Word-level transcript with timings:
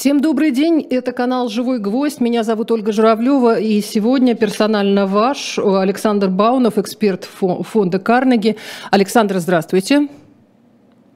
Всем 0.00 0.22
добрый 0.22 0.50
день, 0.50 0.80
это 0.88 1.12
канал 1.12 1.50
«Живой 1.50 1.78
гвоздь», 1.78 2.20
меня 2.22 2.42
зовут 2.42 2.70
Ольга 2.70 2.90
Журавлева, 2.90 3.60
и 3.60 3.82
сегодня 3.82 4.34
персонально 4.34 5.06
ваш 5.06 5.58
Александр 5.58 6.28
Баунов, 6.28 6.78
эксперт 6.78 7.26
фонда 7.26 7.98
«Карнеги». 7.98 8.56
Александр, 8.90 9.40
здравствуйте. 9.40 10.08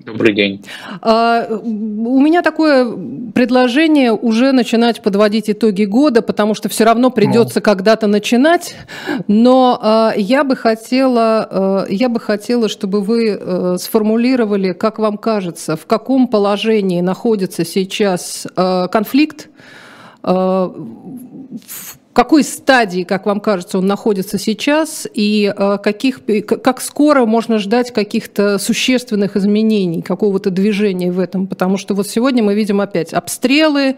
Добрый 0.05 0.35
день. 0.35 0.63
А, 1.01 1.47
у 1.49 2.21
меня 2.21 2.43
такое 2.43 2.85
предложение 3.35 4.13
уже 4.13 4.53
начинать 4.53 5.03
подводить 5.03 5.49
итоги 5.49 5.85
года, 5.85 6.21
потому 6.21 6.55
что 6.55 6.69
все 6.69 6.85
равно 6.85 7.09
придется 7.11 7.61
ну. 7.61 7.63
когда-то 7.63 8.07
начинать. 8.07 8.77
Но 9.29 9.79
а, 9.81 10.13
я 10.15 10.45
бы 10.45 10.57
хотела, 10.57 11.49
а, 11.51 11.87
я 11.89 12.11
бы 12.11 12.21
хотела, 12.21 12.69
чтобы 12.69 13.01
вы 13.01 13.79
сформулировали, 13.79 14.73
как 14.73 14.99
вам 14.99 15.17
кажется, 15.17 15.75
в 15.77 15.87
каком 15.87 16.29
положении 16.29 17.01
находится 17.01 17.65
сейчас 17.65 18.47
конфликт, 18.55 19.49
в 20.23 21.99
какой 22.15 22.45
стадии, 22.45 23.03
как 23.03 23.27
вам 23.27 23.41
кажется, 23.41 23.79
он 23.79 23.87
находится 23.87 24.39
сейчас 24.39 25.07
и 25.13 25.53
э, 25.55 25.79
каких, 25.83 26.21
как 26.47 26.81
скоро 26.81 27.27
можно 27.27 27.59
ждать 27.59 27.93
каких-то 27.93 28.59
существенных 28.59 29.37
изменений, 29.37 30.01
какого-то 30.01 30.51
движения 30.51 31.11
в 31.11 31.19
этом? 31.19 31.49
Потому 31.49 31.77
что 31.77 31.95
вот 31.95 32.07
сегодня 32.07 32.43
мы 32.43 32.55
видим 32.55 32.81
опять 32.81 33.13
обстрелы, 33.13 33.97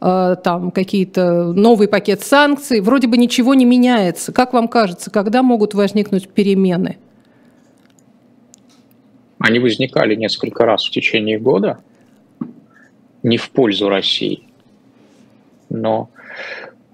э, 0.00 0.36
там 0.44 0.70
какие-то 0.70 1.52
новый 1.52 1.88
пакет 1.88 2.22
санкций, 2.22 2.80
вроде 2.80 3.08
бы 3.08 3.16
ничего 3.16 3.54
не 3.54 3.64
меняется. 3.64 4.32
Как 4.32 4.52
вам 4.52 4.68
кажется, 4.68 5.10
когда 5.10 5.42
могут 5.42 5.74
возникнуть 5.74 6.28
перемены? 6.28 6.98
Они 9.40 9.58
возникали 9.58 10.14
несколько 10.14 10.64
раз 10.64 10.86
в 10.86 10.92
течение 10.92 11.40
года, 11.40 11.78
не 13.24 13.36
в 13.36 13.50
пользу 13.50 13.88
России, 13.88 14.44
но 15.70 16.08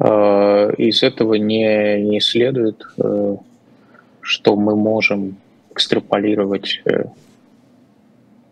из 0.04 1.02
этого 1.02 1.34
не, 1.34 2.02
не 2.02 2.20
следует, 2.20 2.82
э, 2.98 3.36
что 4.20 4.56
мы 4.56 4.76
можем 4.76 5.36
экстраполировать 5.70 6.82
э, 6.84 7.04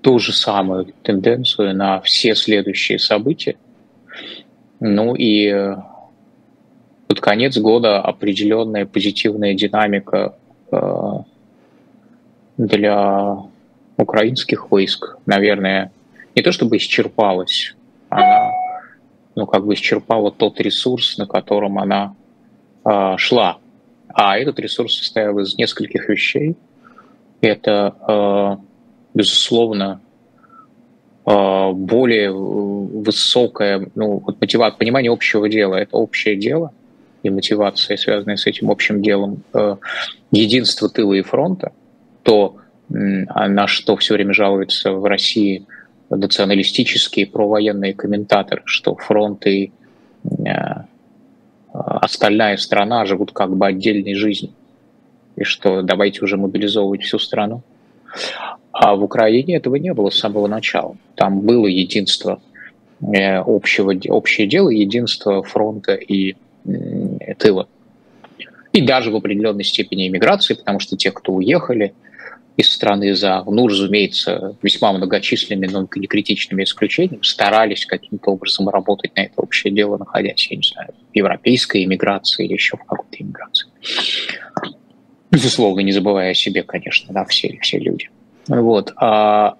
ту 0.00 0.18
же 0.18 0.32
самую 0.32 0.86
тенденцию 1.02 1.76
на 1.76 2.00
все 2.00 2.34
следующие 2.34 2.98
события. 2.98 3.56
Ну 4.80 5.14
и 5.14 5.74
под 7.06 7.20
конец 7.20 7.56
года 7.58 8.00
определенная 8.00 8.86
позитивная 8.86 9.54
динамика 9.54 10.34
для 12.56 13.36
украинских 13.96 14.70
войск, 14.70 15.18
наверное, 15.26 15.92
не 16.34 16.42
то 16.42 16.50
чтобы 16.50 16.78
исчерпалась, 16.78 17.76
она 18.08 18.50
ну, 19.34 19.46
как 19.46 19.64
бы 19.64 19.74
исчерпала 19.74 20.30
тот 20.30 20.60
ресурс, 20.60 21.18
на 21.18 21.26
котором 21.26 21.78
она 21.78 22.14
э, 22.84 23.14
шла. 23.16 23.58
А 24.08 24.38
этот 24.38 24.58
ресурс 24.58 24.98
состоял 24.98 25.38
из 25.38 25.56
нескольких 25.56 26.08
вещей. 26.08 26.56
Это, 27.40 27.94
э, 28.08 28.56
безусловно, 29.14 30.00
э, 31.26 31.72
более 31.72 32.32
высокое, 32.32 33.88
ну, 33.94 34.18
вот 34.18 34.40
мотивация, 34.40 34.78
понимание 34.78 35.10
общего 35.10 35.48
дела. 35.48 35.76
Это 35.76 35.96
общее 35.96 36.36
дело 36.36 36.72
и 37.22 37.30
мотивация, 37.30 37.96
связанная 37.96 38.36
с 38.36 38.46
этим 38.46 38.70
общим 38.70 39.00
делом, 39.00 39.42
э, 39.54 39.76
единство 40.30 40.88
тыла 40.88 41.14
и 41.14 41.22
фронта, 41.22 41.72
то, 42.22 42.56
на 42.88 43.66
что 43.68 43.96
все 43.96 44.14
время 44.14 44.34
жалуется 44.34 44.92
в 44.92 45.04
России– 45.04 45.66
националистические 46.16 47.26
провоенные 47.26 47.94
комментаторы, 47.94 48.62
что 48.64 48.94
фронт 48.94 49.46
и 49.46 49.72
э, 50.24 50.52
остальная 51.72 52.56
страна 52.56 53.04
живут 53.06 53.32
как 53.32 53.56
бы 53.56 53.66
отдельной 53.66 54.14
жизнью, 54.14 54.52
и 55.36 55.44
что 55.44 55.82
давайте 55.82 56.22
уже 56.22 56.36
мобилизовывать 56.36 57.02
всю 57.02 57.18
страну. 57.18 57.62
А 58.72 58.94
в 58.94 59.02
Украине 59.02 59.56
этого 59.56 59.76
не 59.76 59.92
было 59.92 60.10
с 60.10 60.18
самого 60.18 60.46
начала. 60.46 60.96
Там 61.14 61.40
было 61.40 61.66
единство 61.66 62.40
э, 63.00 63.36
общего, 63.38 63.94
общее 64.08 64.46
дело, 64.46 64.68
единство 64.68 65.42
фронта 65.42 65.94
и 65.94 66.36
тыла. 67.38 67.66
И 68.72 68.80
даже 68.80 69.10
в 69.10 69.16
определенной 69.16 69.64
степени 69.64 70.08
иммиграции, 70.08 70.54
потому 70.54 70.78
что 70.78 70.96
те, 70.96 71.10
кто 71.10 71.32
уехали, 71.32 71.92
из 72.56 72.70
страны 72.70 73.14
за, 73.14 73.42
ну, 73.44 73.66
разумеется, 73.66 74.56
весьма 74.62 74.92
многочисленными, 74.92 75.66
но 75.66 75.88
не 75.96 76.06
критичными 76.06 76.64
исключениями, 76.64 77.22
старались 77.22 77.86
каким-то 77.86 78.30
образом 78.30 78.68
работать 78.68 79.16
на 79.16 79.22
это 79.22 79.40
общее 79.40 79.72
дело, 79.72 79.96
находясь, 79.96 80.48
я 80.50 80.56
не 80.56 80.62
знаю, 80.62 80.94
в 81.12 81.16
европейской 81.16 81.84
иммиграции 81.84 82.44
или 82.44 82.52
еще 82.52 82.76
в 82.76 82.84
какой-то 82.84 83.16
иммиграции. 83.18 83.68
Безусловно, 85.30 85.80
не 85.80 85.92
забывая 85.92 86.32
о 86.32 86.34
себе, 86.34 86.62
конечно, 86.62 87.12
да, 87.14 87.24
все, 87.24 87.58
все 87.62 87.78
люди. 87.78 88.10
Вот. 88.48 88.92
А, 88.96 89.56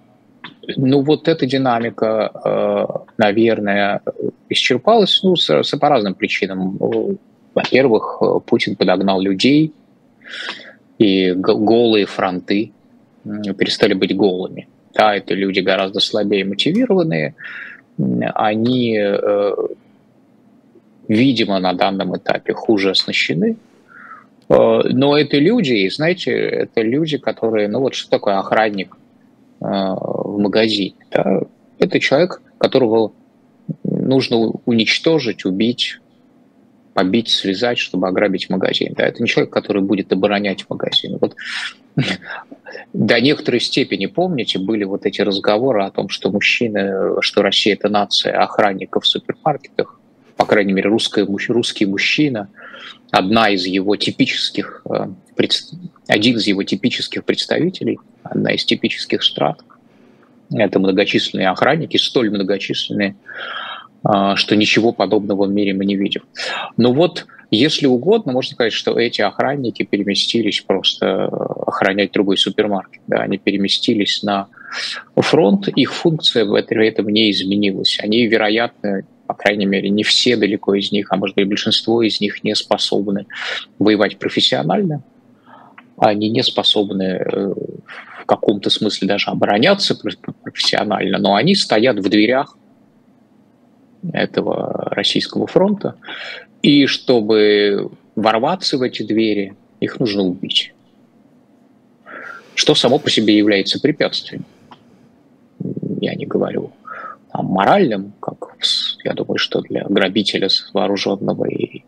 ну, 0.77 1.01
вот 1.03 1.29
эта 1.29 1.47
динамика, 1.47 2.31
э, 2.45 2.87
наверное, 3.17 4.03
исчерпалась 4.51 5.23
ну, 5.23 5.35
с, 5.35 5.49
с, 5.49 5.79
по 5.79 5.89
разным 5.89 6.15
причинам. 6.15 6.79
Во-первых, 7.55 8.23
Путин 8.47 8.77
подогнал 8.77 9.21
людей, 9.21 9.73
и 10.99 11.33
голые 11.33 12.07
фронты 12.07 12.73
перестали 13.25 13.95
быть 13.95 14.17
голыми. 14.17 14.69
Да, 14.95 15.17
это 15.17 15.35
люди 15.35 15.61
гораздо 15.61 16.01
слабее 16.01 16.45
мотивированные, 16.45 17.35
они, 18.35 18.99
э, 18.99 19.53
видимо, 21.09 21.59
на 21.59 21.73
данном 21.73 22.17
этапе 22.17 22.53
хуже 22.53 22.91
оснащены, 22.91 23.57
э, 24.49 24.81
но 24.85 25.17
это 25.17 25.39
люди, 25.39 25.73
и 25.73 25.91
знаете, 25.91 26.33
это 26.33 26.83
люди, 26.83 27.19
которые, 27.19 27.69
ну 27.69 27.81
вот 27.81 27.95
что 27.95 28.11
такое 28.11 28.39
охранник 28.39 28.97
э, 29.61 29.65
в 29.65 30.39
магазине? 30.39 30.95
Да? 31.11 31.41
Это 31.79 32.01
человек, 32.01 32.43
которого 32.59 33.13
нужно 33.85 34.53
уничтожить, 34.67 35.45
убить, 35.45 35.99
побить, 36.95 37.29
связать, 37.29 37.79
чтобы 37.79 38.09
ограбить 38.09 38.51
магазин. 38.51 38.95
Да? 38.97 39.07
Это 39.07 39.23
не 39.23 39.29
человек, 39.29 39.53
который 39.53 39.83
будет 39.83 40.13
оборонять 40.13 40.69
магазин. 40.69 41.19
Вот 41.21 41.35
до 42.93 43.21
некоторой 43.21 43.61
степени, 43.61 44.07
помните, 44.07 44.59
были 44.59 44.85
вот 44.85 45.07
эти 45.07 45.21
разговоры 45.21 45.85
о 45.85 45.91
том, 45.91 46.09
что 46.09 46.31
мужчины, 46.31 47.21
что 47.21 47.43
Россия– 47.43 47.75
это 47.75 47.89
нация 47.89 48.39
охранников 48.41 49.05
в 49.05 49.07
супермаркетах, 49.07 49.99
по 50.37 50.47
крайней 50.47 50.73
мере, 50.73 50.89
русская, 50.89 51.27
русский 51.27 51.87
мужчина, 51.87 52.49
одна 53.11 53.51
из 53.51 53.67
его 53.67 53.97
типических, 53.97 54.83
э, 54.91 55.07
один 56.09 56.37
из 56.37 56.47
его 56.47 56.63
типических 56.63 57.25
представителей, 57.25 57.99
одна 58.23 58.53
из 58.53 58.65
типических 58.65 59.23
страт, 59.23 59.63
это 60.51 60.79
многочисленные 60.79 61.49
охранники, 61.49 61.97
столь 61.97 62.31
многочисленные, 62.31 63.17
что 64.05 64.57
ничего 64.57 64.93
подобного 64.93 65.47
в 65.47 65.51
мире 65.51 65.75
мы 65.75 65.85
не 65.85 65.97
видим. 65.97 66.23
Но 66.77 66.93
вот, 66.93 67.27
если 67.51 67.87
угодно, 67.87 68.33
можно 68.33 68.55
сказать, 68.55 68.73
что 68.73 68.99
эти 68.99 69.21
охранники 69.21 69.85
переместились 69.85 70.61
просто 70.61 71.27
охранять 71.27 72.13
другой 72.13 72.37
супермаркет. 72.37 73.03
Да, 73.07 73.19
они 73.19 73.39
переместились 73.39 74.23
на 74.23 74.49
фронт, 75.17 75.69
их 75.69 75.93
функция 75.93 76.45
в 76.45 76.55
этом 76.55 77.09
не 77.09 77.31
изменилась. 77.31 77.99
Они, 78.03 78.27
вероятно, 78.27 79.03
по 79.27 79.35
крайней 79.35 79.67
мере, 79.67 79.89
не 79.89 80.03
все 80.03 80.37
далеко 80.37 80.75
из 80.75 80.93
них, 80.93 81.07
а 81.11 81.17
может 81.17 81.37
быть 81.37 81.49
большинство 81.49 82.03
из 82.03 82.21
них 82.21 82.45
не 82.45 82.55
способны 82.55 83.27
воевать 83.79 84.19
профессионально. 84.19 85.03
Они 85.97 86.29
не 86.29 86.43
способны 86.43 87.03
э, 87.03 87.55
в 88.23 88.27
каком-то 88.27 88.71
смысле 88.71 89.09
даже 89.09 89.31
обороняться 89.31 89.97
профессионально, 90.43 91.19
но 91.19 91.35
они 91.35 91.55
стоят 91.55 91.99
в 91.99 92.09
дверях 92.09 92.57
этого 94.13 94.89
российского 94.91 95.47
фронта. 95.47 95.95
И 96.63 96.87
чтобы 96.87 97.91
ворваться 98.15 98.79
в 98.79 98.83
эти 98.83 99.03
двери, 99.03 99.55
их 99.81 99.99
нужно 100.01 100.23
убить. 100.23 100.75
Что 102.55 102.75
само 102.75 102.99
по 102.99 103.11
себе 103.11 103.37
является 103.37 103.81
препятствием. 103.81 104.45
Я 106.01 106.15
не 106.15 106.27
говорю 106.27 106.73
о 107.31 107.43
моральном, 107.43 108.13
как 108.21 108.37
я 109.05 109.15
думаю, 109.15 109.39
что 109.39 109.61
для 109.61 109.85
грабителя 109.89 110.49
вооруженного 110.75 111.47
и 111.47 111.79
э, 111.79 111.85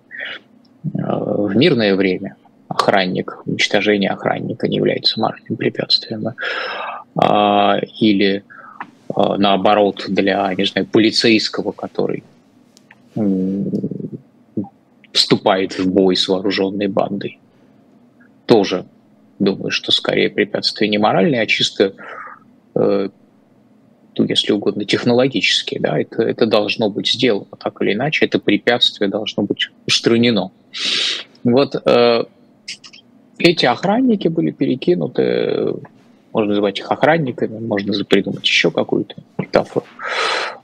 в 0.85 1.55
мирное 1.55 1.95
время 1.95 2.37
охранник, 2.69 3.43
уничтожение 3.45 4.11
охранника 4.11 4.69
не 4.69 4.77
является 4.77 5.21
моральным 5.21 5.57
препятствием. 5.57 6.29
А, 7.17 7.79
или 8.01 8.43
Э, 8.47 8.54
наоборот, 9.17 10.05
для, 10.09 10.53
не 10.55 10.65
знаю, 10.65 10.87
полицейского, 10.87 11.73
который 11.73 12.23
вступает 15.13 15.79
в 15.79 15.89
бой 15.89 16.17
с 16.17 16.27
вооруженной 16.29 16.89
бандой. 16.89 17.39
Тоже 18.47 18.87
думаю, 19.39 19.71
что 19.71 19.93
скорее 19.93 20.31
препятствие 20.31 20.89
не 20.89 20.99
моральное, 20.99 21.43
а 21.43 21.47
чисто 21.47 21.95
э, 22.75 23.09
ну, 24.17 24.25
если 24.25 24.53
угодно, 24.53 24.85
технологически, 24.85 25.79
да, 25.79 25.99
это, 25.99 26.23
это 26.23 26.47
должно 26.47 26.91
быть 26.91 27.09
сделано 27.09 27.47
так 27.59 27.81
или 27.83 27.95
иначе, 27.95 28.27
это 28.27 28.39
препятствие 28.39 29.09
должно 29.09 29.43
быть 29.43 29.71
устранено. 29.87 30.51
Вот 31.43 31.75
э, 31.85 32.25
эти 33.39 33.67
охранники 33.67 34.29
были 34.29 34.51
перекинуты, 34.51 35.75
можно 36.35 36.51
называть 36.51 36.81
их 36.81 36.91
охранниками, 36.91 37.59
можно 37.59 38.05
придумать 38.05 38.45
еще 38.45 38.71
какую-то 38.71 39.15
метафору, 39.39 39.87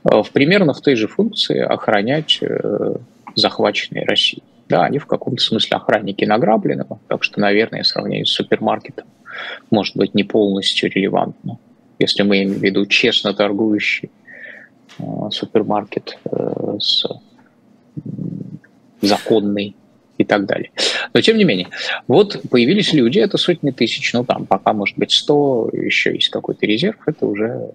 э, 0.05 0.23
в 0.23 0.31
примерно 0.31 0.75
в 0.75 0.81
той 0.81 0.97
же 0.97 1.09
функции 1.09 1.59
охранять 1.61 2.39
э, 2.43 2.95
захваченные 3.37 4.05
России. 4.05 4.43
Да, 4.69 4.85
они 4.85 4.99
в 4.99 5.07
каком-то 5.07 5.43
смысле 5.43 5.79
охранники 5.79 6.25
награбленного, 6.25 7.01
так 7.09 7.25
что, 7.25 7.41
наверное, 7.41 7.83
сравнение 7.83 8.27
с 8.27 8.31
супермаркетом 8.31 9.07
может 9.71 9.97
быть 9.97 10.15
не 10.15 10.25
полностью 10.25 10.91
релевантно 10.91 11.59
если 12.01 12.23
мы 12.23 12.39
имеем 12.39 12.55
в 12.55 12.63
виду 12.63 12.87
честно 12.87 13.35
торгующий 13.35 14.11
э, 14.99 15.03
супермаркет 15.31 16.19
с 16.79 17.05
законный 19.03 19.77
и 20.21 20.25
так 20.25 20.45
далее. 20.45 20.71
Но 21.15 21.21
тем 21.23 21.39
не 21.39 21.45
менее, 21.45 21.69
вот 22.07 22.41
появились 22.51 22.93
люди, 22.93 23.19
это 23.19 23.39
сотни 23.39 23.71
тысяч, 23.71 24.13
ну 24.13 24.23
там 24.23 24.45
пока 24.45 24.75
может 24.75 24.99
быть 24.99 25.13
100, 25.13 25.71
еще 25.73 26.15
есть 26.15 26.29
какой-то 26.29 26.67
резерв, 26.67 26.97
это 27.07 27.25
уже 27.25 27.71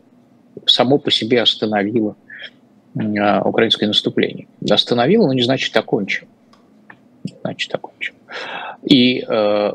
само 0.67 0.99
по 0.99 1.09
себе 1.09 1.41
остановило 1.41 2.15
э, 2.95 3.39
украинское 3.41 3.87
наступление. 3.87 4.47
Остановило, 4.69 5.25
но 5.25 5.33
не 5.33 5.41
значит 5.41 5.75
окончил. 5.75 6.27
Значит 7.41 7.73
окончил. 7.73 8.13
И 8.83 9.25
э, 9.27 9.73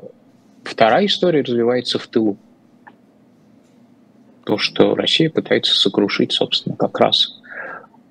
вторая 0.63 1.07
история 1.07 1.43
развивается 1.43 1.99
в 1.99 2.07
тылу 2.07 2.37
то, 4.45 4.59
что 4.59 4.95
Россия 4.95 5.29
пытается 5.29 5.75
сокрушить, 5.75 6.33
собственно, 6.33 6.77
как 6.77 6.99
раз 6.99 7.41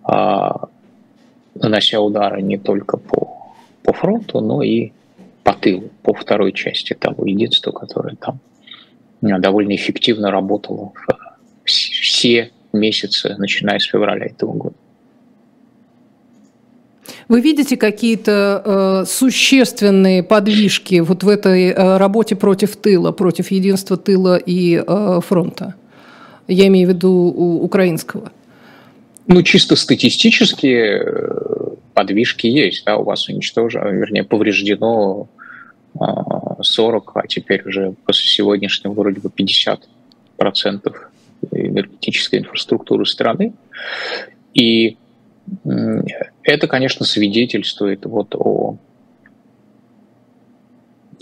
а, 0.04 0.70
нанося 1.56 2.00
удары 2.00 2.42
не 2.42 2.58
только 2.58 2.98
по, 2.98 3.38
по 3.89 3.94
фронту, 3.94 4.39
но 4.39 4.62
и 4.62 4.91
по 5.44 5.53
тылу, 5.53 5.89
по 6.03 6.13
второй 6.13 6.51
части 6.51 6.94
того 6.94 7.25
единства, 7.25 7.71
которое 7.71 8.15
там 8.15 8.39
а, 9.24 9.39
довольно 9.39 9.75
эффективно 9.75 10.30
работало 10.30 10.91
в 10.94 11.65
все 11.65 12.51
месяцы, 12.71 13.36
начиная 13.39 13.80
с 13.80 13.86
февраля 13.86 14.27
этого 14.27 14.53
года. 14.53 14.75
Вы 17.30 17.41
видите 17.41 17.77
какие-то 17.77 18.62
э, 18.63 19.06
существенные 19.07 20.21
подвижки 20.21 21.00
вот 21.00 21.24
в 21.24 21.27
этой 21.27 21.69
э, 21.69 21.97
работе 21.97 22.36
против 22.36 22.75
тыла, 22.75 23.12
против 23.12 23.50
единства 23.50 23.97
тыла 23.97 24.38
и 24.38 24.83
э, 24.86 25.19
фронта? 25.25 25.74
Я 26.47 26.68
имею 26.68 26.88
в 26.88 26.91
виду 26.91 27.12
у 27.12 27.63
украинского. 27.63 28.31
Ну, 29.25 29.41
чисто 29.44 29.75
статистически 29.75 30.68
э, 30.68 31.59
подвижки 31.94 32.47
есть. 32.47 32.86
Да, 32.86 32.97
у 32.97 33.03
вас 33.03 33.27
уничтожено, 33.27 33.89
вернее, 33.89 34.24
повреждено 34.24 35.27
40, 36.62 37.12
а, 37.15 37.19
а 37.21 37.27
теперь 37.27 37.68
уже 37.68 37.94
после 38.06 38.27
сегодняшнего 38.27 38.94
вроде 38.94 39.19
бы 39.19 39.30
50 39.30 39.88
процентов 40.38 41.12
энергетической 41.51 42.39
инфраструктуры 42.39 43.06
страны. 43.06 43.53
И 44.53 44.97
это, 46.44 46.68
конечно, 46.68 47.06
свидетельствует 47.06 48.06
вот 48.06 48.36
о, 48.36 48.77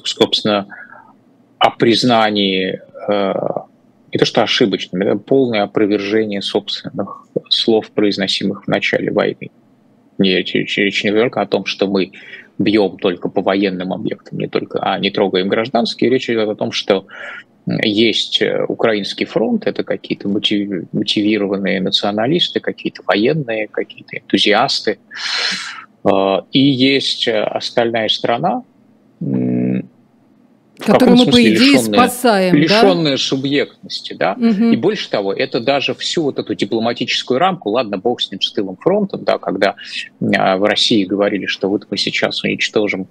собственно, 0.03 0.67
о 1.59 1.71
признании 1.71 2.81
э, 3.07 3.33
не 4.13 4.19
то 4.19 4.25
что 4.25 4.43
ошибочным, 4.43 5.01
это 5.01 5.17
полное 5.17 5.63
опровержение 5.63 6.41
собственных 6.41 7.27
слов, 7.49 7.91
произносимых 7.91 8.65
в 8.65 8.67
начале 8.67 9.11
войны. 9.11 9.49
Не, 10.17 10.35
речь 10.35 11.03
не 11.03 11.11
только 11.11 11.41
о 11.41 11.45
том, 11.45 11.65
что 11.65 11.87
мы 11.87 12.11
бьем 12.57 12.97
только 12.97 13.29
по 13.29 13.41
военным 13.41 13.93
объектам, 13.93 14.39
не 14.39 14.47
только, 14.47 14.79
а 14.81 14.97
не 14.99 15.11
трогаем 15.11 15.47
гражданские. 15.47 16.09
Речь 16.09 16.29
идет 16.29 16.49
о 16.49 16.55
том, 16.55 16.71
что 16.71 17.05
есть 17.83 18.41
э, 18.41 18.63
украинский 18.67 19.25
фронт, 19.25 19.67
это 19.67 19.83
какие-то 19.83 20.29
мотивированные 20.29 21.81
националисты, 21.81 22.59
какие-то 22.59 23.03
военные, 23.05 23.67
какие-то 23.67 24.17
энтузиасты. 24.17 24.99
Э, 26.05 26.41
и 26.51 26.59
есть 26.59 27.27
э, 27.27 27.41
остальная 27.41 28.07
страна, 28.07 28.63
Которую 30.93 31.17
мы, 31.17 31.25
по 31.25 31.41
идее, 31.41 31.51
лишенные, 31.51 31.93
спасаем. 31.93 32.55
Лишенные 32.55 33.13
да? 33.13 33.17
субъектности, 33.17 34.13
да. 34.13 34.33
Угу. 34.33 34.71
И 34.71 34.75
больше 34.75 35.09
того, 35.09 35.33
это 35.33 35.59
даже 35.59 35.93
всю 35.93 36.23
вот 36.23 36.39
эту 36.39 36.55
дипломатическую 36.55 37.39
рамку, 37.39 37.69
ладно, 37.69 37.97
бог 37.97 38.21
с 38.21 38.31
ним, 38.31 38.41
с 38.41 38.51
тылым 38.51 38.77
фронтом, 38.77 39.23
да, 39.23 39.37
когда 39.37 39.75
а, 40.35 40.57
в 40.57 40.63
России 40.63 41.03
говорили, 41.03 41.45
что 41.45 41.69
вот 41.69 41.87
мы 41.89 41.97
сейчас 41.97 42.43
уничтожим, 42.43 43.07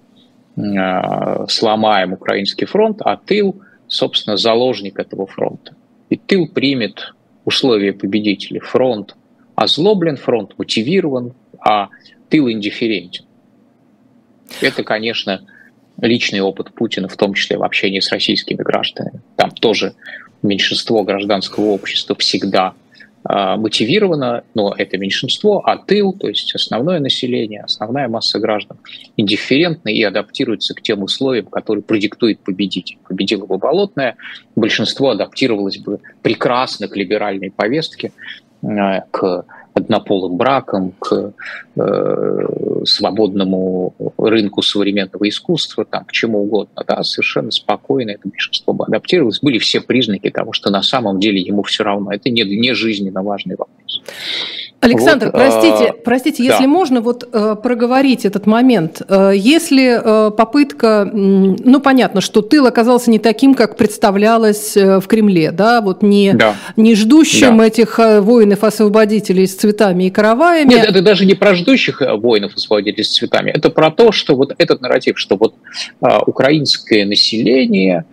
а, 0.56 1.46
сломаем 1.48 2.14
украинский 2.14 2.66
фронт, 2.66 3.00
а 3.04 3.16
тыл, 3.16 3.60
собственно, 3.88 4.36
заложник 4.36 4.98
этого 4.98 5.26
фронта. 5.26 5.74
И 6.08 6.16
тыл 6.16 6.48
примет 6.48 7.14
условия 7.44 7.92
победителей. 7.92 8.60
Фронт 8.60 9.14
озлоблен, 9.54 10.16
фронт 10.16 10.52
мотивирован, 10.58 11.34
а 11.58 11.88
тыл 12.28 12.50
индифферентен. 12.50 13.24
Это, 14.60 14.84
конечно, 14.84 15.42
личный 16.00 16.40
опыт 16.40 16.72
Путина, 16.72 17.08
в 17.08 17.16
том 17.16 17.34
числе 17.34 17.58
в 17.58 17.64
общении 17.64 18.00
с 18.00 18.10
российскими 18.10 18.62
гражданами. 18.62 19.20
Там 19.36 19.50
тоже 19.50 19.94
меньшинство 20.42 21.02
гражданского 21.02 21.66
общества 21.66 22.14
всегда 22.16 22.74
э, 23.28 23.56
мотивировано, 23.56 24.44
но 24.54 24.74
это 24.76 24.98
меньшинство, 24.98 25.62
а 25.64 25.78
тыл, 25.78 26.12
то 26.12 26.28
есть 26.28 26.54
основное 26.54 27.00
население, 27.00 27.62
основная 27.62 28.08
масса 28.08 28.38
граждан, 28.38 28.78
индифферентны 29.16 29.92
и 29.92 30.02
адаптируются 30.02 30.74
к 30.74 30.82
тем 30.82 31.02
условиям, 31.02 31.46
которые 31.46 31.82
продиктует 31.82 32.40
победитель. 32.40 32.98
Победила 33.08 33.46
бы 33.46 33.58
Болотная, 33.58 34.16
большинство 34.54 35.10
адаптировалось 35.10 35.78
бы 35.78 36.00
прекрасно 36.22 36.88
к 36.88 36.96
либеральной 36.96 37.50
повестке, 37.50 38.12
э, 38.62 39.00
к 39.10 39.44
однополым 39.76 40.36
бракам, 40.36 40.92
к 40.98 41.34
э, 41.76 42.46
свободному 42.84 43.94
рынку 44.16 44.62
современного 44.62 45.28
искусства, 45.28 45.84
там, 45.84 46.04
к 46.04 46.12
чему 46.12 46.42
угодно, 46.44 46.82
да, 46.86 47.02
совершенно 47.02 47.50
спокойно 47.50 48.12
это 48.12 48.28
большинство 48.28 48.72
бы 48.72 48.84
адаптировалось. 48.84 49.40
Были 49.40 49.58
все 49.58 49.80
признаки 49.80 50.30
того, 50.30 50.52
что 50.52 50.70
на 50.70 50.82
самом 50.82 51.20
деле 51.20 51.40
ему 51.40 51.62
все 51.62 51.84
равно. 51.84 52.10
Это 52.10 52.30
не, 52.30 52.42
не 52.42 52.72
жизненно 52.74 53.22
важный 53.22 53.56
вопрос. 53.56 54.02
Александр, 54.80 55.26
вот, 55.26 55.34
простите, 55.34 55.90
а, 55.90 55.92
простите, 56.04 56.44
если 56.44 56.64
да. 56.64 56.68
можно 56.68 57.00
вот 57.00 57.28
э, 57.32 57.56
проговорить 57.60 58.24
этот 58.24 58.46
момент. 58.46 59.02
Э, 59.08 59.32
если 59.34 60.00
э, 60.02 60.30
попытка, 60.30 61.10
ну 61.12 61.80
понятно, 61.80 62.20
что 62.20 62.42
тыл 62.42 62.66
оказался 62.66 63.10
не 63.10 63.18
таким, 63.18 63.54
как 63.54 63.76
представлялось 63.76 64.76
в 64.76 65.02
Кремле, 65.06 65.50
да, 65.50 65.80
вот 65.80 66.02
не, 66.02 66.34
да. 66.34 66.54
не 66.76 66.94
ждущим 66.94 67.58
да. 67.58 67.66
этих 67.66 67.98
воинов-освободителей 67.98 69.46
с 69.46 69.56
цветами 69.56 70.04
и 70.04 70.10
караваями. 70.10 70.68
Нет, 70.68 70.86
это 70.88 71.00
даже 71.00 71.24
не 71.24 71.34
про 71.34 71.54
ждущих 71.54 72.00
воинов-освободителей 72.00 73.04
с 73.04 73.14
цветами, 73.14 73.50
это 73.50 73.70
про 73.70 73.90
то, 73.90 74.12
что 74.12 74.36
вот 74.36 74.54
этот 74.58 74.82
нарратив, 74.82 75.18
что 75.18 75.36
вот 75.36 75.54
а, 76.00 76.20
украинское 76.20 77.04
население 77.06 78.04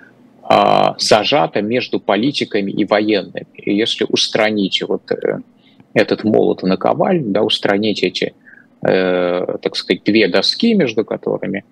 а, 0.43 0.95
зажато 0.97 1.61
между 1.61 1.99
политиками 1.99 2.71
и 2.71 2.85
военными. 2.85 3.47
И 3.55 3.75
если 3.75 4.05
устранить 4.09 4.81
вот 4.87 5.03
этот 5.93 6.23
молот 6.23 6.63
и 6.63 6.65
наковаль, 6.65 7.21
да, 7.23 7.43
устранить 7.43 8.03
эти, 8.03 8.33
э, 8.85 9.57
так 9.61 9.75
сказать, 9.75 10.03
две 10.03 10.27
доски, 10.27 10.73
между 10.73 11.05
которыми... 11.05 11.63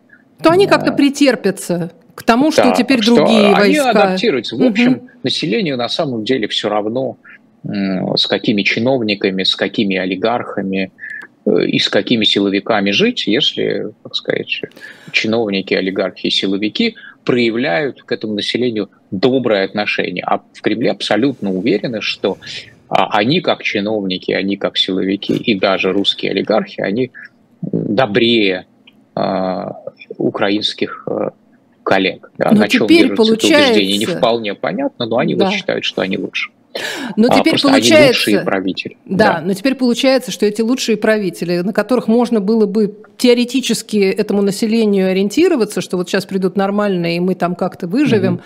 То 0.43 0.49
они 0.49 0.67
как-то 0.67 0.91
претерпятся 0.91 1.91
к 2.15 2.23
тому, 2.23 2.51
что 2.51 2.63
да, 2.63 2.71
теперь 2.71 3.01
что 3.01 3.15
другие 3.15 3.53
они 3.53 3.79
войска... 3.79 3.89
адаптируются. 3.89 4.55
В 4.55 4.63
общем, 4.63 4.91
угу. 4.93 5.09
населению 5.23 5.77
на 5.77 5.89
самом 5.89 6.23
деле 6.23 6.47
все 6.47 6.69
равно, 6.69 7.17
с 7.63 8.27
какими 8.27 8.63
чиновниками, 8.63 9.43
с 9.43 9.55
какими 9.55 9.95
олигархами 9.97 10.91
э, 11.45 11.65
и 11.65 11.77
с 11.77 11.89
какими 11.89 12.25
силовиками 12.25 12.91
жить, 12.91 13.27
если, 13.27 13.91
так 14.03 14.15
сказать, 14.15 14.61
чиновники, 15.11 15.73
олигархи 15.73 16.27
и 16.27 16.31
силовики 16.31 16.95
проявляют 17.23 18.01
к 18.01 18.11
этому 18.11 18.33
населению 18.33 18.89
доброе 19.11 19.63
отношение. 19.65 20.23
А 20.25 20.39
в 20.53 20.61
Кремле 20.61 20.91
абсолютно 20.91 21.51
уверены, 21.53 22.01
что 22.01 22.37
они 22.91 23.39
как 23.39 23.63
чиновники, 23.63 24.31
они 24.31 24.57
как 24.57 24.77
силовики 24.77 25.33
и 25.33 25.57
даже 25.57 25.93
русские 25.93 26.31
олигархи, 26.31 26.81
они 26.81 27.11
добрее 27.61 28.65
э, 29.15 29.65
украинских 30.17 31.07
э, 31.09 31.29
коллег. 31.83 32.31
Да, 32.37 32.51
но 32.51 32.59
на 32.59 32.67
чем 32.67 32.87
держатся 32.87 33.15
получается... 33.15 33.47
это 33.47 33.71
убеждение, 33.71 33.97
не 33.97 34.05
вполне 34.05 34.55
понятно, 34.55 35.05
но 35.05 35.17
они 35.17 35.35
да. 35.35 35.45
вот 35.45 35.53
считают, 35.53 35.85
что 35.85 36.01
они 36.01 36.17
лучше. 36.17 36.51
Но 37.17 37.27
а, 37.29 37.39
теперь 37.39 37.61
получается... 37.61 37.95
Они 37.95 38.07
лучшие 38.07 38.39
правители. 38.41 38.97
Да, 39.05 39.33
да, 39.33 39.41
но 39.41 39.53
теперь 39.53 39.75
получается, 39.75 40.31
что 40.31 40.45
эти 40.45 40.61
лучшие 40.61 40.97
правители, 40.97 41.59
на 41.59 41.73
которых 41.73 42.07
можно 42.07 42.39
было 42.39 42.65
бы 42.65 42.97
теоретически 43.17 43.97
этому 43.97 44.41
населению 44.41 45.11
ориентироваться, 45.11 45.81
что 45.81 45.97
вот 45.97 46.09
сейчас 46.09 46.25
придут 46.25 46.55
нормальные, 46.55 47.17
и 47.17 47.19
мы 47.19 47.35
там 47.35 47.55
как-то 47.55 47.87
выживем, 47.87 48.35
угу. 48.35 48.41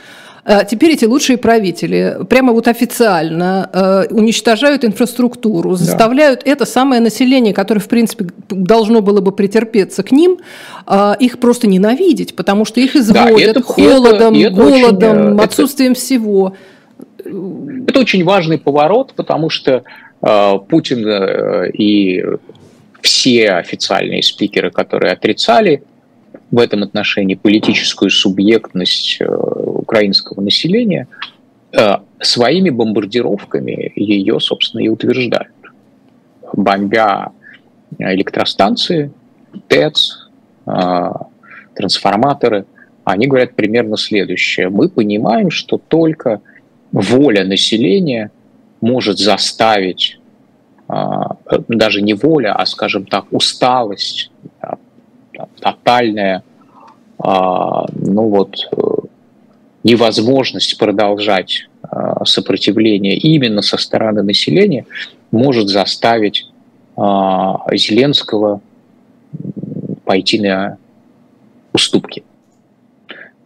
Теперь 0.70 0.92
эти 0.92 1.06
лучшие 1.06 1.38
правители 1.38 2.20
прямо 2.30 2.54
вот 2.54 2.68
официально 2.68 3.68
э, 3.74 4.14
уничтожают 4.14 4.86
инфраструктуру, 4.86 5.74
заставляют 5.74 6.44
да. 6.46 6.52
это 6.52 6.66
самое 6.66 7.02
население, 7.02 7.52
которое, 7.52 7.80
в 7.80 7.88
принципе, 7.88 8.28
должно 8.50 9.02
было 9.02 9.22
бы 9.22 9.32
претерпеться 9.32 10.04
к 10.04 10.12
ним, 10.12 10.38
э, 10.86 11.14
их 11.20 11.40
просто 11.40 11.66
ненавидеть, 11.66 12.36
потому 12.36 12.64
что 12.64 12.80
их 12.80 12.96
изводят 12.96 13.38
да, 13.38 13.60
это, 13.60 13.62
холодом, 13.64 14.36
это, 14.36 14.52
голодом, 14.52 15.34
очень, 15.34 15.44
отсутствием 15.44 15.92
это... 15.94 16.02
всего. 16.02 16.54
Это 17.24 18.00
очень 18.00 18.24
важный 18.24 18.60
поворот, 18.60 19.14
потому 19.16 19.50
что 19.50 19.84
э, 20.22 20.54
Путин 20.70 21.08
э, 21.08 21.72
и 21.72 22.24
все 23.02 23.52
официальные 23.54 24.22
спикеры, 24.22 24.70
которые 24.70 25.14
отрицали 25.14 25.82
в 26.52 26.60
этом 26.60 26.84
отношении 26.84 27.36
политическую 27.36 28.12
субъектность 28.12 29.18
э, 29.20 29.26
украинского 29.26 30.42
населения, 30.42 31.08
э, 31.72 31.98
своими 32.22 32.70
бомбардировками 32.70 33.92
ее, 33.96 34.40
собственно, 34.40 34.82
и 34.82 34.88
утверждают. 34.88 35.54
Бомбя 36.54 37.32
электростанции, 37.98 39.12
ТЭЦ, 39.68 40.30
э, 40.66 41.12
трансформаторы, 41.76 42.66
они 43.04 43.28
говорят 43.28 43.56
примерно 43.56 43.98
следующее. 43.98 44.70
Мы 44.70 44.90
понимаем, 44.90 45.52
что 45.52 45.78
только 45.78 46.42
воля 46.92 47.44
населения 47.44 48.32
может 48.82 49.20
заставить 49.20 50.20
даже 50.88 52.02
не 52.02 52.14
воля, 52.14 52.54
а, 52.54 52.66
скажем 52.66 53.06
так, 53.06 53.26
усталость, 53.32 54.32
тотальная, 55.60 56.44
а, 57.20 57.86
ну 57.94 58.30
вот, 58.30 58.56
э, 58.72 58.84
невозможность 59.84 60.78
продолжать 60.78 61.68
а, 61.82 62.26
сопротивление 62.26 63.16
именно 63.18 63.62
со 63.62 63.78
стороны 63.78 64.24
населения 64.24 64.86
может 65.32 65.68
заставить 65.68 66.48
Зеленского 66.98 68.62
пойти 70.06 70.40
на 70.40 70.78
уступки. 71.74 72.24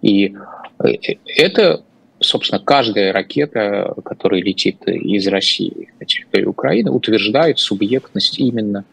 И 0.04 0.36
э, 0.84 0.88
это 1.26 1.82
собственно, 2.22 2.60
каждая 2.60 3.14
ракета, 3.14 3.94
которая 4.04 4.42
летит 4.42 4.88
из 4.88 5.28
России 5.28 5.90
на 6.00 6.06
территорию 6.06 6.50
Украины, 6.50 6.92
утверждает 6.92 7.60
субъектность 7.60 8.40
именно 8.40 8.86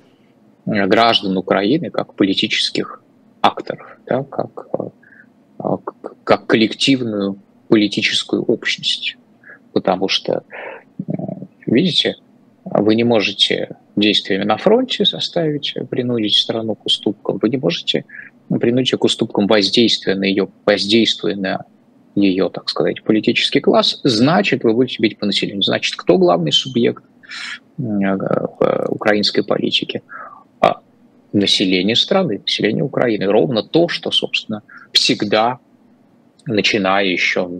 граждан 0.66 1.36
Украины 1.36 1.90
как 1.90 2.14
политических 2.14 3.02
акторов, 3.40 3.98
да, 4.06 4.24
как, 4.24 4.66
э, 5.58 5.76
как 6.24 6.46
коллективную 6.46 7.38
политическую 7.68 8.42
общность. 8.42 9.16
Потому 9.72 10.08
что, 10.08 10.42
э, 11.06 11.12
видите, 11.66 12.16
вы 12.64 12.94
не 12.96 13.04
можете 13.04 13.76
действиями 13.94 14.44
на 14.44 14.56
фронте 14.56 15.04
заставить, 15.04 15.74
принудить 15.88 16.34
страну 16.34 16.74
к 16.74 16.84
уступкам, 16.86 17.38
вы 17.38 17.48
не 17.48 17.58
можете 17.58 18.04
принудить 18.48 18.98
к 18.98 19.04
уступкам 19.04 19.46
воздействия 19.46 20.14
на 20.14 20.24
ее, 20.24 20.48
воздействуя 20.64 21.36
на 21.36 21.64
ее, 22.14 22.50
так 22.52 22.68
сказать, 22.68 23.02
политический 23.02 23.60
класс, 23.60 24.00
значит, 24.02 24.64
вы 24.64 24.72
будете 24.72 25.02
бить 25.02 25.18
по 25.18 25.26
населению. 25.26 25.62
Значит, 25.62 25.96
кто 25.96 26.18
главный 26.18 26.52
субъект 26.52 27.04
э, 27.78 28.86
украинской 28.88 29.42
политике? 29.42 30.02
А 31.32 31.36
население 31.36 31.96
страны, 31.96 32.40
население 32.42 32.84
Украины. 32.84 33.26
Ровно 33.26 33.62
то, 33.62 33.88
что, 33.88 34.10
собственно, 34.10 34.62
всегда, 34.92 35.58
начиная 36.46 37.06
еще 37.06 37.50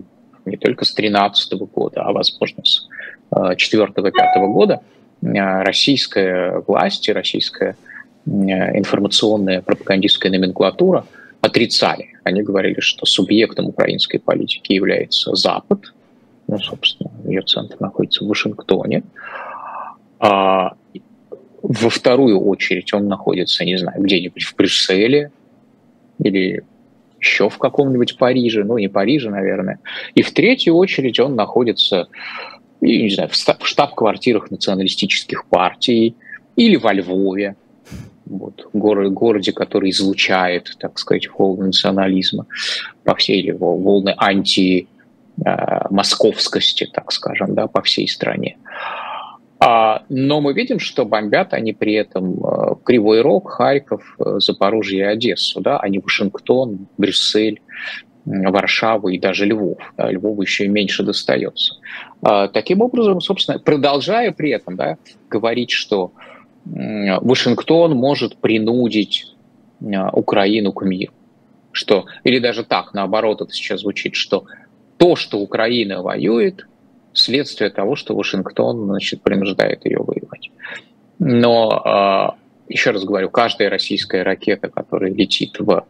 не 0.45 0.57
только 0.57 0.85
с 0.85 0.93
2013 0.93 1.53
года, 1.73 2.01
а, 2.01 2.13
возможно, 2.13 2.63
с 2.63 2.87
2004-2005 3.31 4.11
э, 4.35 4.47
года, 4.47 4.81
э, 5.21 5.61
российская 5.63 6.63
власть 6.65 7.07
и 7.09 7.13
российская 7.13 7.75
информационная 8.25 9.61
пропагандистская 9.61 10.29
номенклатура 10.29 11.05
отрицали 11.39 12.17
они 12.27 12.43
говорили, 12.43 12.79
что 12.79 13.05
субъектом 13.05 13.67
украинской 13.67 14.19
политики 14.19 14.73
является 14.73 15.33
Запад. 15.35 15.93
Ну, 16.47 16.57
собственно, 16.59 17.11
ее 17.25 17.41
центр 17.41 17.77
находится 17.79 18.23
в 18.23 18.27
Вашингтоне. 18.27 19.03
Во 21.61 21.89
вторую 21.89 22.39
очередь 22.39 22.93
он 22.93 23.07
находится, 23.07 23.65
не 23.65 23.77
знаю, 23.77 24.01
где-нибудь 24.01 24.43
в 24.43 24.55
Брюсселе 24.55 25.31
или 26.19 26.63
еще 27.19 27.49
в 27.49 27.57
каком-нибудь 27.57 28.17
Париже, 28.17 28.63
ну 28.63 28.77
не 28.77 28.87
Париже, 28.87 29.29
наверное. 29.29 29.79
И 30.13 30.21
в 30.21 30.31
третью 30.31 30.75
очередь 30.75 31.19
он 31.19 31.35
находится, 31.35 32.07
не 32.81 33.09
знаю, 33.09 33.29
в 33.29 33.67
штаб-квартирах 33.67 34.51
националистических 34.51 35.45
партий 35.45 36.15
или 36.55 36.75
во 36.75 36.93
Львове, 36.93 37.55
вот, 38.25 38.67
город, 38.73 39.13
городе, 39.13 39.51
который 39.51 39.89
излучает, 39.91 40.75
так 40.79 40.99
сказать, 40.99 41.29
волны 41.29 41.67
национализма 41.67 42.45
по 43.03 43.15
всей 43.15 43.41
его 43.41 43.77
волны 43.77 44.13
анти 44.17 44.87
э, 45.43 45.49
московскости, 45.89 46.89
так 46.91 47.11
скажем, 47.11 47.55
да, 47.55 47.67
по 47.67 47.81
всей 47.81 48.07
стране. 48.07 48.57
Но 50.09 50.39
мы 50.39 50.53
видим, 50.53 50.79
что 50.79 51.05
бомбят 51.05 51.53
они 51.53 51.73
при 51.73 51.93
этом 51.93 52.39
э, 52.43 52.75
Кривой 52.85 53.21
Рог, 53.21 53.49
Харьков, 53.49 54.15
э, 54.19 54.39
Запорожье 54.39 54.99
и 54.99 55.03
Одессу, 55.03 55.61
да, 55.61 55.77
а 55.77 55.89
не 55.89 55.99
Вашингтон, 55.99 56.87
Брюссель, 56.97 57.61
Варшаву 58.25 59.09
и 59.09 59.19
даже 59.19 59.45
Львов. 59.45 59.79
Да, 59.97 60.11
Львову 60.11 60.41
еще 60.41 60.65
и 60.65 60.69
меньше 60.69 61.03
достается. 61.03 61.75
А, 62.21 62.47
таким 62.47 62.81
образом, 62.81 63.19
собственно, 63.19 63.57
продолжая 63.59 64.31
при 64.31 64.51
этом 64.51 64.75
да, 64.75 64.97
говорить, 65.29 65.71
что 65.71 66.11
Вашингтон 66.65 67.95
может 67.95 68.37
принудить 68.37 69.33
Украину 69.79 70.73
к 70.73 70.83
миру. 70.83 71.13
Что, 71.71 72.05
или 72.25 72.39
даже 72.39 72.63
так, 72.65 72.93
наоборот, 72.93 73.41
это 73.41 73.51
сейчас 73.53 73.81
звучит, 73.81 74.15
что 74.15 74.45
то, 74.97 75.15
что 75.15 75.39
Украина 75.39 76.01
воюет, 76.01 76.67
следствие 77.17 77.69
того, 77.69 77.95
что 77.95 78.15
Вашингтон 78.15 78.85
значит, 78.85 79.21
принуждает 79.21 79.85
ее 79.85 79.99
воевать. 79.99 80.51
Но, 81.19 82.35
э, 82.69 82.73
еще 82.73 82.91
раз 82.91 83.03
говорю, 83.03 83.29
каждая 83.29 83.69
российская 83.69 84.23
ракета, 84.23 84.69
которая 84.69 85.11
летит 85.11 85.59
в, 85.59 85.71
э, 85.71 85.81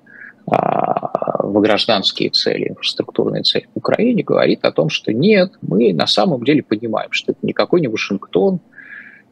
в 0.49 1.59
гражданские 1.61 2.29
цели, 2.29 2.69
инфраструктурные 2.69 3.43
цели 3.43 3.67
в 3.73 3.77
Украине, 3.77 4.23
говорит 4.23 4.63
о 4.63 4.71
том, 4.71 4.89
что 4.89 5.13
нет, 5.13 5.53
мы 5.61 5.93
на 5.93 6.07
самом 6.07 6.43
деле 6.43 6.63
понимаем, 6.63 7.11
что 7.11 7.33
это 7.33 7.39
никакой 7.45 7.81
не 7.81 7.87
Вашингтон, 7.87 8.61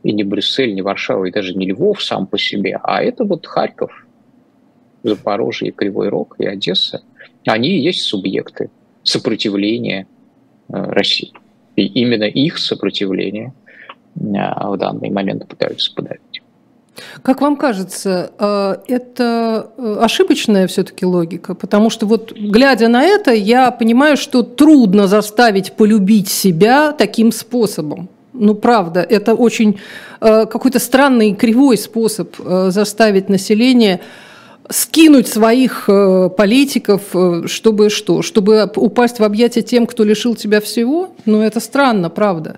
и 0.04 0.14
не 0.14 0.24
Брюссель, 0.24 0.76
не 0.76 0.84
Варшава, 0.84 1.26
и 1.26 1.32
даже 1.32 1.56
не 1.56 1.66
Львов 1.66 2.04
сам 2.04 2.28
по 2.28 2.38
себе, 2.38 2.80
а 2.84 3.02
это 3.02 3.24
вот 3.24 3.48
Харьков, 3.48 4.06
Запорожье, 5.02 5.72
Кривой 5.72 6.10
Рог 6.10 6.36
и 6.40 6.46
Одесса. 6.46 7.02
Они 7.48 7.70
и 7.70 7.82
есть 7.82 8.02
субъекты 8.02 8.70
сопротивления 9.04 10.08
э, 10.70 10.74
России. 10.74 11.32
И 11.76 11.86
именно 11.86 12.24
их 12.24 12.58
сопротивление 12.58 13.54
э, 14.16 14.22
в 14.22 14.78
данный 14.78 15.10
момент 15.10 15.48
пытаются 15.48 15.94
подавить. 15.94 16.42
Как 17.22 17.42
вам 17.42 17.58
кажется, 17.58 18.32
э, 18.40 18.76
это 18.88 19.72
ошибочная 20.00 20.68
все-таки 20.68 21.06
логика? 21.06 21.54
Потому 21.56 21.90
что 21.90 22.06
вот 22.06 22.32
глядя 22.32 22.88
на 22.88 23.04
это, 23.04 23.32
я 23.34 23.72
понимаю, 23.72 24.18
что 24.18 24.44
трудно 24.44 25.08
заставить 25.08 25.74
полюбить 25.74 26.30
себя 26.30 26.94
таким 26.94 27.32
способом. 27.32 28.10
Ну, 28.38 28.54
правда, 28.56 29.02
это 29.02 29.34
очень 29.34 29.80
э, 30.20 30.46
какой-то 30.46 30.80
странный 30.80 31.34
кривой 31.34 31.78
способ 31.78 32.36
э, 32.40 32.70
заставить 32.70 33.30
население 33.30 34.02
скинуть 34.70 35.28
своих 35.28 35.90
э, 35.90 36.30
политиков, 36.30 37.16
э, 37.16 37.48
чтобы 37.48 37.90
что? 37.90 38.22
Чтобы 38.22 38.70
упасть 38.76 39.20
в 39.20 39.24
объятия 39.24 39.62
тем, 39.62 39.86
кто 39.86 40.04
лишил 40.04 40.36
тебя 40.36 40.62
всего? 40.62 41.16
Ну, 41.26 41.42
это 41.42 41.60
странно, 41.60 42.10
правда. 42.10 42.58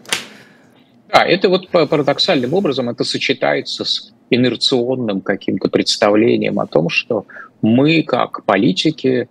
Да, 1.11 1.23
это 1.25 1.49
вот 1.49 1.69
парадоксальным 1.69 2.53
образом 2.53 2.89
это 2.89 3.03
сочетается 3.03 3.85
с 3.85 4.13
инерционным 4.29 5.21
каким-то 5.21 5.69
представлением 5.69 6.59
о 6.59 6.67
том, 6.67 6.89
что 6.89 7.25
мы 7.61 8.03
как 8.03 8.43
политики, 8.45 9.29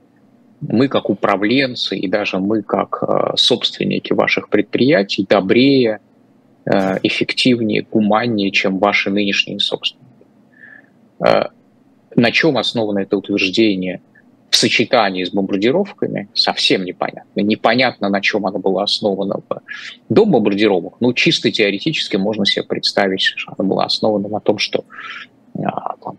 мы 0.61 0.89
как 0.89 1.11
управленцы 1.11 1.97
и 1.99 2.09
даже 2.09 2.39
мы 2.39 2.63
как 2.63 3.03
э, 3.03 3.37
собственники 3.37 4.13
ваших 4.13 4.49
предприятий 4.49 5.27
добрее, 5.29 6.01
эффективнее, 7.05 7.87
гуманнее, 7.89 8.51
чем 8.51 8.81
ваши 8.81 9.09
нынешние 9.09 9.61
собственники. 9.61 10.27
На 12.17 12.33
чем 12.33 12.59
основано 12.59 13.01
это 13.01 13.17
утверждение 13.17 14.01
в 14.51 14.57
сочетании 14.57 15.25
с 15.25 15.31
бомбардировками 15.31 16.29
совсем 16.35 16.85
непонятно. 16.85 17.41
Непонятно, 17.41 18.09
на 18.09 18.21
чем 18.21 18.47
она 18.47 18.59
была 18.59 18.85
основана 18.85 19.41
до 20.09 20.25
бомбардировок. 20.25 20.97
Ну, 21.01 21.13
чисто 21.13 21.51
теоретически 21.51 22.17
можно 22.17 22.47
себе 22.47 22.65
представить, 22.65 23.21
что 23.21 23.53
она 23.57 23.69
была 23.69 23.85
основана 23.85 24.29
на 24.29 24.41
том, 24.41 24.59
что 24.59 24.85
а, 25.63 25.97
там, 26.03 26.19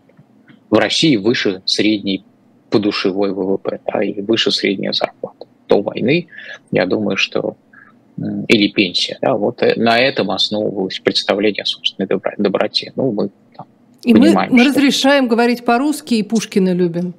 в 0.70 0.74
России 0.74 1.16
выше 1.16 1.62
средней 1.64 2.24
подушевой 2.70 3.32
ВВП, 3.32 3.80
да, 3.92 4.02
и 4.02 4.20
выше 4.20 4.52
средняя 4.52 4.92
зарплата. 4.92 5.46
До 5.68 5.82
войны, 5.82 6.28
я 6.70 6.86
думаю, 6.86 7.16
что 7.16 7.56
или 8.48 8.68
пенсия. 8.68 9.18
Да, 9.20 9.34
вот 9.34 9.62
э, 9.62 9.74
на 9.76 9.98
этом 9.98 10.30
основывалось 10.30 10.98
представление 10.98 11.62
о 11.62 11.66
собственной 11.66 12.08
доброте. 12.36 12.92
Ну, 12.96 13.12
мы 13.12 13.30
и 14.04 14.12
понимаем, 14.12 14.50
мы, 14.50 14.56
мы 14.58 14.64
что... 14.64 14.70
разрешаем 14.70 15.28
говорить 15.28 15.64
по-русски 15.64 16.14
и 16.14 16.22
Пушкина 16.22 16.72
любим. 16.72 17.14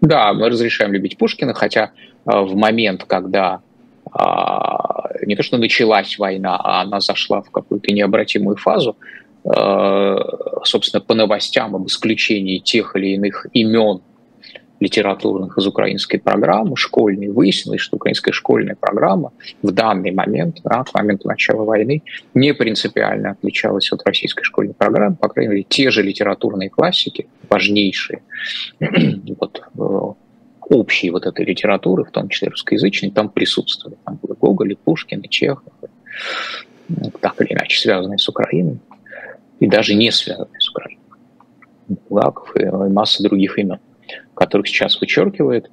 Да, 0.00 0.32
мы 0.32 0.48
разрешаем 0.48 0.92
любить 0.92 1.16
Пушкина, 1.16 1.54
хотя 1.54 1.92
э, 2.26 2.40
в 2.40 2.56
момент, 2.56 3.04
когда 3.04 3.60
э, 4.06 5.26
не 5.26 5.36
то 5.36 5.42
что 5.42 5.58
началась 5.58 6.18
война, 6.18 6.56
а 6.56 6.82
она 6.82 7.00
зашла 7.00 7.42
в 7.42 7.50
какую-то 7.50 7.92
необратимую 7.92 8.56
фазу, 8.56 8.96
э, 9.44 10.16
собственно, 10.64 11.00
по 11.00 11.14
новостям 11.14 11.76
об 11.76 11.86
исключении 11.86 12.58
тех 12.58 12.96
или 12.96 13.14
иных 13.14 13.46
имен 13.52 14.00
литературных 14.82 15.56
из 15.56 15.66
украинской 15.66 16.18
программы 16.18 16.76
школьной, 16.76 17.28
выяснилось, 17.28 17.80
что 17.80 17.96
украинская 17.96 18.32
школьная 18.32 18.74
программа 18.74 19.32
в 19.62 19.70
данный 19.70 20.10
момент, 20.10 20.60
да, 20.64 20.82
к 20.82 20.92
моменту 20.92 21.28
начала 21.28 21.62
войны, 21.64 22.02
не 22.34 22.52
принципиально 22.52 23.30
отличалась 23.30 23.92
от 23.92 24.02
российской 24.04 24.42
школьной 24.42 24.74
программы. 24.74 25.14
По 25.16 25.28
крайней 25.28 25.50
мере, 25.50 25.66
те 25.68 25.90
же 25.90 26.02
литературные 26.02 26.68
классики, 26.68 27.28
важнейшие, 27.48 28.22
вот, 29.40 29.62
э, 29.78 30.72
общие 30.74 31.12
вот 31.12 31.26
этой 31.26 31.44
литературы, 31.44 32.04
в 32.04 32.10
том 32.10 32.28
числе 32.28 32.48
русскоязычной, 32.48 33.12
там 33.12 33.28
присутствовали. 33.28 33.96
Там 34.04 34.18
были 34.20 34.36
Гоголь, 34.38 34.72
и 34.72 35.28
Чехов, 35.28 35.72
так 37.20 37.40
или 37.40 37.52
иначе 37.52 37.78
связанные 37.78 38.18
с 38.18 38.28
Украиной, 38.28 38.78
и 39.60 39.66
даже 39.68 39.94
не 39.94 40.10
связанные 40.10 40.60
с 40.60 40.68
Украиной. 40.70 40.98
Булгаков 41.88 42.56
и 42.56 42.64
масса 42.64 43.22
других 43.22 43.58
имен 43.58 43.78
которых 44.34 44.68
сейчас 44.68 45.00
вычеркивает. 45.00 45.70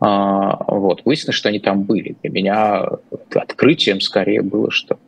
А, 0.00 0.64
вот. 0.68 1.02
Выяснилось, 1.04 1.36
что 1.36 1.48
они 1.48 1.58
там 1.58 1.82
были. 1.82 2.16
Для 2.22 2.30
меня 2.30 2.84
открытием 3.34 4.00
скорее 4.00 4.42
было, 4.42 4.70
что 4.70 4.98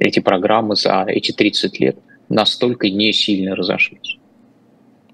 эти 0.00 0.20
программы 0.20 0.76
за 0.76 1.04
эти 1.06 1.32
30 1.32 1.80
лет 1.80 1.96
настолько 2.28 2.88
не 2.88 3.12
сильно 3.12 3.54
разошлись. 3.54 4.18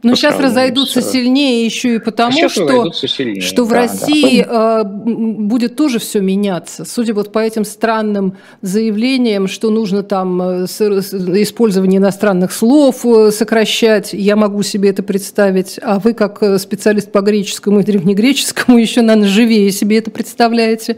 Но 0.02 0.14
сейчас 0.14 0.38
разойдутся 0.38 1.02
с... 1.02 1.12
сильнее 1.12 1.64
еще 1.64 1.96
и 1.96 1.98
потому, 1.98 2.32
а 2.44 2.48
что, 2.48 2.92
что 2.92 3.64
в 3.64 3.68
да, 3.68 3.74
России 3.74 4.42
да. 4.42 4.82
будет 4.84 5.76
тоже 5.76 5.98
все 5.98 6.20
меняться. 6.20 6.84
Судя 6.84 7.12
вот 7.12 7.32
по 7.32 7.38
этим 7.38 7.64
странным 7.64 8.36
заявлениям, 8.62 9.46
что 9.46 9.70
нужно 9.70 10.02
там 10.02 10.40
э, 10.40 10.64
использование 10.64 11.98
иностранных 11.98 12.52
слов 12.52 13.04
э, 13.04 13.30
сокращать, 13.30 14.12
я 14.12 14.36
могу 14.36 14.62
себе 14.62 14.90
это 14.90 15.02
представить. 15.02 15.78
А 15.82 15.98
вы, 15.98 16.14
как 16.14 16.42
э, 16.42 16.58
специалист 16.58 17.12
по 17.12 17.20
греческому 17.20 17.80
и 17.80 17.82
древнегреческому, 17.82 18.78
еще, 18.78 19.02
наверное, 19.02 19.28
живее 19.28 19.70
себе 19.70 19.98
это 19.98 20.10
представляете. 20.10 20.96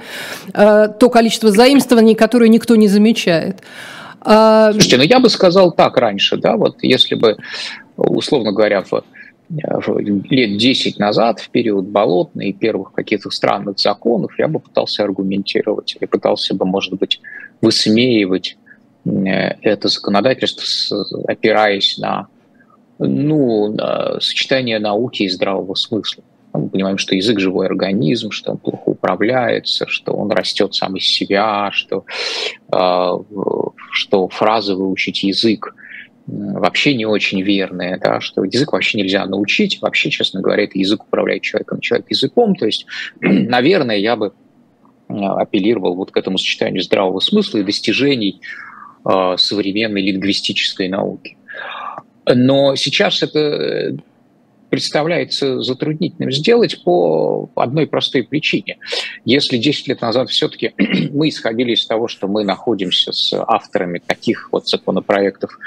То 0.52 1.10
количество 1.12 1.50
заимствований, 1.50 2.14
которое 2.14 2.48
никто 2.48 2.76
не 2.76 2.88
замечает. 2.88 3.62
А, 4.24 4.70
Слушайте, 4.72 4.98
ну 4.98 5.02
я 5.02 5.18
бы 5.18 5.28
сказал 5.28 5.72
так 5.72 5.96
раньше, 5.96 6.36
да, 6.36 6.56
вот 6.56 6.76
если 6.82 7.16
бы 7.16 7.36
условно 7.96 8.52
говоря, 8.52 8.82
в, 8.82 9.98
лет 9.98 10.56
10 10.56 10.98
назад, 10.98 11.40
в 11.40 11.50
период 11.50 11.86
болотный 11.86 12.48
и 12.48 12.52
первых 12.52 12.92
каких-то 12.92 13.30
странных 13.30 13.78
законов, 13.78 14.38
я 14.38 14.48
бы 14.48 14.60
пытался 14.60 15.04
аргументировать 15.04 15.96
или 15.98 16.06
пытался 16.06 16.54
бы, 16.54 16.64
может 16.64 16.94
быть, 16.94 17.20
высмеивать 17.60 18.56
э, 19.04 19.10
это 19.62 19.88
законодательство, 19.88 21.04
опираясь 21.26 21.98
на, 21.98 22.28
ну, 22.98 23.72
на 23.72 24.20
сочетание 24.20 24.78
науки 24.78 25.24
и 25.24 25.28
здравого 25.28 25.74
смысла. 25.74 26.24
Мы 26.54 26.68
понимаем, 26.68 26.98
что 26.98 27.14
язык– 27.14 27.38
живой 27.40 27.66
организм, 27.66 28.30
что 28.30 28.52
он 28.52 28.58
плохо 28.58 28.82
управляется, 28.86 29.86
что 29.86 30.12
он 30.12 30.30
растет 30.30 30.74
сам 30.74 30.96
из 30.96 31.04
себя, 31.04 31.70
что, 31.72 32.04
э, 32.72 33.10
что 33.90 34.28
фразы 34.28 34.74
выучить 34.74 35.22
язык 35.22 35.74
вообще 36.26 36.94
не 36.94 37.04
очень 37.04 37.42
верные, 37.42 37.98
да, 37.98 38.20
что 38.20 38.44
язык 38.44 38.72
вообще 38.72 38.98
нельзя 38.98 39.26
научить, 39.26 39.80
вообще, 39.80 40.10
честно 40.10 40.40
говоря, 40.40 40.64
это 40.64 40.78
язык 40.78 41.04
управляет 41.04 41.42
человеком, 41.42 41.80
человек 41.80 42.06
языком, 42.10 42.54
то 42.54 42.66
есть, 42.66 42.86
наверное, 43.20 43.96
я 43.96 44.16
бы 44.16 44.32
апеллировал 45.08 45.94
вот 45.94 46.10
к 46.10 46.16
этому 46.16 46.38
сочетанию 46.38 46.82
здравого 46.82 47.20
смысла 47.20 47.58
и 47.58 47.64
достижений 47.64 48.40
э, 49.04 49.34
современной 49.36 50.02
лингвистической 50.02 50.88
науки. 50.88 51.36
Но 52.26 52.76
сейчас 52.76 53.22
это 53.22 53.38
э, 53.38 53.92
представляется 54.70 55.60
затруднительным 55.60 56.32
сделать 56.32 56.82
по 56.82 57.50
одной 57.56 57.86
простой 57.86 58.22
причине. 58.22 58.78
Если 59.24 59.58
10 59.58 59.88
лет 59.88 60.00
назад 60.00 60.30
все-таки 60.30 60.72
мы 61.12 61.28
исходили 61.28 61.72
из 61.72 61.84
того, 61.84 62.08
что 62.08 62.26
мы 62.26 62.44
находимся 62.44 63.12
с 63.12 63.34
авторами 63.34 63.98
таких 63.98 64.48
вот 64.50 64.68
законопроектов, 64.68 65.58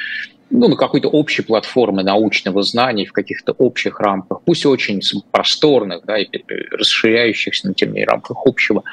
ну, 0.50 0.68
на 0.70 0.76
какой-то 0.76 1.10
общей 1.10 1.42
платформе 1.42 2.04
научного 2.04 2.62
знания 2.64 3.06
в 3.06 3.12
каких-то 3.12 3.52
общих 3.54 4.00
рамках, 4.00 4.42
пусть 4.46 4.66
очень 4.66 5.02
просторных, 5.32 6.06
да, 6.06 6.18
и 6.18 6.28
расширяющихся, 6.72 7.68
но 7.68 7.74
тем 7.74 7.90
не 7.90 8.06
менее 8.06 8.06
рамках 8.06 8.38
общего 8.46 8.84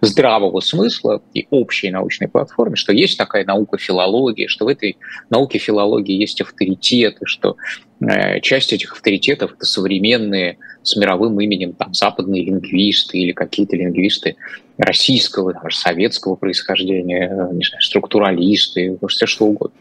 здравого 0.00 0.60
смысла 0.60 1.20
и 1.34 1.46
общей 1.50 1.90
научной 1.90 2.28
платформы, 2.28 2.76
что 2.76 2.92
есть 2.92 3.18
такая 3.18 3.44
наука 3.44 3.78
филологии, 3.78 4.46
что 4.46 4.64
в 4.64 4.68
этой 4.68 4.96
науке 5.30 5.58
филологии 5.58 6.14
есть 6.14 6.40
авторитеты, 6.40 7.26
что 7.26 7.56
э, 8.00 8.40
часть 8.40 8.72
этих 8.72 8.92
авторитетов 8.92 9.52
это 9.54 9.66
современные 9.66 10.58
с 10.82 10.96
мировым 10.96 11.40
именем 11.40 11.72
там 11.72 11.94
западные 11.94 12.44
лингвисты 12.44 13.18
или 13.18 13.32
какие-то 13.32 13.76
лингвисты 13.76 14.36
российского, 14.78 15.52
даже 15.52 15.76
советского 15.76 16.34
происхождения, 16.34 17.28
э, 17.28 17.54
не 17.54 17.64
знаю, 17.64 17.82
структуралисты, 17.82 18.98
все 19.08 19.26
что 19.26 19.46
угодно, 19.46 19.76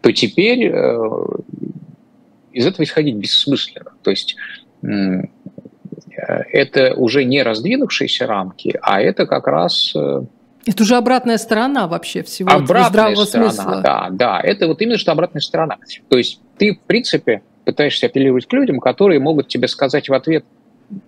то 0.00 0.12
теперь 0.12 0.70
э, 0.72 0.98
из 2.52 2.66
этого 2.66 2.84
исходить 2.84 3.16
бессмысленно. 3.16 3.92
То 4.02 4.10
есть 4.10 4.36
э, 4.82 5.22
это 6.52 6.94
уже 6.94 7.24
не 7.24 7.42
раздвинувшиеся 7.42 8.26
рамки, 8.26 8.78
а 8.82 9.00
это 9.00 9.26
как 9.26 9.46
раз... 9.46 9.94
Это 10.66 10.82
уже 10.82 10.96
обратная 10.96 11.38
сторона 11.38 11.86
вообще 11.86 12.22
всего 12.22 12.50
обратная 12.50 12.90
здравого 12.90 13.24
сторона, 13.24 13.50
смысла. 13.50 13.80
Да, 13.82 14.08
да, 14.10 14.40
это 14.40 14.66
вот 14.66 14.82
именно 14.82 14.98
что 14.98 15.12
обратная 15.12 15.40
сторона. 15.40 15.76
То 16.08 16.18
есть 16.18 16.40
ты, 16.58 16.74
в 16.74 16.80
принципе, 16.80 17.42
пытаешься 17.68 18.06
апеллировать 18.06 18.46
к 18.46 18.52
людям, 18.54 18.80
которые 18.80 19.20
могут 19.20 19.48
тебе 19.48 19.68
сказать 19.68 20.08
в 20.08 20.14
ответ– 20.14 20.46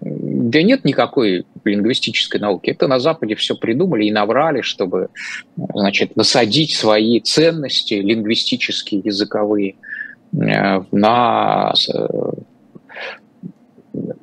да 0.01 0.62
нет 0.62 0.85
никакой 0.85 1.46
лингвистической 1.64 2.40
науки. 2.40 2.70
Это 2.70 2.87
на 2.87 2.99
Западе 2.99 3.35
все 3.35 3.55
придумали 3.55 4.05
и 4.05 4.12
наврали, 4.12 4.61
чтобы 4.61 5.09
значит, 5.57 6.16
насадить 6.16 6.75
свои 6.75 7.20
ценности 7.20 7.94
лингвистические, 7.94 9.01
языковые 9.03 9.77
э, 10.33 10.83
на 10.92 11.73
э, 11.73 12.09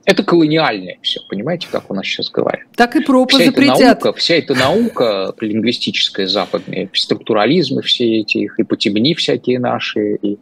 это 0.08 0.24
колониальное 0.24 1.00
все, 1.02 1.20
понимаете, 1.28 1.68
как 1.70 1.92
у 1.92 1.94
нас 1.94 2.06
сейчас 2.06 2.30
говорят. 2.30 2.62
Так 2.78 2.96
и 2.96 3.02
пропа 3.02 3.36
вся 3.36 3.46
запретят. 3.48 3.78
Эта 3.78 4.06
наука, 4.06 4.14
вся 4.14 4.36
эта 4.36 4.56
наука 4.56 5.34
лингвистическая 5.42 6.28
западная, 6.28 6.90
структурализмы 6.94 7.82
все 7.82 8.22
эти, 8.22 8.38
их, 8.38 8.58
и 8.58 8.64
потемни 8.64 9.16
всякие 9.16 9.60
наши, 9.60 10.16
и 10.16 10.38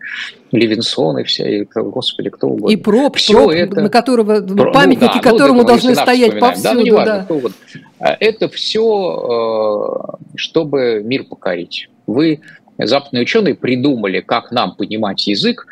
Левинсоны 0.52 1.24
все, 1.24 1.62
и, 1.62 1.68
господи, 1.74 2.30
кто 2.30 2.48
угодно. 2.48 2.72
И 2.72 2.76
проб, 2.76 3.16
все 3.16 3.34
проб 3.34 3.50
это... 3.50 3.82
на 3.82 3.90
которого, 3.90 4.40
про, 4.40 4.72
памятники 4.72 5.16
ну, 5.16 5.22
да, 5.24 5.32
которому 5.32 5.62
ну, 5.62 5.68
должны 5.68 5.96
стоять 5.96 6.40
повсюду. 6.40 6.64
Да, 6.64 6.74
ну, 6.76 6.82
неважно, 6.82 7.28
да. 7.28 7.50
А 7.98 8.18
это 8.20 8.48
все, 8.50 10.14
э, 10.14 10.36
чтобы 10.36 11.02
мир 11.04 11.24
покорить. 11.24 11.90
Вы, 12.06 12.42
западные 12.78 13.24
ученые, 13.24 13.56
придумали, 13.56 14.22
как 14.22 14.52
нам 14.52 14.76
понимать 14.76 15.28
язык, 15.28 15.68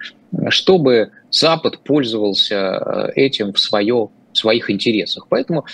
чтобы 0.50 1.12
Запад 1.32 1.80
пользовался 1.80 2.56
э, 2.56 3.12
этим 3.16 3.54
в, 3.54 3.60
свое, 3.60 4.10
в 4.32 4.38
своих 4.38 4.70
интересах. 4.70 5.28
Поэтому 5.30 5.66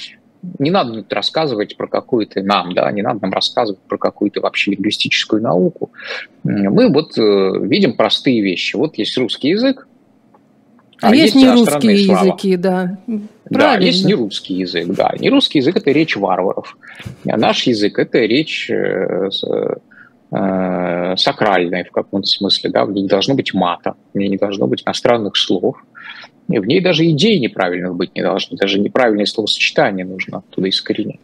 не 0.57 0.71
надо 0.71 1.03
рассказывать 1.09 1.75
про 1.75 1.87
какую-то 1.87 2.41
нам, 2.41 2.73
да, 2.73 2.89
не 2.91 3.01
надо 3.01 3.19
нам 3.21 3.33
рассказывать 3.33 3.81
про 3.81 3.97
какую-то 3.97 4.41
вообще 4.41 4.71
лингвистическую 4.71 5.41
науку. 5.41 5.91
Мы 6.43 6.91
вот 6.91 7.17
э, 7.17 7.51
видим 7.61 7.93
простые 7.93 8.41
вещи. 8.41 8.75
Вот 8.75 8.97
есть 8.97 9.17
русский 9.17 9.49
язык, 9.49 9.87
а, 11.01 11.09
а 11.09 11.15
есть, 11.15 11.35
есть 11.35 11.35
не 11.35 11.51
русские 11.51 12.05
слова. 12.05 12.23
языки, 12.23 12.57
да. 12.57 12.97
Да, 13.49 13.77
есть 13.77 14.05
не 14.05 14.13
русский 14.13 14.55
язык, 14.55 14.87
да. 14.87 15.13
Не 15.17 15.29
русский 15.29 15.59
язык– 15.59 15.75
это 15.77 15.91
речь 15.91 16.15
варваров. 16.15 16.77
А 17.27 17.37
наш 17.37 17.63
язык– 17.63 17.97
это 17.99 18.19
речь 18.19 18.69
э, 20.31 21.15
в 21.89 21.91
каком-то 21.91 22.27
смысле, 22.27 22.69
да, 22.69 22.85
не 22.85 23.07
должно 23.07 23.35
быть 23.35 23.53
мата, 23.53 23.95
не 24.13 24.37
должно 24.37 24.67
быть 24.67 24.83
иностранных 24.85 25.37
слов, 25.37 25.77
в 26.57 26.65
ней 26.65 26.81
даже 26.81 27.05
идей 27.05 27.39
неправильных 27.39 27.95
быть 27.95 28.15
не 28.15 28.23
должно, 28.23 28.57
даже 28.57 28.79
неправильное 28.79 29.25
словосочетание 29.25 30.05
нужно 30.05 30.39
оттуда 30.39 30.69
искоренить. 30.69 31.19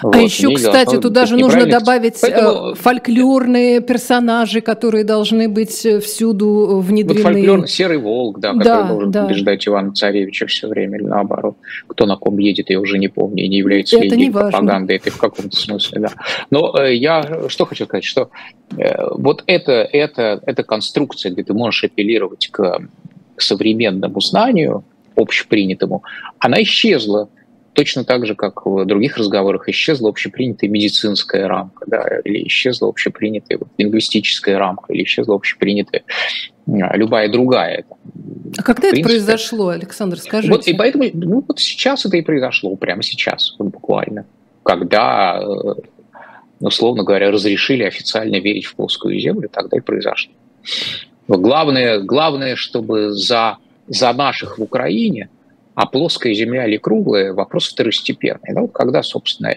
А 0.00 0.08
вот. 0.08 0.16
еще, 0.16 0.54
кстати, 0.54 0.98
туда 0.98 1.24
же 1.24 1.38
нужно 1.38 1.64
добавить 1.64 2.16
э, 2.16 2.18
Поэтому... 2.20 2.74
фольклорные 2.74 3.80
персонажи, 3.80 4.60
которые 4.60 5.04
должны 5.04 5.48
быть 5.48 5.86
э, 5.86 6.00
всюду 6.00 6.80
внедрены. 6.80 7.22
Вот 7.22 7.32
фольклорный 7.32 7.68
серый 7.68 7.98
волк, 7.98 8.40
да, 8.40 8.52
который 8.52 8.64
да, 8.64 8.88
должен 8.88 9.10
да. 9.10 9.24
побеждать 9.24 9.66
Ивана 9.66 9.92
Царевича 9.92 10.46
все 10.46 10.68
время, 10.68 10.98
или 10.98 11.06
наоборот. 11.06 11.56
Кто 11.86 12.04
на 12.04 12.16
ком 12.16 12.36
едет, 12.38 12.68
я 12.68 12.78
уже 12.78 12.98
не 12.98 13.08
помню, 13.08 13.44
и 13.44 13.48
не 13.48 13.58
является 13.58 13.98
это 13.98 14.14
ли 14.14 14.30
пропагандой, 14.30 14.96
это 14.96 15.10
в 15.10 15.16
каком-то 15.16 15.56
смысле, 15.56 16.00
да. 16.00 16.12
Но 16.50 16.76
э, 16.78 16.94
я 16.94 17.48
что 17.48 17.64
хочу 17.64 17.86
сказать, 17.86 18.04
что 18.04 18.28
э, 18.76 18.92
вот 19.12 19.44
это, 19.46 19.72
это, 19.72 20.42
это 20.44 20.62
конструкция, 20.62 21.32
где 21.32 21.42
ты 21.42 21.54
можешь 21.54 21.84
апеллировать 21.84 22.48
к 22.48 22.80
к 23.38 23.42
современному 23.42 24.20
знанию, 24.20 24.84
общепринятому, 25.16 26.02
она 26.38 26.62
исчезла. 26.62 27.28
Точно 27.72 28.04
так 28.04 28.26
же, 28.26 28.34
как 28.34 28.66
в 28.66 28.84
других 28.86 29.18
разговорах 29.18 29.68
исчезла 29.68 30.08
общепринятая 30.08 30.68
медицинская 30.68 31.46
рамка, 31.46 31.84
да, 31.86 32.04
или 32.24 32.46
исчезла 32.48 32.88
общепринятая 32.88 33.58
вот, 33.58 33.68
лингвистическая 33.78 34.58
рамка, 34.58 34.92
или 34.92 35.04
исчезла 35.04 35.36
общепринятая 35.36 36.02
любая 36.66 37.30
другая. 37.30 37.84
А 38.56 38.62
когда 38.62 38.88
это 38.88 39.00
произошло, 39.00 39.68
Александр, 39.68 40.18
скажите? 40.18 40.52
Вот, 40.52 40.66
и 40.66 40.74
поэтому 40.74 41.04
ну, 41.12 41.44
вот 41.46 41.60
сейчас 41.60 42.04
это 42.04 42.16
и 42.16 42.22
произошло, 42.22 42.74
прямо 42.76 43.02
сейчас, 43.02 43.54
вот 43.58 43.68
буквально, 43.68 44.26
когда, 44.64 45.40
э, 45.40 45.74
условно 46.60 47.04
говоря, 47.04 47.30
разрешили 47.30 47.84
официально 47.84 48.36
верить 48.36 48.66
в 48.66 48.74
плоскую 48.74 49.18
землю, 49.18 49.48
тогда 49.48 49.78
и 49.78 49.80
произошло. 49.80 50.32
Главное, 51.28 52.00
главное, 52.00 52.56
чтобы 52.56 53.12
за, 53.12 53.58
за 53.86 54.12
наших 54.14 54.58
в 54.58 54.62
Украине, 54.62 55.28
а 55.74 55.86
плоская 55.86 56.32
земля 56.32 56.66
или 56.66 56.78
круглая, 56.78 57.34
вопрос 57.34 57.68
второстепенный. 57.68 58.54
Ну, 58.54 58.66
когда, 58.66 59.02
собственно, 59.02 59.54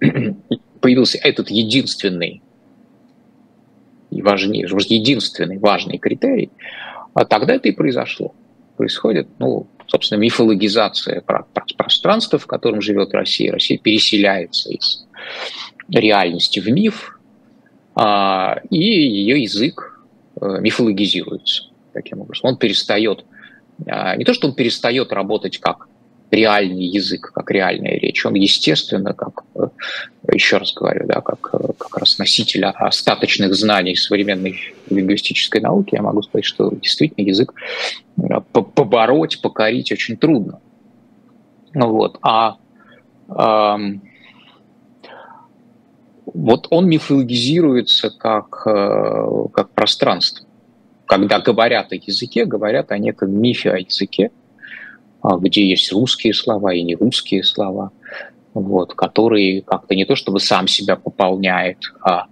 появился 0.80 1.18
этот 1.18 1.50
единственный 1.50 2.42
и 4.10 4.22
важнейший, 4.22 4.78
единственный 4.88 5.58
важный 5.58 5.98
критерий, 5.98 6.50
а 7.12 7.24
тогда 7.24 7.54
это 7.54 7.68
и 7.68 7.72
произошло. 7.72 8.32
Происходит, 8.76 9.26
ну, 9.40 9.66
собственно, 9.88 10.20
мифологизация 10.20 11.24
пространства, 11.76 12.38
в 12.38 12.46
котором 12.46 12.80
живет 12.80 13.12
Россия. 13.12 13.50
Россия 13.50 13.78
переселяется 13.78 14.70
из 14.70 15.04
реальности 15.88 16.60
в 16.60 16.70
миф, 16.70 17.18
а, 17.96 18.60
и 18.70 18.78
ее 18.78 19.42
язык 19.42 19.87
мифологизируется 20.40 21.64
таким 21.92 22.20
образом. 22.20 22.50
Он 22.50 22.56
перестает, 22.56 23.24
а, 23.86 24.16
не 24.16 24.24
то 24.24 24.34
что 24.34 24.48
он 24.48 24.54
перестает 24.54 25.12
работать 25.12 25.58
как 25.58 25.88
реальный 26.30 26.84
язык, 26.84 27.32
как 27.34 27.50
реальная 27.50 27.98
речь, 27.98 28.24
он, 28.26 28.34
естественно, 28.34 29.14
как, 29.14 29.44
э, 29.54 29.68
еще 30.32 30.58
раз 30.58 30.74
говорю, 30.74 31.06
да, 31.06 31.20
как, 31.20 31.50
э, 31.54 31.72
как 31.78 31.96
раз 31.96 32.18
носитель 32.18 32.66
остаточных 32.66 33.54
знаний 33.54 33.96
современной 33.96 34.58
лингвистической 34.90 35.60
науки, 35.60 35.94
я 35.94 36.02
могу 36.02 36.22
сказать, 36.22 36.44
что 36.44 36.70
действительно 36.70 37.26
язык 37.26 37.54
побороть, 38.52 39.40
покорить 39.40 39.90
очень 39.90 40.16
трудно. 40.16 40.60
Ну 41.72 41.88
вот, 41.88 42.18
а 42.22 42.56
эм, 43.28 44.02
вот 46.34 46.66
он 46.70 46.88
мифологизируется 46.88 48.10
как, 48.10 48.62
э, 48.66 49.44
как 49.52 49.70
пространство. 49.70 50.46
Когда 51.06 51.40
говорят 51.40 51.92
о 51.92 51.96
языке, 51.96 52.44
говорят 52.44 52.90
о 52.92 52.98
неком 52.98 53.32
мифе 53.40 53.70
о 53.70 53.78
языке, 53.78 54.30
а, 55.22 55.36
где 55.36 55.66
есть 55.66 55.90
русские 55.92 56.34
слова 56.34 56.74
и 56.74 56.82
не 56.82 56.96
русские 56.96 57.42
слова, 57.44 57.92
вот, 58.52 58.94
который 58.94 59.62
как-то 59.66 59.94
не 59.94 60.04
то 60.04 60.16
чтобы 60.16 60.38
сам 60.38 60.68
себя 60.68 60.96
пополняет, 60.96 61.78
а 62.02 62.26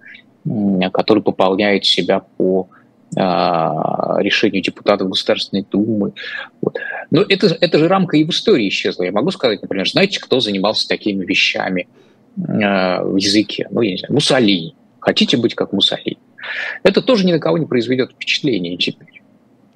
который 0.92 1.22
пополняет 1.22 1.84
себя 1.84 2.20
по 2.36 2.68
а, 3.16 4.18
решению 4.20 4.62
депутатов 4.62 5.08
Государственной 5.08 5.66
Думы. 5.68 6.12
Вот. 6.60 6.76
Но 7.10 7.22
это, 7.22 7.46
это 7.60 7.78
же 7.78 7.88
рамка 7.88 8.16
и 8.18 8.24
в 8.24 8.30
истории 8.30 8.68
исчезла. 8.68 9.04
Я 9.04 9.12
могу 9.12 9.30
сказать, 9.30 9.62
например, 9.62 9.88
знаете, 9.88 10.20
кто 10.20 10.40
занимался 10.40 10.86
такими 10.86 11.24
вещами– 11.24 11.88
в 12.36 13.16
языке. 13.16 13.66
Ну, 13.70 13.80
я 13.80 13.92
не 13.92 13.98
знаю, 13.98 14.14
Муссолини. 14.14 14.74
Хотите 15.00 15.36
быть 15.36 15.54
как 15.54 15.72
Муссолини? 15.72 16.18
Это 16.82 17.02
тоже 17.02 17.26
ни 17.26 17.32
на 17.32 17.38
кого 17.38 17.58
не 17.58 17.66
произведет 17.66 18.12
впечатления 18.12 18.76
теперь. 18.76 19.22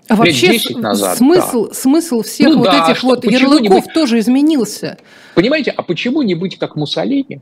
А 0.08 0.16
вообще 0.16 0.58
назад, 0.76 1.18
смысл, 1.18 1.68
да. 1.68 1.74
смысл 1.74 2.22
всех 2.22 2.48
ну, 2.48 2.58
вот 2.58 2.64
да, 2.64 2.90
этих 2.90 3.04
вот 3.04 3.24
ярлыков 3.24 3.84
быть... 3.84 3.94
тоже 3.94 4.18
изменился. 4.18 4.98
Понимаете, 5.36 5.70
а 5.70 5.82
почему 5.82 6.22
не 6.22 6.34
быть 6.34 6.58
как 6.58 6.74
Муссолини, 6.74 7.40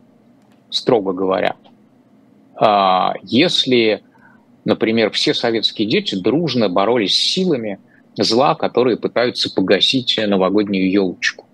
строго 0.69 1.15
говоря, 1.15 1.57
а, 2.57 3.15
если, 3.23 4.03
например, 4.67 5.11
все 5.13 5.33
советские 5.33 5.89
дети 5.89 6.15
дружно 6.15 6.69
боролись 6.69 7.15
с 7.15 7.19
силами 7.19 7.79
зла, 8.19 8.55
которые 8.55 8.99
пытаются 8.99 9.51
погасить 9.51 10.21
новогоднюю 10.27 10.91
елочку? 10.91 11.48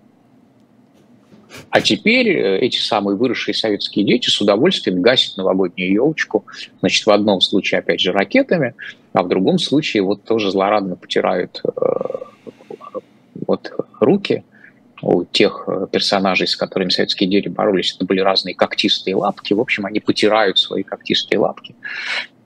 А 1.69 1.81
теперь 1.81 2.29
э, 2.29 2.59
эти 2.59 2.77
самые 2.77 3.17
выросшие 3.17 3.53
советские 3.53 4.05
дети 4.05 4.29
с 4.29 4.39
удовольствием 4.41 5.01
гасят 5.01 5.37
новогоднюю 5.37 5.91
елочку. 5.91 6.45
Значит, 6.79 7.05
в 7.05 7.11
одном 7.11 7.41
случае, 7.41 7.79
опять 7.79 7.99
же, 7.99 8.11
ракетами, 8.11 8.73
а 9.13 9.23
в 9.23 9.27
другом 9.27 9.59
случае 9.59 10.03
вот 10.03 10.23
тоже 10.23 10.51
злорадно 10.51 10.95
потирают 10.95 11.61
э, 11.63 11.71
вот 13.47 13.71
руки 13.99 14.43
у 15.01 15.25
тех 15.25 15.65
э, 15.67 15.87
персонажей, 15.91 16.47
с 16.47 16.55
которыми 16.55 16.89
советские 16.89 17.29
дети 17.29 17.47
боролись. 17.47 17.93
Это 17.95 18.05
были 18.05 18.21
разные 18.21 18.55
когтистые 18.55 19.15
лапки. 19.15 19.53
В 19.53 19.61
общем, 19.61 19.85
они 19.85 19.99
потирают 19.99 20.57
свои 20.57 20.83
когтистые 20.83 21.39
лапки 21.39 21.75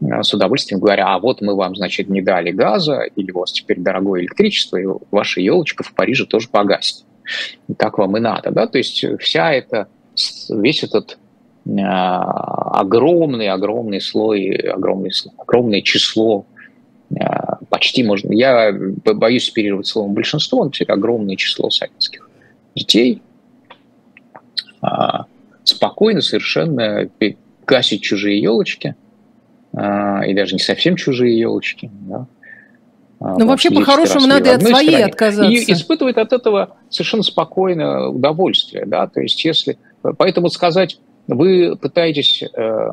с 0.01 0.33
удовольствием 0.33 0.79
говоря, 0.79 1.13
а 1.13 1.19
вот 1.19 1.41
мы 1.41 1.55
вам, 1.55 1.75
значит, 1.75 2.09
не 2.09 2.21
дали 2.21 2.51
газа, 2.51 3.01
или 3.15 3.31
у 3.31 3.39
вас 3.39 3.51
теперь 3.51 3.79
дорогое 3.79 4.21
электричество, 4.21 4.77
и 4.77 4.85
ваша 5.11 5.41
елочка 5.41 5.83
в 5.83 5.93
Париже 5.93 6.25
тоже 6.25 6.47
погаснет 7.67 7.77
так 7.77 7.97
вам 7.97 8.17
и 8.17 8.19
надо, 8.19 8.51
да, 8.51 8.67
то 8.67 8.77
есть 8.77 9.03
вся 9.19 9.53
эта, 9.53 9.87
весь 10.49 10.83
этот 10.83 11.17
огромный-огромный 11.65 13.97
а, 13.97 14.01
слой, 14.01 14.55
огромный, 14.55 15.11
огромное 15.37 15.81
число, 15.81 16.45
а, 17.19 17.57
почти 17.69 18.03
можно, 18.03 18.31
я 18.33 18.71
боюсь 19.03 19.49
оперировать 19.49 19.87
словом 19.87 20.13
большинство, 20.13 20.63
но 20.63 20.71
все 20.71 20.85
огромное 20.85 21.35
число 21.35 21.69
советских 21.69 22.29
детей 22.75 23.21
а, 24.81 25.25
спокойно 25.63 26.21
совершенно 26.21 27.09
гасить 27.65 28.01
чужие 28.01 28.41
елочки, 28.41 28.95
и 29.71 30.33
даже 30.33 30.55
не 30.55 30.59
совсем 30.59 30.95
чужие 30.95 31.37
елочки, 31.37 31.91
да, 32.07 32.25
ну, 33.19 33.47
вообще, 33.47 33.69
по-хорошему, 33.69 34.27
надо 34.27 34.51
и 34.51 34.53
от 34.53 34.61
своей 34.61 34.87
стороне. 34.89 35.05
отказаться. 35.05 35.51
И 35.51 35.73
испытывает 35.73 36.17
от 36.17 36.31
этого 36.31 36.77
совершенно 36.89 37.23
спокойное 37.23 38.07
удовольствие. 38.07 38.85
Да? 38.85 39.07
То 39.07 39.21
есть, 39.21 39.43
если... 39.43 39.77
Поэтому 40.17 40.49
сказать, 40.49 40.99
вы 41.27 41.75
пытаетесь, 41.75 42.41
э, 42.41 42.89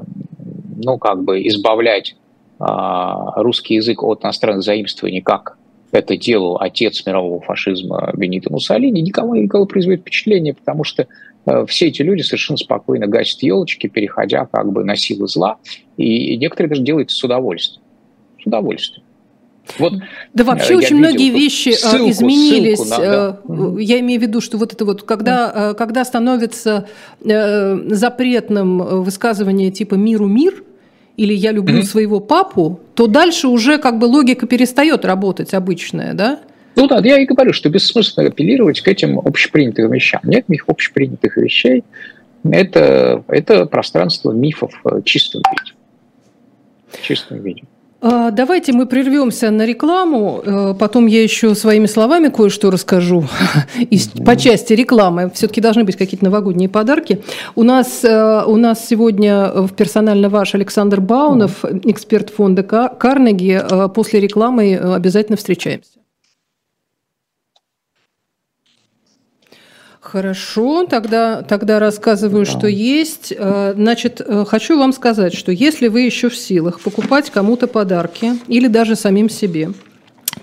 ну, 0.76 0.98
как 0.98 1.22
бы 1.22 1.46
избавлять 1.46 2.16
а, 2.58 3.42
русский 3.42 3.74
язык 3.74 4.02
от 4.02 4.24
иностранных 4.24 4.62
заимствований, 4.62 5.20
как 5.20 5.58
это 5.92 6.16
делал 6.16 6.58
отец 6.60 7.04
мирового 7.06 7.40
фашизма 7.40 8.10
Бенито 8.14 8.50
Муссолини, 8.50 9.02
никому 9.02 9.34
никого 9.34 9.66
производит 9.66 10.00
впечатление, 10.00 10.54
потому 10.54 10.82
что 10.84 11.06
э, 11.46 11.66
все 11.66 11.88
эти 11.88 12.02
люди 12.02 12.22
совершенно 12.22 12.56
спокойно 12.56 13.06
гасят 13.06 13.42
елочки, 13.42 13.86
переходя 13.86 14.46
как 14.46 14.72
бы 14.72 14.84
на 14.84 14.96
силы 14.96 15.28
зла, 15.28 15.58
и 15.96 16.36
некоторые 16.36 16.70
даже 16.70 16.82
делают 16.82 17.10
с 17.10 17.22
удовольствием. 17.22 17.82
С 18.42 18.46
удовольствием. 18.46 19.05
Вот, 19.79 19.94
да 20.33 20.44
вообще 20.44 20.74
я 20.74 20.79
очень 20.79 20.96
многие 20.96 21.31
вещи 21.31 21.70
а, 21.70 21.76
ссылку, 21.76 22.11
изменились. 22.11 22.79
Ссылку 22.79 23.02
нам, 23.02 23.76
да. 23.76 23.81
Я 23.81 24.00
имею 24.00 24.20
в 24.20 24.22
виду, 24.22 24.40
что 24.40 24.59
вот 24.59 24.72
это 24.72 24.85
вот, 24.85 25.02
когда, 25.02 25.74
когда 25.74 26.05
становится 26.05 26.88
э, 27.24 27.76
запретным 27.90 29.02
высказывание 29.02 29.70
типа 29.70 29.94
«миру 29.94 30.26
мир», 30.26 30.62
или 31.16 31.33
«я 31.33 31.52
люблю 31.52 31.81
mm-hmm. 31.81 31.85
своего 31.85 32.20
папу», 32.20 32.81
то 32.94 33.07
дальше 33.07 33.48
уже 33.48 33.79
как 33.79 33.98
бы 33.98 34.05
логика 34.05 34.46
перестает 34.46 35.05
работать 35.05 35.55
обычная, 35.55 36.14
да? 36.14 36.40
Ну 36.76 36.87
да, 36.87 36.98
я 36.98 37.18
и 37.18 37.24
говорю, 37.24 37.52
что 37.55 37.70
бессмысленно 37.70 38.29
апеллировать 38.29 38.83
к 38.83 38.88
этим 38.88 39.18
общепринятым 39.18 39.90
вещам. 39.90 40.20
Нет 40.24 40.48
никаких 40.48 40.68
общепринятых 40.68 41.37
вещей. 41.38 41.85
Это, 42.44 43.24
это 43.29 43.64
пространство 43.64 44.31
мифов 44.31 44.72
в 44.85 45.02
чистом 45.02 45.42
виде. 45.50 45.72
В 46.88 47.02
чистом 47.02 47.42
виде. 47.42 47.62
А, 48.00 48.30
давайте 48.30 48.72
мы 48.72 48.87
прервемся 48.87 49.50
на 49.50 49.64
рекламу, 49.64 50.42
э, 50.44 50.74
потом 50.78 51.06
я 51.06 51.22
еще 51.22 51.54
своими 51.54 51.87
словами 51.87 52.28
кое-что 52.28 52.70
расскажу 52.70 53.24
по 54.26 54.37
части 54.37 54.74
рекламы. 54.74 55.30
Все-таки 55.35 55.61
должны 55.61 55.85
быть 55.85 55.96
какие-то 55.96 56.24
новогодние 56.24 56.68
подарки. 56.68 57.22
У 57.54 57.62
нас, 57.62 58.04
э, 58.04 58.44
у 58.46 58.56
нас 58.56 58.87
сегодня 58.87 59.50
в 59.50 59.72
персонально 59.72 60.28
ваш 60.28 60.54
Александр 60.54 61.00
Баунов, 61.00 61.64
эксперт 61.64 62.30
фонда 62.30 62.62
Карнеги. 62.62 63.62
Э, 63.68 63.88
после 63.88 64.20
рекламы 64.20 64.76
обязательно 64.76 65.37
встречаемся. 65.37 65.95
Хорошо, 70.10 70.86
тогда, 70.86 71.42
тогда 71.42 71.80
рассказываю, 71.80 72.44
да. 72.44 72.50
что 72.50 72.68
есть. 72.68 73.34
Э, 73.36 73.72
значит, 73.74 74.20
э, 74.24 74.44
хочу 74.46 74.78
вам 74.78 74.92
сказать, 74.92 75.34
что 75.34 75.50
если 75.50 75.88
вы 75.88 76.02
еще 76.02 76.28
в 76.28 76.36
силах 76.36 76.78
покупать 76.78 77.30
кому-то 77.30 77.66
подарки 77.66 78.34
или 78.46 78.68
даже 78.68 78.94
самим 78.94 79.28
себе, 79.28 79.70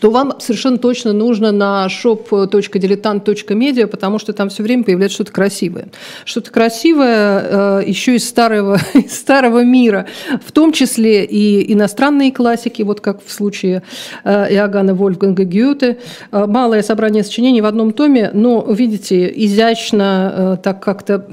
то 0.04 0.12
вам 0.12 0.34
совершенно 0.40 0.78
точно 0.78 1.14
нужно 1.14 1.54
на 1.54 1.88
shop.diletant.media, 1.88 3.88
потому 3.88 4.20
что 4.20 4.34
там 4.34 4.50
все 4.50 4.62
время 4.62 4.84
появляется 4.84 5.16
что-то 5.16 5.32
красивое. 5.32 5.88
Что-то 6.26 6.52
красивое 6.52 7.80
э, 7.80 7.84
еще 7.88 8.18
из 8.18 8.28
старого, 8.28 8.82
из 8.94 9.18
старого 9.18 9.64
мира, 9.64 10.06
в 10.46 10.52
том 10.52 10.74
числе 10.74 11.24
и 11.24 11.72
иностранные 11.72 12.34
классики, 12.34 12.82
вот 12.82 13.00
как 13.00 13.26
в 13.26 13.32
случае 13.32 13.84
э, 14.26 14.54
Иоганна 14.56 14.94
Вольфганга 14.94 15.46
Гёте. 15.46 16.00
Э, 16.34 16.48
малое 16.48 16.82
собрание 16.82 17.24
сочинений 17.24 17.62
в 17.62 17.66
одном 17.66 17.94
томе, 17.94 18.30
но, 18.34 18.66
видите, 18.70 19.32
изящно, 19.34 20.60
так 20.62 20.84
как-то 20.84 21.26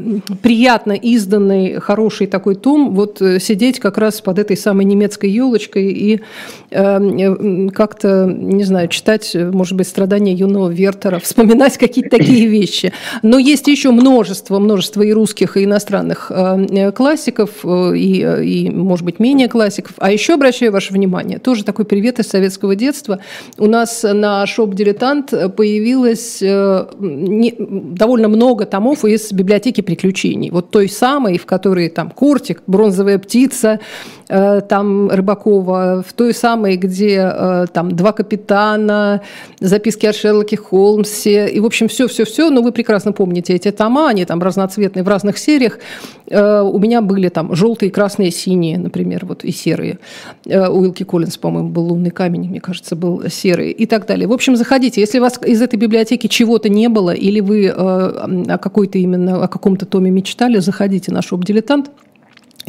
приятно 0.42 0.92
изданный, 0.92 1.80
хороший 1.80 2.28
такой 2.28 2.54
том, 2.54 2.94
вот 2.94 3.20
сидеть 3.40 3.80
как 3.80 3.98
раз 3.98 4.20
под 4.20 4.38
этой 4.38 4.56
самой 4.56 4.84
немецкой 4.84 5.28
елочкой 5.28 5.86
и 5.86 6.20
как-то 6.70 8.26
не 8.60 8.64
знаю, 8.64 8.88
читать, 8.88 9.34
может 9.34 9.74
быть, 9.74 9.88
страдания 9.88 10.34
юного 10.34 10.68
Вертера, 10.68 11.18
вспоминать 11.22 11.78
какие-то 11.78 12.18
такие 12.18 12.46
вещи. 12.46 12.92
Но 13.22 13.38
есть 13.38 13.66
еще 13.68 13.90
множество, 13.90 14.58
множество 14.58 15.00
и 15.00 15.14
русских, 15.14 15.56
и 15.56 15.64
иностранных 15.64 16.30
э, 16.30 16.92
классиков, 16.92 17.50
э, 17.64 17.96
и, 17.96 18.22
э, 18.22 18.44
и, 18.44 18.70
может 18.70 19.06
быть, 19.06 19.18
менее 19.18 19.48
классиков. 19.48 19.94
А 19.96 20.12
еще 20.12 20.34
обращаю 20.34 20.72
ваше 20.72 20.92
внимание, 20.92 21.38
тоже 21.38 21.64
такой 21.64 21.86
привет 21.86 22.18
из 22.18 22.28
советского 22.28 22.74
детства. 22.74 23.20
У 23.56 23.66
нас 23.66 24.02
на 24.02 24.46
шоп 24.46 24.74
«Дилетант» 24.74 25.30
появилось 25.56 26.42
довольно 26.42 28.28
много 28.28 28.66
томов 28.66 29.06
из 29.06 29.32
библиотеки 29.32 29.80
приключений. 29.80 30.50
Вот 30.50 30.70
той 30.70 30.90
самой, 30.90 31.38
в 31.38 31.46
которой 31.46 31.88
там 31.88 32.10
Кортик, 32.10 32.62
Бронзовая 32.66 33.18
птица, 33.18 33.80
там 34.28 35.08
Рыбакова, 35.10 36.04
в 36.06 36.12
той 36.12 36.34
самой, 36.34 36.76
где 36.76 37.66
там 37.72 37.96
два 37.96 38.12
капитана 38.12 38.49
капитана, 38.50 39.20
записки 39.60 40.06
о 40.06 40.12
Шерлоке 40.12 40.56
Холмсе, 40.56 41.48
и, 41.48 41.60
в 41.60 41.66
общем, 41.66 41.86
все-все-все, 41.88 42.50
но 42.50 42.62
вы 42.62 42.72
прекрасно 42.72 43.12
помните 43.12 43.54
эти 43.54 43.70
тома, 43.70 44.08
они 44.08 44.24
там 44.24 44.42
разноцветные 44.42 45.04
в 45.04 45.08
разных 45.08 45.38
сериях. 45.38 45.78
Э, 46.28 46.62
у 46.62 46.78
меня 46.78 47.00
были 47.00 47.28
там 47.28 47.54
желтые, 47.54 47.90
красные, 47.90 48.30
синие, 48.30 48.78
например, 48.78 49.26
вот 49.26 49.44
и 49.44 49.52
серые. 49.52 49.98
Э, 50.46 50.68
у 50.68 50.80
Уилки 50.80 51.04
Коллинс, 51.04 51.36
по-моему, 51.36 51.68
был 51.68 51.84
«Лунный 51.84 52.10
камень», 52.10 52.48
мне 52.48 52.60
кажется, 52.60 52.96
был 52.96 53.22
серый 53.30 53.70
и 53.70 53.86
так 53.86 54.06
далее. 54.06 54.26
В 54.26 54.32
общем, 54.32 54.56
заходите. 54.56 55.00
Если 55.00 55.18
у 55.18 55.22
вас 55.22 55.40
из 55.46 55.62
этой 55.62 55.78
библиотеки 55.78 56.26
чего-то 56.26 56.68
не 56.68 56.88
было, 56.88 57.10
или 57.10 57.40
вы 57.40 57.66
э, 57.66 57.72
о 57.72 58.58
какой-то 58.58 58.98
именно, 58.98 59.44
о 59.44 59.48
каком-то 59.48 59.86
томе 59.86 60.10
мечтали, 60.10 60.58
заходите 60.60 61.12
на 61.12 61.22
шоп 61.22 61.44
«Дилетант», 61.44 61.90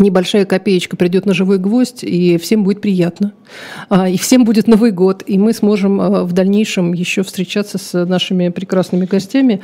небольшая 0.01 0.45
копеечка 0.45 0.97
придет 0.97 1.25
на 1.25 1.33
живой 1.33 1.57
гвоздь, 1.57 2.03
и 2.03 2.37
всем 2.37 2.63
будет 2.63 2.81
приятно. 2.81 3.33
А, 3.89 4.09
и 4.09 4.17
всем 4.17 4.43
будет 4.43 4.67
Новый 4.67 4.91
год, 4.91 5.23
и 5.25 5.37
мы 5.37 5.53
сможем 5.53 6.01
а, 6.01 6.23
в 6.23 6.33
дальнейшем 6.33 6.93
еще 6.93 7.23
встречаться 7.23 7.77
с 7.77 8.05
нашими 8.05 8.49
прекрасными 8.49 9.05
гостями, 9.05 9.61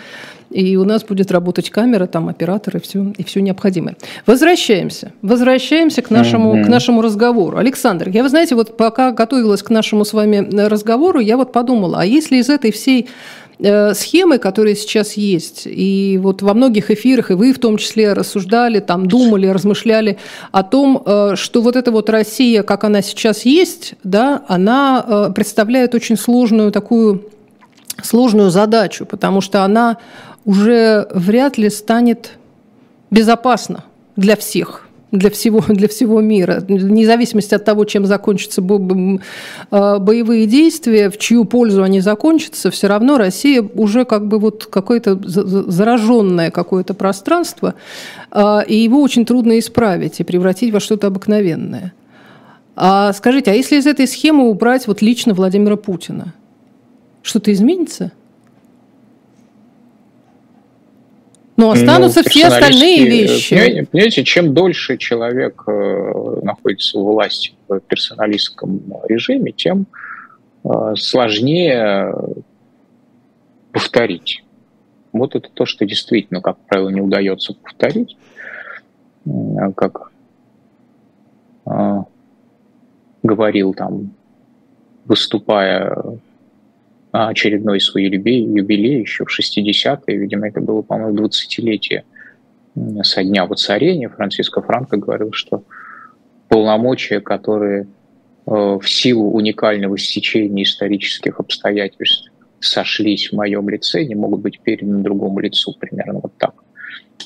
и 0.49 0.77
у 0.77 0.85
нас 0.85 1.03
будет 1.03 1.31
работать 1.31 1.69
камера, 1.69 2.07
там 2.07 2.29
оператор 2.29 2.77
и 2.77 2.79
все, 2.79 3.13
и 3.17 3.23
все 3.23 3.41
необходимое. 3.41 3.97
Возвращаемся. 4.25 5.11
Возвращаемся 5.21 6.01
к 6.01 6.09
нашему, 6.09 6.55
mm-hmm. 6.55 6.63
к 6.63 6.67
нашему 6.67 7.01
разговору. 7.01 7.57
Александр, 7.57 8.09
я, 8.09 8.23
вы 8.23 8.29
знаете, 8.29 8.55
вот 8.55 8.77
пока 8.77 9.11
готовилась 9.11 9.61
к 9.61 9.69
нашему 9.69 10.05
с 10.05 10.13
вами 10.13 10.47
разговору, 10.67 11.19
я 11.19 11.37
вот 11.37 11.51
подумала, 11.51 12.01
а 12.01 12.05
если 12.05 12.37
из 12.37 12.49
этой 12.49 12.71
всей 12.71 13.09
схемы, 13.59 14.37
которые 14.37 14.75
сейчас 14.75 15.13
есть. 15.13 15.63
И 15.65 16.19
вот 16.21 16.41
во 16.41 16.53
многих 16.53 16.91
эфирах, 16.91 17.31
и 17.31 17.33
вы 17.33 17.53
в 17.53 17.59
том 17.59 17.77
числе 17.77 18.13
рассуждали, 18.13 18.79
там, 18.79 19.07
думали, 19.07 19.47
размышляли 19.47 20.17
о 20.51 20.63
том, 20.63 21.01
э, 21.05 21.33
что 21.35 21.61
вот 21.61 21.75
эта 21.75 21.91
вот 21.91 22.09
Россия, 22.09 22.63
как 22.63 22.83
она 22.83 23.01
сейчас 23.01 23.45
есть, 23.45 23.95
да, 24.03 24.43
она 24.47 25.03
э, 25.07 25.31
представляет 25.33 25.95
очень 25.95 26.17
сложную 26.17 26.71
такую 26.71 27.29
сложную 28.03 28.51
задачу, 28.51 29.07
потому 29.07 29.41
что 29.41 29.63
она 29.63 29.97
уже 30.45 31.07
вряд 31.11 31.57
ли 31.57 31.69
станет 31.71 32.33
безопасна 33.09 33.85
для 34.15 34.35
всех 34.35 34.86
для 35.11 35.29
всего, 35.29 35.61
для 35.67 35.87
всего 35.87 36.21
мира. 36.21 36.63
Вне 36.67 37.05
зависимости 37.05 37.53
от 37.53 37.65
того, 37.65 37.85
чем 37.85 38.05
закончатся 38.05 38.61
а, 39.71 39.99
боевые 39.99 40.45
действия, 40.45 41.09
в 41.09 41.17
чью 41.17 41.45
пользу 41.45 41.83
они 41.83 42.01
закончатся, 42.01 42.71
все 42.71 42.87
равно 42.87 43.17
Россия 43.17 43.61
уже 43.61 44.05
как 44.05 44.27
бы 44.27 44.39
вот 44.39 44.65
какое-то 44.65 45.19
зараженное 45.23 46.51
какое-то 46.51 46.93
пространство, 46.93 47.75
а, 48.31 48.61
и 48.67 48.75
его 48.75 49.01
очень 49.01 49.25
трудно 49.25 49.59
исправить 49.59 50.19
и 50.19 50.23
превратить 50.23 50.73
во 50.73 50.79
что-то 50.79 51.07
обыкновенное. 51.07 51.93
А 52.75 53.11
скажите, 53.13 53.51
а 53.51 53.53
если 53.55 53.77
из 53.77 53.87
этой 53.87 54.07
схемы 54.07 54.49
убрать 54.49 54.87
вот 54.87 55.01
лично 55.01 55.33
Владимира 55.33 55.77
Путина, 55.77 56.33
что-то 57.23 57.51
изменится? 57.51 58.11
Но 61.57 61.71
останутся 61.71 62.21
ну, 62.23 62.29
все 62.29 62.47
остальные 62.47 63.05
э, 63.05 63.09
вещи. 63.09 63.85
Понимаете, 63.91 64.23
чем 64.23 64.53
дольше 64.53 64.97
человек 64.97 65.63
э, 65.67 66.39
находится 66.43 66.99
у 66.99 67.05
власти 67.05 67.53
в 67.67 67.79
персоналистском 67.79 68.79
режиме, 69.09 69.51
тем 69.51 69.87
э, 70.63 70.93
сложнее 70.95 72.13
повторить. 73.71 74.43
Вот 75.11 75.35
это 75.35 75.49
то, 75.51 75.65
что 75.65 75.85
действительно, 75.85 76.41
как 76.41 76.57
правило, 76.67 76.89
не 76.89 77.01
удается 77.01 77.53
повторить. 77.53 78.15
Как 79.75 80.11
говорил 83.23 83.73
там, 83.73 84.11
выступая 85.05 86.19
очередной 87.11 87.79
свой 87.79 88.03
юбилей, 88.03 88.45
юбилей 88.45 89.01
еще 89.01 89.25
в 89.25 89.39
60-е, 89.39 90.17
видимо, 90.17 90.47
это 90.47 90.61
было, 90.61 90.81
по-моему, 90.81 91.25
20-летие 91.25 92.03
со 93.03 93.23
дня 93.23 93.45
воцарения. 93.45 94.09
Франциско 94.09 94.61
Франко 94.61 94.97
говорил, 94.97 95.31
что 95.31 95.63
полномочия, 96.49 97.19
которые 97.19 97.83
э, 98.45 98.51
в 98.51 98.83
силу 98.83 99.31
уникального 99.31 99.97
стечения 99.97 100.63
исторических 100.63 101.39
обстоятельств 101.39 102.31
сошлись 102.59 103.31
в 103.31 103.35
моем 103.35 103.69
лице, 103.69 104.03
не 104.03 104.15
могут 104.15 104.41
быть 104.41 104.59
переданы 104.59 105.03
другому 105.03 105.39
лицу, 105.39 105.75
примерно 105.79 106.19
вот 106.19 106.33
так. 106.37 106.53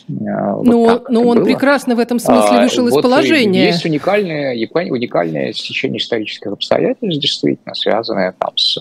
Э, 0.10 0.54
вот 0.54 0.66
но, 0.66 0.86
так 0.86 1.10
но 1.10 1.24
он 1.24 1.38
было. 1.38 1.46
прекрасно 1.46 1.96
в 1.96 2.00
этом 2.00 2.20
смысле 2.20 2.60
а, 2.60 2.64
вышел 2.64 2.86
а, 2.86 2.90
из 2.90 2.94
вот 2.94 3.02
положения. 3.02 3.66
Есть 3.66 3.86
уникальное, 3.86 4.54
уникальное 4.56 5.54
стечение 5.54 6.00
исторических 6.00 6.52
обстоятельств, 6.52 7.22
действительно, 7.22 7.74
связанное 7.76 8.34
там 8.38 8.56
с 8.56 8.80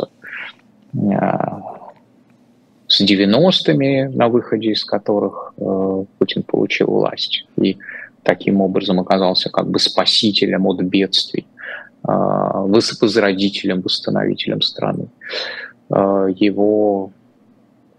с 2.90 3.00
90-ми, 3.03 4.09
на 4.09 4.29
выходе 4.29 4.72
из 4.72 4.85
которых 4.85 5.55
э, 5.57 6.05
Путин 6.18 6.42
получил 6.42 6.88
власть. 6.88 7.46
И 7.57 7.79
таким 8.24 8.61
образом 8.61 8.98
оказался 8.98 9.48
как 9.48 9.70
бы 9.70 9.79
спасителем 9.79 10.66
от 10.66 10.83
бедствий, 10.83 11.46
э, 12.03 12.12
возродителем, 13.00 13.81
восстановителем 13.81 14.61
страны. 14.61 15.07
Э, 15.88 16.26
его 16.35 17.12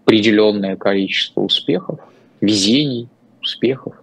определенное 0.04 0.76
количество 0.76 1.40
успехов, 1.40 1.98
везений, 2.40 3.08
успехов, 3.40 3.94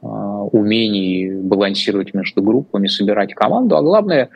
умений 0.00 1.30
балансировать 1.30 2.14
между 2.14 2.42
группами, 2.42 2.88
собирать 2.88 3.34
команду, 3.34 3.76
а 3.76 3.82
главное, 3.82 4.28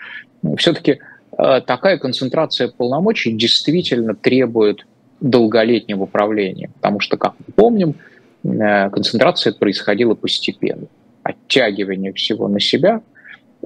все-таки 0.57 0.93
Э, 0.93 1.18
такая 1.39 1.99
концентрация 1.99 2.69
полномочий 2.69 3.33
действительно 3.33 4.15
требует 4.15 4.87
долголетнего 5.21 6.05
управления, 6.05 6.71
потому 6.75 7.01
что, 7.01 7.17
как 7.17 7.35
мы 7.39 7.53
помним, 7.55 7.95
э, 8.45 8.91
концентрация 8.91 9.53
происходила 9.53 10.15
постепенно. 10.15 10.87
Оттягивание 11.23 12.13
всего 12.13 12.49
на 12.49 12.61
себя 12.61 13.03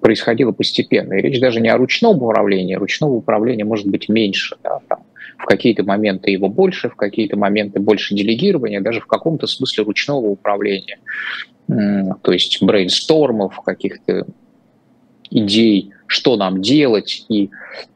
происходило 0.01 0.53
постепенно. 0.53 1.15
И 1.15 1.23
речь 1.23 1.41
даже 1.41 1.61
не 1.61 1.69
о 1.69 1.77
ручном 1.77 2.23
управлении, 2.23 2.75
ручного 2.75 3.13
управления 3.13 3.65
может 3.65 3.87
быть 3.87 4.09
меньше. 4.09 4.57
Да, 4.63 4.81
там, 4.89 5.05
в 5.39 5.45
какие-то 5.45 5.85
моменты 5.85 6.31
его 6.31 6.49
больше, 6.49 6.89
в 6.89 6.97
какие-то 6.97 7.37
моменты 7.37 7.81
больше 7.81 8.15
делегирования, 8.15 8.81
даже 8.81 9.01
в 9.01 9.07
каком-то 9.07 9.47
смысле 9.47 9.85
ручного 9.85 10.27
управления. 10.27 10.99
То 11.69 12.33
есть 12.33 12.63
брейнстормов, 12.63 13.61
каких-то 13.61 14.27
идей, 15.33 15.93
что 16.07 16.37
нам 16.37 16.61
делать, 16.61 17.25
и 17.29 17.51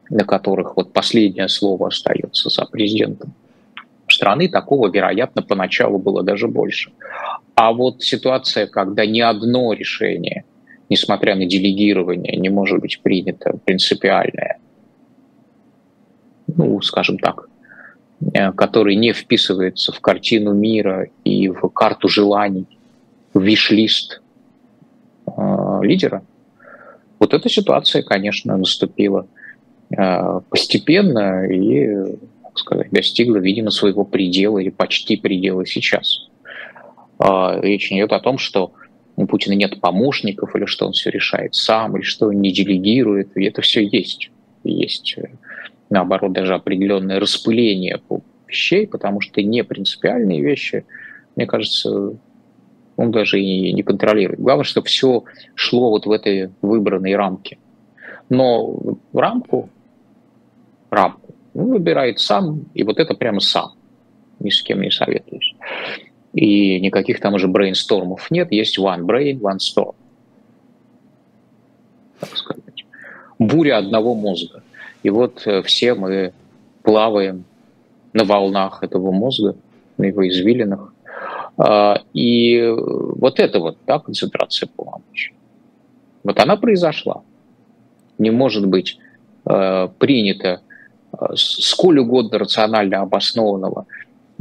на 0.09 0.23
которых 0.23 0.75
вот 0.75 0.93
последнее 0.93 1.47
слово 1.47 1.87
остается 1.87 2.49
за 2.49 2.65
президентом 2.65 3.33
страны, 4.09 4.49
такого, 4.49 4.89
вероятно, 4.89 5.41
поначалу 5.41 5.97
было 5.99 6.23
даже 6.23 6.47
больше. 6.47 6.91
А 7.55 7.73
вот 7.73 8.03
ситуация, 8.03 8.67
когда 8.67 9.05
ни 9.05 9.19
одно 9.19 9.73
решение, 9.73 10.45
несмотря 10.89 11.35
на 11.35 11.45
делегирование, 11.45 12.37
не 12.37 12.49
может 12.49 12.79
быть 12.79 13.01
принято 13.01 13.57
принципиальное, 13.65 14.57
ну, 16.55 16.81
скажем 16.81 17.19
так, 17.19 17.49
э, 18.33 18.51
который 18.53 18.95
не 18.95 19.11
вписывается 19.13 19.91
в 19.91 19.99
картину 19.99 20.53
мира 20.53 21.07
и 21.23 21.49
в 21.49 21.67
карту 21.69 22.07
желаний, 22.07 22.65
в 23.33 23.41
виш-лист 23.41 24.21
э, 25.27 25.79
лидера, 25.81 26.23
вот 27.19 27.33
эта 27.33 27.49
ситуация, 27.49 28.03
конечно, 28.03 28.57
наступила 28.57 29.27
э, 29.95 30.41
постепенно 30.49 31.45
и, 31.45 32.17
так 32.43 32.57
сказать, 32.57 32.91
достигла, 32.91 33.37
видимо, 33.37 33.71
своего 33.71 34.03
предела 34.03 34.59
или 34.59 34.69
почти 34.69 35.17
предела 35.17 35.65
сейчас. 35.65 36.27
Э, 37.19 37.59
речь 37.61 37.91
идет 37.91 38.13
о 38.13 38.19
том, 38.19 38.37
что 38.37 38.73
у 39.15 39.25
Путина 39.25 39.53
нет 39.53 39.81
помощников, 39.81 40.55
или 40.55 40.65
что 40.65 40.85
он 40.85 40.93
все 40.93 41.09
решает 41.09 41.55
сам, 41.55 41.97
или 41.97 42.03
что 42.03 42.27
он 42.27 42.39
не 42.39 42.51
делегирует. 42.51 43.35
И 43.35 43.45
это 43.45 43.61
все 43.61 43.83
есть. 43.83 44.29
Есть, 44.63 45.15
э, 45.17 45.29
наоборот, 45.89 46.33
даже 46.33 46.53
определенное 46.53 47.19
распыление 47.19 47.99
вещей, 48.47 48.87
потому 48.87 49.21
что 49.21 49.41
не 49.41 49.63
принципиальные 49.63 50.41
вещи, 50.41 50.85
мне 51.35 51.47
кажется, 51.47 52.17
он 52.97 53.11
даже 53.11 53.39
и 53.39 53.71
не 53.71 53.83
контролирует. 53.83 54.39
Главное, 54.39 54.65
чтобы 54.65 54.87
все 54.87 55.23
шло 55.55 55.91
вот 55.91 56.05
в 56.05 56.11
этой 56.11 56.49
выбранной 56.61 57.15
рамке. 57.15 57.57
Но 58.29 58.97
рамку, 59.13 59.69
рамку 60.89 61.33
он 61.53 61.69
выбирает 61.71 62.19
сам, 62.19 62.65
и 62.73 62.83
вот 62.83 62.99
это 62.99 63.15
прямо 63.15 63.39
сам. 63.39 63.71
Ни 64.39 64.49
с 64.49 64.61
кем 64.61 64.81
не 64.81 64.91
советуюсь. 64.91 65.55
И 66.33 66.79
никаких 66.79 67.19
там 67.19 67.33
уже 67.33 67.47
брейнстормов 67.47 68.29
нет, 68.29 68.51
есть 68.51 68.77
one 68.77 69.01
brain, 69.01 69.39
one 69.39 69.57
storm. 69.57 69.95
Так 72.19 72.35
сказать. 72.35 72.85
Буря 73.39 73.77
одного 73.77 74.13
мозга. 74.13 74.61
И 75.03 75.09
вот 75.09 75.45
э, 75.45 75.61
все 75.63 75.93
мы 75.93 76.33
плаваем 76.83 77.45
на 78.13 78.23
волнах 78.23 78.83
этого 78.83 79.11
мозга, 79.11 79.55
на 79.97 80.05
его 80.05 80.27
извилинах. 80.27 80.93
А, 81.57 82.01
и 82.13 82.73
вот 82.75 83.39
это 83.39 83.59
вот, 83.59 83.77
да, 83.85 83.99
концентрация 83.99 84.69
полномочий. 84.75 85.33
Вот 86.23 86.39
она 86.39 86.57
произошла. 86.57 87.23
Не 88.17 88.31
может 88.31 88.65
быть 88.65 88.97
э, 89.45 89.87
принято 89.99 90.61
э, 91.13 91.25
сколь 91.35 91.99
угодно 91.99 92.39
рационально 92.39 93.01
обоснованного 93.01 93.85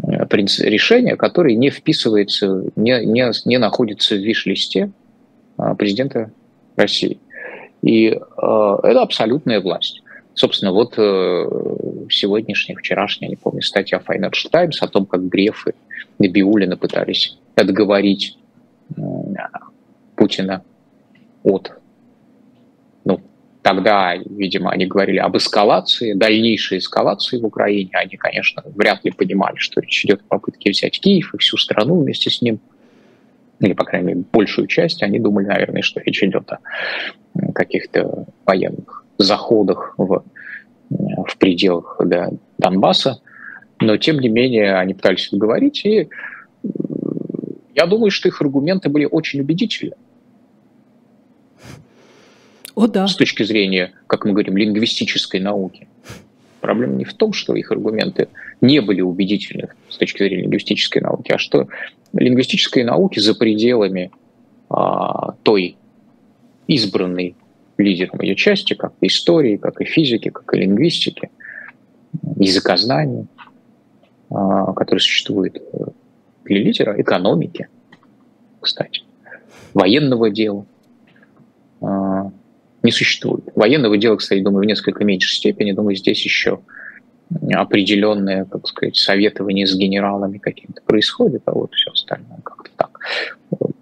Э, 0.02 0.26
решение, 0.30 1.16
которое 1.16 1.54
не 1.54 1.70
вписывается, 1.70 2.64
не, 2.76 3.04
не, 3.04 3.30
не 3.48 3.58
находится 3.58 4.14
в 4.14 4.18
виш-листе 4.18 4.90
президента 5.78 6.30
России. 6.76 7.18
И 7.82 8.08
э, 8.08 8.16
это 8.82 9.02
абсолютная 9.02 9.60
власть. 9.60 10.02
Собственно, 10.36 10.70
вот 10.70 10.98
э, 10.98 11.46
сегодняшняя, 12.10 12.76
вчерашняя, 12.76 13.30
не 13.30 13.36
помню, 13.36 13.62
статья 13.62 14.02
Financial 14.06 14.50
Times 14.50 14.82
о 14.82 14.86
том, 14.86 15.06
как 15.06 15.26
Греф 15.28 15.66
и 15.66 15.72
Набиулина 16.22 16.76
пытались 16.76 17.38
отговорить 17.56 18.36
э, 18.96 19.00
Путина 20.14 20.62
от 21.42 21.72
Тогда, 23.62 24.14
видимо, 24.14 24.70
они 24.70 24.86
говорили 24.86 25.18
об 25.18 25.36
эскалации, 25.36 26.12
дальнейшей 26.12 26.78
эскалации 26.78 27.40
в 27.40 27.46
Украине. 27.46 27.90
Они, 27.94 28.16
конечно, 28.16 28.62
вряд 28.64 29.04
ли 29.04 29.10
понимали, 29.10 29.56
что 29.56 29.80
речь 29.80 30.04
идет 30.04 30.20
о 30.20 30.38
попытке 30.38 30.70
взять 30.70 31.00
Киев 31.00 31.34
и 31.34 31.38
всю 31.38 31.56
страну 31.56 32.00
вместе 32.00 32.30
с 32.30 32.40
ним. 32.40 32.60
Или, 33.58 33.72
по 33.72 33.84
крайней 33.84 34.06
мере, 34.06 34.22
большую 34.32 34.68
часть. 34.68 35.02
Они 35.02 35.18
думали, 35.18 35.46
наверное, 35.46 35.82
что 35.82 36.00
речь 36.00 36.22
идет 36.22 36.48
о 36.52 36.58
каких-то 37.54 38.26
военных 38.44 39.05
заходах 39.18 39.94
в, 39.96 40.24
в 40.90 41.38
пределах 41.38 42.00
да, 42.04 42.30
Донбасса. 42.58 43.20
Но, 43.80 43.96
тем 43.96 44.18
не 44.18 44.28
менее, 44.28 44.76
они 44.76 44.94
пытались 44.94 45.28
говорить, 45.32 45.84
и 45.84 46.08
я 47.74 47.86
думаю, 47.86 48.10
что 48.10 48.28
их 48.28 48.40
аргументы 48.40 48.88
были 48.88 49.04
очень 49.04 49.40
убедительны. 49.40 49.96
О, 52.74 52.86
да. 52.86 53.06
С 53.06 53.16
точки 53.16 53.42
зрения, 53.42 53.92
как 54.06 54.24
мы 54.24 54.32
говорим, 54.32 54.56
лингвистической 54.56 55.40
науки. 55.40 55.88
Проблема 56.60 56.94
не 56.94 57.04
в 57.04 57.14
том, 57.14 57.32
что 57.32 57.54
их 57.54 57.70
аргументы 57.70 58.28
не 58.60 58.80
были 58.80 59.00
убедительны 59.00 59.68
с 59.88 59.96
точки 59.96 60.22
зрения 60.22 60.42
лингвистической 60.42 61.00
науки, 61.00 61.32
а 61.32 61.38
что 61.38 61.68
лингвистической 62.12 62.82
науки 62.84 63.18
за 63.18 63.34
пределами 63.34 64.10
а, 64.68 65.32
той 65.42 65.76
избранной 66.66 67.34
лидером 67.78 68.20
ее 68.20 68.34
части, 68.34 68.74
как 68.74 68.92
и 69.00 69.06
истории, 69.06 69.56
как 69.56 69.80
и 69.80 69.84
физики, 69.84 70.30
как 70.30 70.52
и 70.54 70.58
лингвистики, 70.58 71.30
языкознания, 72.36 73.26
а, 74.30 74.72
который 74.72 75.00
существует 75.00 75.62
для 76.44 76.58
лидера, 76.58 77.00
экономики, 77.00 77.68
кстати, 78.60 79.02
военного 79.74 80.30
дела, 80.30 80.66
а, 81.80 82.30
не 82.82 82.92
существует. 82.92 83.44
Военного 83.54 83.98
дела, 83.98 84.16
кстати, 84.16 84.40
думаю, 84.40 84.62
в 84.62 84.66
несколько 84.66 85.04
меньшей 85.04 85.34
степени. 85.34 85.72
Думаю, 85.72 85.96
здесь 85.96 86.24
еще 86.24 86.60
определенное, 87.52 88.44
как 88.44 88.68
сказать, 88.68 88.96
советование 88.96 89.66
с 89.66 89.74
генералами 89.74 90.38
каким-то 90.38 90.80
происходит, 90.82 91.42
а 91.46 91.52
вот 91.52 91.74
все 91.74 91.90
остальное 91.90 92.38
как-то 92.44 92.70
так. 92.76 93.00
Вот, 93.50 93.72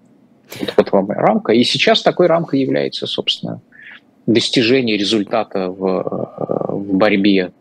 вот 0.77 0.93
вам 0.93 1.11
рамка. 1.11 1.53
И 1.53 1.63
сейчас 1.65 2.03
такой 2.03 2.27
рамкой 2.27 2.61
является, 2.61 3.07
собственно, 3.07 3.61
достижение 4.27 4.97
результата 4.97 5.69
в, 5.69 6.69
в 6.69 6.95
борьбе 6.95 7.53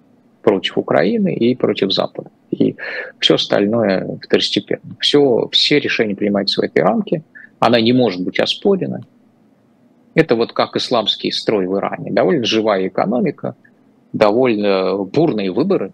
против 0.42 0.78
Украины 0.78 1.34
и 1.34 1.56
против 1.56 1.92
Запада. 1.92 2.30
И 2.52 2.76
все 3.20 3.36
остальное 3.36 4.20
второстепенно. 4.22 4.96
Все, 5.00 5.48
все 5.52 5.80
решения 5.80 6.16
принимаются 6.16 6.62
в 6.62 6.64
этой 6.64 6.84
рамке. 6.84 7.24
Она 7.60 7.80
не 7.82 7.94
может 7.94 8.22
быть 8.22 8.40
оспорена. 8.40 9.02
Это 10.14 10.36
вот 10.36 10.54
как 10.54 10.76
исламский 10.76 11.32
строй 11.32 11.66
в 11.66 11.76
Иране. 11.78 12.12
Довольно 12.12 12.46
живая 12.46 12.88
экономика, 12.88 13.56
довольно 14.12 14.98
бурные 14.98 15.52
выборы 15.52 15.92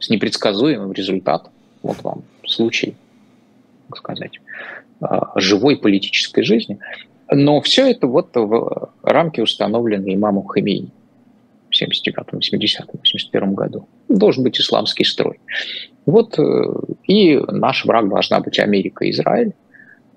с 0.00 0.10
непредсказуемым 0.10 0.92
результатом. 0.92 1.52
Вот 1.82 2.02
вам 2.02 2.24
случай, 2.44 2.96
так 3.88 3.98
сказать, 3.98 4.40
а, 5.00 5.38
живой 5.38 5.76
политической 5.76 6.42
жизни. 6.42 6.78
Но 7.30 7.60
все 7.60 7.90
это 7.90 8.06
вот 8.06 8.30
в 8.34 8.92
рамке 9.02 9.42
установленной 9.42 10.14
имамом 10.14 10.46
Хамейни 10.46 10.92
в 11.70 11.82
79-м, 11.82 12.38
80-м, 12.38 13.00
81 13.02 13.54
году. 13.54 13.88
Должен 14.08 14.44
быть 14.44 14.60
исламский 14.60 15.04
строй. 15.04 15.40
Вот 16.04 16.38
э, 16.38 16.42
и 17.04 17.36
наш 17.48 17.84
враг 17.84 18.08
должна 18.08 18.40
быть 18.40 18.58
Америка 18.58 19.04
и 19.04 19.10
Израиль. 19.10 19.52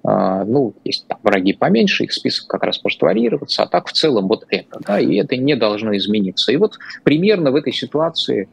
А, 0.03 0.45
ну, 0.45 0.75
есть 0.85 1.07
там 1.07 1.17
враги 1.23 1.53
поменьше, 1.53 2.05
их 2.05 2.13
список 2.13 2.47
как 2.47 2.63
раз 2.63 2.81
может 2.83 3.01
варьироваться, 3.01 3.63
а 3.63 3.67
так 3.67 3.87
в 3.87 3.91
целом 3.91 4.27
вот 4.27 4.45
это, 4.49 4.79
да, 4.87 4.99
и 4.99 5.15
это 5.17 5.35
не 5.35 5.55
должно 5.55 5.95
измениться. 5.97 6.53
И 6.53 6.55
вот 6.55 6.77
примерно 7.03 7.51
в 7.51 7.55
этой 7.55 7.73
ситуации 7.73 8.47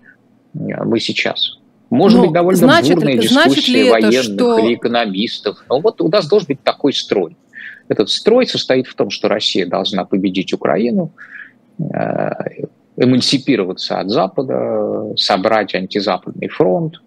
мы 0.55 0.99
сейчас. 0.99 1.59
Может 1.89 2.19
Но 2.19 2.25
быть, 2.25 2.33
довольно 2.33 2.59
значит, 2.59 2.97
бурная 2.97 3.19
дискуссия 3.19 3.91
военных 3.91 4.23
что... 4.25 4.59
или 4.59 4.75
экономистов, 4.75 5.65
но 5.69 5.81
вот 5.81 6.01
у 6.01 6.09
нас 6.09 6.27
должен 6.27 6.49
быть 6.49 6.63
такой 6.63 6.93
строй. 6.93 7.37
Этот 7.89 8.11
строй 8.11 8.47
состоит 8.47 8.87
в 8.87 8.95
том, 8.95 9.11
что 9.11 9.29
Россия 9.29 9.67
должна 9.67 10.05
победить 10.05 10.53
Украину, 10.53 11.13
э, 11.79 12.31
эмансипироваться 12.97 14.01
от 14.01 14.11
Запада, 14.11 15.15
собрать 15.17 15.75
антизападный 15.75 16.49
фронт 16.49 17.01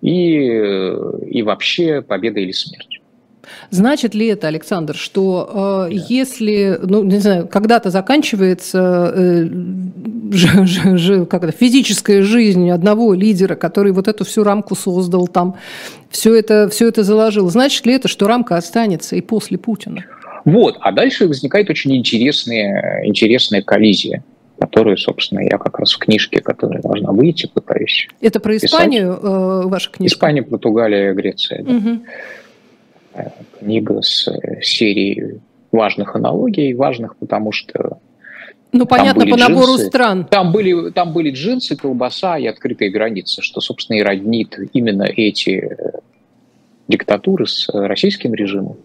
и, 0.00 0.36
и 1.30 1.42
вообще 1.42 2.02
победа 2.02 2.40
или 2.40 2.52
смерть. 2.52 3.00
Значит 3.70 4.14
ли 4.14 4.26
это, 4.28 4.48
Александр, 4.48 4.94
что 4.94 5.88
э, 5.90 5.94
если, 6.08 6.78
ну, 6.82 7.02
не 7.04 7.18
знаю, 7.18 7.48
когда-то 7.48 7.90
заканчивается 7.90 9.12
э, 9.14 9.48
ж, 10.30 10.66
ж, 10.66 10.96
ж, 10.96 11.26
как 11.26 11.44
это, 11.44 11.52
физическая 11.52 12.22
жизнь 12.22 12.70
одного 12.70 13.14
лидера, 13.14 13.54
который 13.54 13.92
вот 13.92 14.08
эту 14.08 14.24
всю 14.24 14.44
рамку 14.44 14.74
создал, 14.74 15.28
там 15.28 15.56
все 16.10 16.34
это, 16.34 16.68
все 16.68 16.88
это 16.88 17.02
заложил, 17.02 17.50
значит 17.50 17.86
ли 17.86 17.94
это, 17.94 18.08
что 18.08 18.26
рамка 18.26 18.56
останется 18.56 19.16
и 19.16 19.20
после 19.20 19.58
Путина? 19.58 20.04
Вот, 20.44 20.76
а 20.80 20.92
дальше 20.92 21.26
возникает 21.26 21.70
очень 21.70 21.96
интересная, 21.96 23.02
интересная 23.04 23.62
коллизия 23.62 24.22
которую, 24.56 24.96
собственно, 24.96 25.40
я 25.40 25.58
как 25.58 25.78
раз 25.80 25.92
в 25.92 25.98
книжке, 25.98 26.40
которая 26.40 26.80
должна 26.80 27.10
выйти, 27.10 27.50
пытаюсь. 27.52 28.08
Это 28.20 28.38
про 28.38 28.56
Испанию 28.56 29.12
э, 29.12 29.62
ваша 29.66 29.90
книжка? 29.90 30.16
Испания, 30.16 30.42
Португалия, 30.42 31.12
Греция. 31.12 31.62
Да. 31.62 31.72
Угу 31.72 31.98
книга 33.58 34.02
с 34.02 34.28
э, 34.28 34.60
серией 34.62 35.40
важных 35.72 36.14
аналогий, 36.14 36.74
важных, 36.74 37.16
потому 37.16 37.52
что 37.52 37.98
ну, 38.72 38.86
понятно, 38.86 39.24
по 39.26 39.36
набору 39.36 39.74
джинсы, 39.74 39.86
стран. 39.86 40.24
Там 40.24 40.50
были, 40.50 40.90
там 40.90 41.12
были 41.12 41.30
джинсы, 41.30 41.76
колбаса 41.76 42.38
и 42.38 42.46
открытые 42.46 42.90
границы, 42.90 43.40
что, 43.40 43.60
собственно, 43.60 43.98
и 43.98 44.02
роднит 44.02 44.58
именно 44.72 45.04
эти 45.04 45.76
диктатуры 46.88 47.46
с 47.46 47.68
российским 47.72 48.34
режимом. 48.34 48.76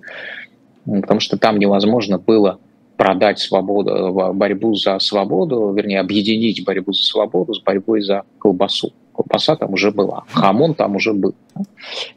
Потому 0.85 1.19
что 1.19 1.37
там 1.37 1.59
невозможно 1.59 2.17
было 2.17 2.59
продать 2.97 3.39
свободу, 3.39 4.11
борьбу 4.33 4.75
за 4.75 4.99
свободу, 4.99 5.71
вернее, 5.71 5.99
объединить 5.99 6.65
борьбу 6.65 6.91
за 6.93 7.03
свободу 7.03 7.53
с 7.53 7.61
борьбой 7.61 8.01
за 8.01 8.23
колбасу 8.39 8.91
колбаса 9.19 9.55
там 9.55 9.73
уже 9.73 9.91
была, 9.91 10.23
хамон 10.31 10.73
там 10.73 10.95
уже 10.95 11.13
был. 11.13 11.35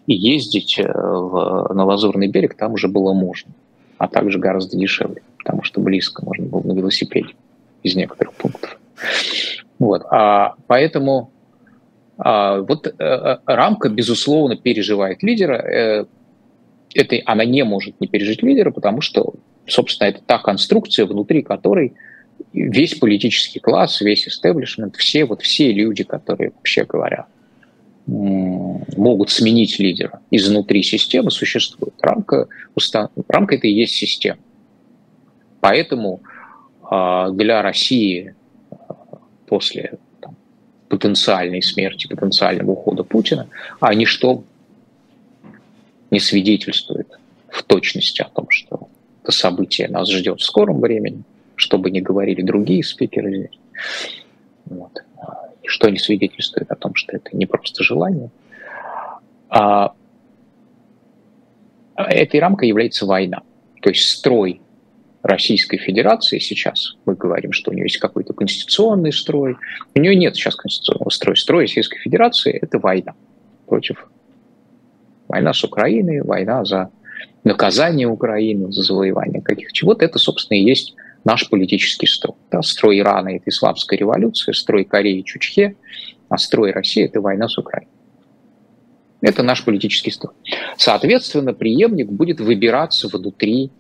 И 0.07 0.15
ездить 0.15 0.79
э, 0.79 0.85
в, 0.85 1.73
на 1.75 1.85
Лазурный 1.85 2.29
берег 2.29 2.55
там 2.55 2.75
уже 2.75 2.87
было 2.87 3.13
можно, 3.13 3.51
а 3.99 4.07
также 4.07 4.39
гораздо 4.39 4.77
дешевле, 4.77 5.23
потому 5.39 5.65
что 5.65 5.81
близко 5.81 6.25
можно 6.25 6.47
было 6.47 6.63
на 6.63 6.73
велосипеде 6.73 7.35
из 7.83 7.97
некоторых 7.97 8.35
пунктов. 8.35 8.79
Вот. 9.81 10.05
А, 10.11 10.55
поэтому 10.69 11.31
а, 12.19 12.61
вот 12.61 12.87
а, 12.87 13.41
рамка, 13.47 13.89
безусловно, 13.89 14.57
переживает 14.57 15.25
лидера. 15.25 16.07
Это, 16.95 17.17
она 17.27 17.45
не 17.45 17.65
может 17.65 18.01
не 18.01 18.07
пережить 18.07 18.43
лидера, 18.43 18.71
потому 18.71 19.01
что, 19.01 19.35
собственно, 19.67 20.09
это 20.09 20.21
та 20.25 20.39
конструкция, 20.39 21.07
внутри 21.07 21.43
которой 21.43 21.95
весь 22.53 22.95
политический 22.95 23.61
класс, 23.61 24.01
весь 24.01 24.27
истеблишмент, 24.29 24.97
все, 24.97 25.25
вот 25.25 25.43
все 25.43 25.73
люди, 25.73 26.05
которые, 26.05 26.51
вообще 26.51 26.85
говоря, 26.85 27.27
могут 28.07 29.31
сменить 29.31 29.79
лидера 29.79 30.21
изнутри 30.31 30.83
системы, 30.83 31.31
существует. 31.31 31.95
Рамка, 32.01 32.49
устан... 32.75 33.09
рамка 33.29 33.55
это 33.55 33.69
и 33.69 33.73
есть 33.73 33.95
система. 33.95 34.39
Поэтому 35.61 36.21
а, 36.83 37.31
для 37.31 37.63
России 37.63 38.35
а, 38.71 38.95
после 39.47 39.99
там, 40.21 40.37
потенциальной 40.89 41.63
смерти, 41.63 42.09
потенциального 42.09 42.73
ухода 42.73 43.05
Путина, 43.05 43.47
а 43.79 43.95
ничто 43.95 44.43
не 46.13 46.21
свидетельствует 46.21 47.09
в 47.49 47.65
точности 47.65 48.23
о 48.23 48.29
том, 48.29 48.47
что 48.51 48.89
это 49.23 49.33
событие 49.33 49.89
нас 49.89 50.09
ждет 50.09 50.41
в 50.41 50.45
скором 50.45 50.81
времени 50.81 51.25
что 51.63 51.79
бы 51.79 51.91
ни 51.91 52.01
говорили 52.01 52.43
другие 52.43 52.83
спикеры 52.83 53.37
здесь. 53.37 53.61
Вот. 54.67 55.05
И 55.63 55.69
что 55.69 55.89
не 55.91 55.99
свидетельствует 55.99 56.71
о 56.71 56.75
том, 56.75 56.95
что 56.95 57.17
это 57.17 57.37
не 57.37 57.47
просто 57.47 57.85
желание. 57.85 58.31
А 59.49 59.95
этой 61.97 62.41
рамкой 62.41 62.69
является 62.69 63.07
война. 63.07 63.43
То 63.81 63.91
есть 63.91 64.09
строй 64.09 64.61
Российской 65.23 65.79
Федерации 65.79 66.41
сейчас, 66.41 66.97
мы 67.05 67.15
говорим, 67.15 67.53
что 67.53 67.71
у 67.71 67.75
нее 67.75 67.85
есть 67.85 67.99
какой-то 67.99 68.33
конституционный 68.33 69.13
строй, 69.13 69.57
у 69.95 70.01
нее 70.01 70.17
нет 70.17 70.35
сейчас 70.35 70.57
конституционного 70.57 71.11
строя. 71.11 71.37
Строй 71.37 71.63
Российской 71.63 72.01
Федерации– 72.01 72.53
это 72.61 72.81
война 72.81 73.15
против 73.67 74.11
война 75.33 75.55
с 75.55 75.65
Украиной, 75.65 76.21
война 76.21 76.65
за 76.65 76.91
наказание 77.43 78.07
Украины, 78.07 78.71
за 78.71 78.83
завоевание 78.83 79.41
каких 79.41 79.73
чего-то. 79.73 80.05
Это, 80.05 80.19
собственно, 80.19 80.59
и 80.59 80.63
есть 80.63 80.95
наш 81.25 81.49
политический 81.49 82.07
строй. 82.07 82.37
Да, 82.51 82.61
строй 82.63 82.99
Ирана– 82.99 83.29
это 83.37 83.49
исламская 83.49 83.99
революция, 83.99 84.53
строй 84.53 84.85
Кореи– 84.85 85.23
Чучхе, 85.25 85.75
а 86.29 86.37
строй 86.37 86.73
России– 86.73 87.05
это 87.07 87.21
война 87.23 87.49
с 87.49 87.57
Украиной. 87.57 87.91
Это 89.23 89.43
наш 89.43 89.65
политический 89.65 90.11
строй. 90.11 90.35
Соответственно, 90.77 91.55
преемник 91.55 92.11
будет 92.11 92.41
выбираться 92.41 93.09
внутри 93.09 93.71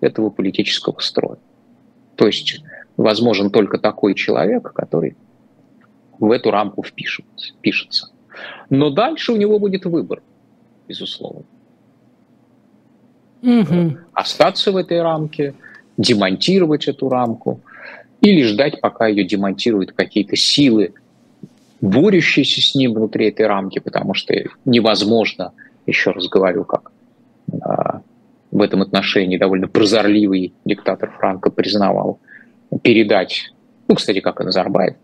этого 0.00 0.30
политического 0.30 1.00
строя. 1.00 1.38
То 2.14 2.26
есть 2.26 2.62
возможен 2.96 3.50
только 3.50 3.78
такой 3.78 4.14
человек, 4.14 4.72
который 4.74 5.16
в 6.20 6.30
эту 6.30 6.50
рамку 6.50 6.84
впишется. 6.84 7.54
впишется. 7.58 8.10
Но 8.68 8.90
дальше 8.90 9.32
у 9.32 9.36
него 9.36 9.58
будет 9.58 9.86
выбор, 9.86 10.22
безусловно. 10.90 11.44
Угу. 13.42 13.96
Остаться 14.12 14.72
в 14.72 14.76
этой 14.76 15.00
рамке– 15.00 15.54
демонтировать 16.00 16.88
эту 16.88 17.08
рамку 17.08 17.60
или 18.20 18.42
ждать, 18.42 18.80
пока 18.80 19.06
ее 19.06 19.24
демонтируют 19.24 19.92
какие-то 19.92 20.36
силы, 20.36 20.94
борющиеся 21.80 22.60
с 22.60 22.74
ним 22.74 22.94
внутри 22.94 23.28
этой 23.28 23.46
рамки, 23.46 23.78
потому 23.78 24.14
что 24.14 24.34
невозможно, 24.64 25.52
еще 25.86 26.10
раз 26.10 26.26
говорю, 26.28 26.64
как 26.64 26.90
а, 27.62 28.00
в 28.50 28.62
этом 28.62 28.82
отношении 28.82 29.36
довольно 29.36 29.68
прозорливый 29.68 30.54
диктатор 30.64 31.10
Франко 31.18 31.50
признавал, 31.50 32.18
передать, 32.82 33.52
ну, 33.88 33.94
кстати, 33.94 34.20
как 34.20 34.40
и 34.40 34.44
Назарбаев, 34.44 34.96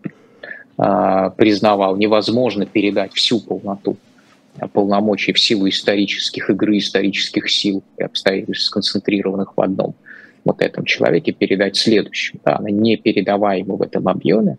а, 0.77 1.29
признавал, 1.31 1.95
невозможно 1.95 2.65
передать 2.65 3.13
всю 3.13 3.39
полноту 3.39 3.97
полномочий 4.73 5.33
в 5.33 5.39
силу 5.39 5.67
исторических 5.69 6.49
игры, 6.49 6.77
исторических 6.77 7.49
сил 7.49 7.83
и 7.97 8.03
обстоятельств, 8.03 8.65
сконцентрированных 8.65 9.55
в 9.55 9.61
одном– 9.61 9.95
вот 10.47 10.61
этом 10.61 10.85
человеке 10.85 11.31
передать 11.31 11.75
следующему. 11.75 12.39
Да, 12.43 12.57
она 12.57 12.69
не 12.69 12.95
передаваема 12.95 13.75
в 13.75 13.81
этом 13.81 14.07
объеме 14.07 14.57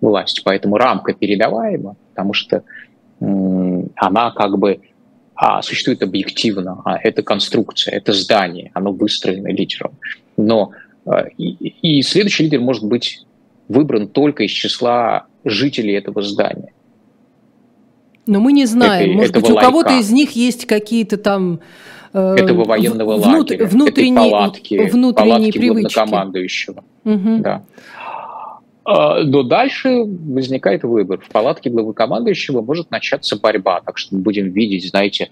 власть, 0.00 0.42
поэтому 0.44 0.76
рамка 0.76 1.14
передаваема, 1.14 1.96
потому 2.10 2.32
что 2.34 2.62
она 3.20 4.30
как 4.30 4.58
бы 4.58 4.80
а, 5.34 5.62
существует 5.62 6.02
объективно, 6.02 6.82
а, 6.84 6.98
это 6.98 7.22
конструкция, 7.22 7.94
это 7.94 8.12
здание, 8.12 8.70
оно 8.74 8.92
выстроено 8.92 9.48
лидером. 9.48 9.92
Но 10.36 10.72
а, 11.06 11.26
и, 11.36 11.98
и 11.98 12.02
следующий 12.02 12.44
лидер 12.44 12.60
может 12.60 12.84
быть 12.84 13.24
выбран 13.68 14.08
только 14.08 14.44
из 14.44 14.50
числа 14.50 15.26
жителей 15.44 15.94
этого 15.94 16.22
здания. 16.22 16.72
Но 18.30 18.40
мы 18.40 18.52
не 18.52 18.66
знаем, 18.66 19.10
это, 19.10 19.18
может 19.18 19.34
быть, 19.34 19.50
у 19.50 19.56
кого-то 19.56 19.98
из 19.98 20.10
них 20.10 20.32
есть 20.32 20.66
какие-то 20.66 21.16
там 21.16 21.60
Э, 22.12 22.34
этого 22.36 22.64
военного 22.64 23.16
внут, 23.16 23.50
лагеря, 23.50 23.66
внутренней, 23.66 24.10
этой 24.10 24.30
палатки, 24.30 25.12
палатки 25.14 25.58
главнокомандующего. 25.58 26.84
Угу. 27.04 27.38
Да. 27.38 27.62
А, 28.84 29.22
но 29.22 29.42
дальше 29.44 30.04
возникает 30.04 30.82
выбор. 30.82 31.20
В 31.20 31.28
палатке 31.30 31.70
главнокомандующего 31.70 32.62
может 32.62 32.90
начаться 32.90 33.38
борьба, 33.38 33.80
так 33.84 33.98
что 33.98 34.16
мы 34.16 34.22
будем 34.22 34.50
видеть, 34.50 34.88
знаете, 34.88 35.30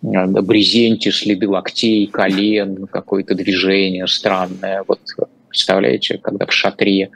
на 0.00 0.42
брезенте 0.42 1.10
следы 1.12 1.48
локтей, 1.48 2.06
колен, 2.06 2.86
какое-то 2.86 3.34
движение 3.34 4.06
странное. 4.06 4.84
Вот 4.88 5.00
представляете, 5.48 6.18
когда 6.18 6.46
в 6.46 6.52
шатре 6.52 7.10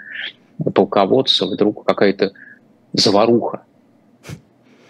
полководца 0.74 1.46
вдруг 1.46 1.84
какая-то 1.84 2.32
заваруха. 2.92 3.62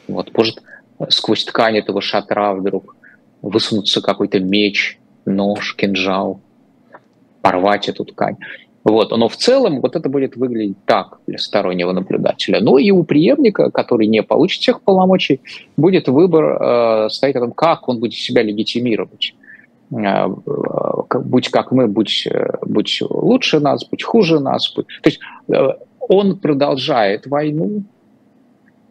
Вот, 0.09 0.37
может, 0.37 0.63
сквозь 1.09 1.45
ткань 1.45 1.79
этого 1.79 2.01
шатра 2.01 2.55
вдруг 2.55 2.97
высунуться 3.43 4.01
какой-то 4.01 4.41
меч, 4.41 4.99
нож, 5.25 5.77
кинжал, 5.77 6.41
порвать 7.43 7.89
эту 7.89 8.05
ткань. 8.05 8.37
Вот. 8.85 9.11
Но 9.11 9.29
в 9.29 9.37
целом 9.37 9.81
вот 9.81 9.97
это 9.97 10.09
будет 10.09 10.37
выглядеть 10.37 10.85
так 10.87 11.19
для 11.27 11.39
стороннего 11.39 11.93
наблюдателя. 11.93 12.61
Но 12.61 12.79
и 12.79 12.91
у 12.91 13.05
преемника, 13.05 13.71
который 13.71 14.07
не 14.07 14.23
получит 14.23 14.63
всех 14.63 14.81
полномочий, 14.81 15.41
будет 15.77 16.09
выбор 16.09 16.45
э, 16.45 17.09
стоять 17.11 17.37
о 17.37 17.41
том, 17.41 17.53
как 17.53 17.89
он 17.89 18.01
будет 18.01 18.15
себя 18.15 18.43
легитимировать. 18.43 19.35
Э, 19.91 20.27
э, 20.27 21.19
будь 21.21 21.51
как 21.51 21.73
мы, 21.73 21.87
будь, 21.87 22.27
э, 22.31 22.51
будь 22.65 23.03
лучше 23.11 23.61
нас, 23.61 23.87
будь 23.89 24.03
хуже 24.03 24.41
нас. 24.41 24.73
Будь... 24.75 24.87
То 25.03 25.11
есть 25.11 25.21
э, 25.49 25.69
он 26.01 26.39
продолжает 26.39 27.27
войну, 27.27 27.83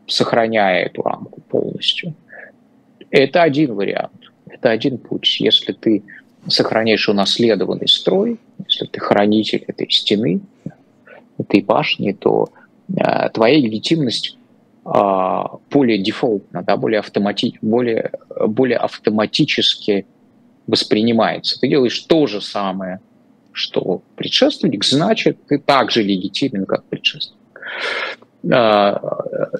сохраняя 0.07 0.85
эту 0.85 1.01
рамку 1.03 1.41
полностью. 1.41 2.13
Это 3.11 3.43
один 3.43 3.75
вариант. 3.75 4.31
Это 4.47 4.71
один 4.71 4.97
путь. 4.97 5.39
Если 5.39 5.73
ты 5.73 6.03
сохраняешь 6.47 7.09
унаследованный 7.09 7.87
строй, 7.87 8.39
если 8.67 8.85
ты 8.85 8.99
хранитель 8.99 9.63
этой 9.67 9.89
стены, 9.89 10.41
этой 11.37 11.61
башни, 11.61 12.13
то 12.13 12.49
э, 12.95 13.29
твоя 13.29 13.57
легитимность 13.57 14.37
э, 14.85 14.89
более 15.69 15.97
дефолтна, 15.99 16.63
да, 16.63 16.77
более, 16.77 16.99
автомати 16.99 17.57
более, 17.61 18.11
более 18.47 18.77
автоматически 18.77 20.05
воспринимается. 20.67 21.59
Ты 21.59 21.67
делаешь 21.67 21.99
то 21.99 22.27
же 22.27 22.41
самое, 22.41 22.99
что 23.51 24.01
предшественник, 24.15 24.83
значит, 24.83 25.37
ты 25.47 25.59
также 25.59 26.03
легитимен, 26.03 26.65
как 26.65 26.83
предшественник. 26.85 27.37
Э, 28.43 28.95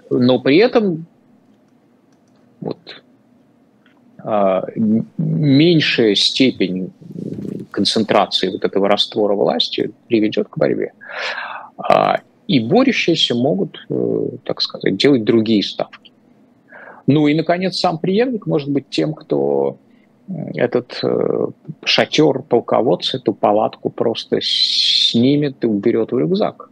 но 0.09 0.39
при 0.39 0.57
этом 0.57 1.05
вот, 2.61 3.03
а, 4.19 4.65
меньшая 5.17 6.15
степень 6.15 6.91
концентрации 7.71 8.49
вот 8.49 8.65
этого 8.65 8.89
раствора 8.89 9.35
власти 9.35 9.91
приведет 10.07 10.49
к 10.49 10.57
борьбе. 10.57 10.93
А, 11.77 12.21
и 12.47 12.59
борющиеся 12.59 13.35
могут, 13.35 13.85
э, 13.89 14.27
так 14.43 14.61
сказать, 14.61 14.97
делать 14.97 15.23
другие 15.23 15.63
ставки. 15.63 16.11
Ну 17.05 17.27
и, 17.27 17.35
наконец, 17.35 17.77
сам 17.77 17.99
преемник 17.99 18.47
может 18.47 18.69
быть 18.69 18.89
тем, 18.89 19.13
кто 19.13 19.77
этот 20.55 20.99
э, 21.03 21.47
шатер 21.85 22.41
полководца, 22.41 23.17
эту 23.17 23.33
палатку 23.33 23.89
просто 23.89 24.39
снимет 24.41 25.63
и 25.63 25.67
уберет 25.67 26.11
в 26.11 26.17
рюкзак. 26.17 26.69